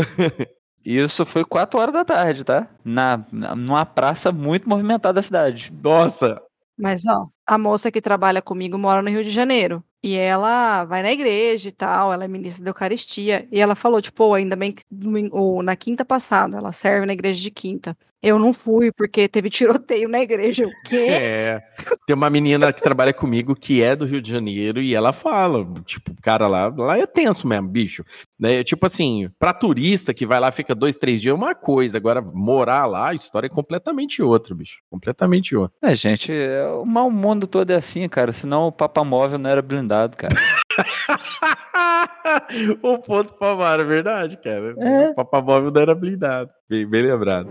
Isso 0.91 1.27
foi 1.27 1.45
4 1.45 1.79
horas 1.79 1.93
da 1.93 2.05
tarde, 2.05 2.45
tá? 2.45 2.67
Na, 2.85 3.23
na- 3.31 3.55
numa 3.55 3.85
praça 3.85 4.33
muito 4.33 4.67
movimentada 4.69 5.13
da 5.15 5.23
cidade. 5.23 5.71
Nossa! 5.83 6.41
Mas, 6.79 7.03
ó, 7.07 7.27
a 7.47 7.59
moça 7.59 7.91
que 7.91 8.01
trabalha 8.01 8.41
comigo 8.41 8.79
mora 8.79 9.03
no 9.03 9.11
Rio 9.11 9.23
de 9.25 9.31
Janeiro. 9.31 9.83
E 10.03 10.17
ela 10.17 10.85
vai 10.85 11.03
na 11.03 11.11
igreja 11.13 11.69
e 11.69 11.73
tal, 11.73 12.13
ela 12.13 12.25
é 12.25 12.29
ministra 12.29 12.65
da 12.65 12.71
Eucaristia. 12.71 13.47
E 13.51 13.61
ela 13.61 13.75
falou, 13.75 14.01
tipo, 14.01 14.17
"Pô, 14.17 14.33
ainda 14.35 14.55
bem 14.57 14.71
que 14.73 14.83
domingo- 14.91 15.37
ou 15.37 15.63
na 15.63 15.75
quinta 15.75 16.05
passada, 16.05 16.57
ela 16.57 16.71
serve 16.73 17.05
na 17.05 17.13
igreja 17.13 17.41
de 17.41 17.51
quinta. 17.51 17.97
Eu 18.21 18.39
não 18.39 18.53
fui 18.53 18.91
porque 18.91 19.29
teve 19.29 19.49
tiroteio 19.49 20.09
na 20.09 20.21
igreja. 20.21 20.67
O 20.67 20.89
quê? 20.89 21.07
É. 21.09 21.63
Tem 22.07 22.17
uma 22.17 22.29
menina 22.29 22.73
que 22.73 22.83
trabalha 22.83 23.13
comigo 23.13 23.55
que 23.55 23.81
é 23.81 23.95
do 23.95 24.05
Rio 24.05 24.21
de 24.21 24.33
Janeiro 24.33 24.83
e 24.83 24.95
ela 24.95 25.13
fala, 25.13 25.65
tipo, 25.85 26.13
cara, 26.21 26.49
lá, 26.49 26.67
lá 26.67 26.99
é 26.99 27.07
tenso 27.07 27.47
mesmo, 27.47 27.69
bicho. 27.69 28.05
Né? 28.39 28.65
Tipo 28.65 28.87
assim, 28.87 29.31
pra 29.39 29.53
turista 29.53 30.13
que 30.13 30.27
vai 30.27 30.41
lá, 30.41 30.51
fica 30.51 30.75
dois, 30.75 30.97
três 30.97 31.21
dias, 31.21 31.33
é 31.33 31.37
uma 31.37 31.55
coisa. 31.55 31.97
Agora, 31.97 32.21
morar 32.21 32.87
lá, 32.87 33.11
a 33.11 33.15
história 33.15 33.47
é 33.47 33.51
completamente 33.51 34.21
outra, 34.21 34.55
bicho. 34.55 34.81
Completamente 34.91 35.55
outra. 35.55 35.77
É, 35.81 35.95
gente, 35.95 36.33
é, 36.33 36.67
o 36.67 36.85
mau 36.85 37.11
mundo 37.11 37.47
todo 37.47 37.71
é 37.71 37.77
assim, 37.77 38.09
cara. 38.09 38.33
Senão 38.33 38.67
o 38.67 38.73
Papa 38.73 39.05
Móvel 39.05 39.39
não 39.39 39.51
era 39.51 39.63
blindado, 39.63 40.17
cara. 40.17 40.35
o 42.83 42.99
ponto 42.99 43.35
pro 43.35 43.49
Amaro, 43.49 43.83
é 43.83 43.85
verdade, 43.85 44.37
cara. 44.39 44.75
É. 44.79 45.11
O 45.11 45.15
papamóvel 45.15 45.71
não 45.71 45.81
era 45.81 45.95
blindado. 45.95 46.51
Bem, 46.69 46.87
bem 46.87 47.03
lembrado. 47.03 47.51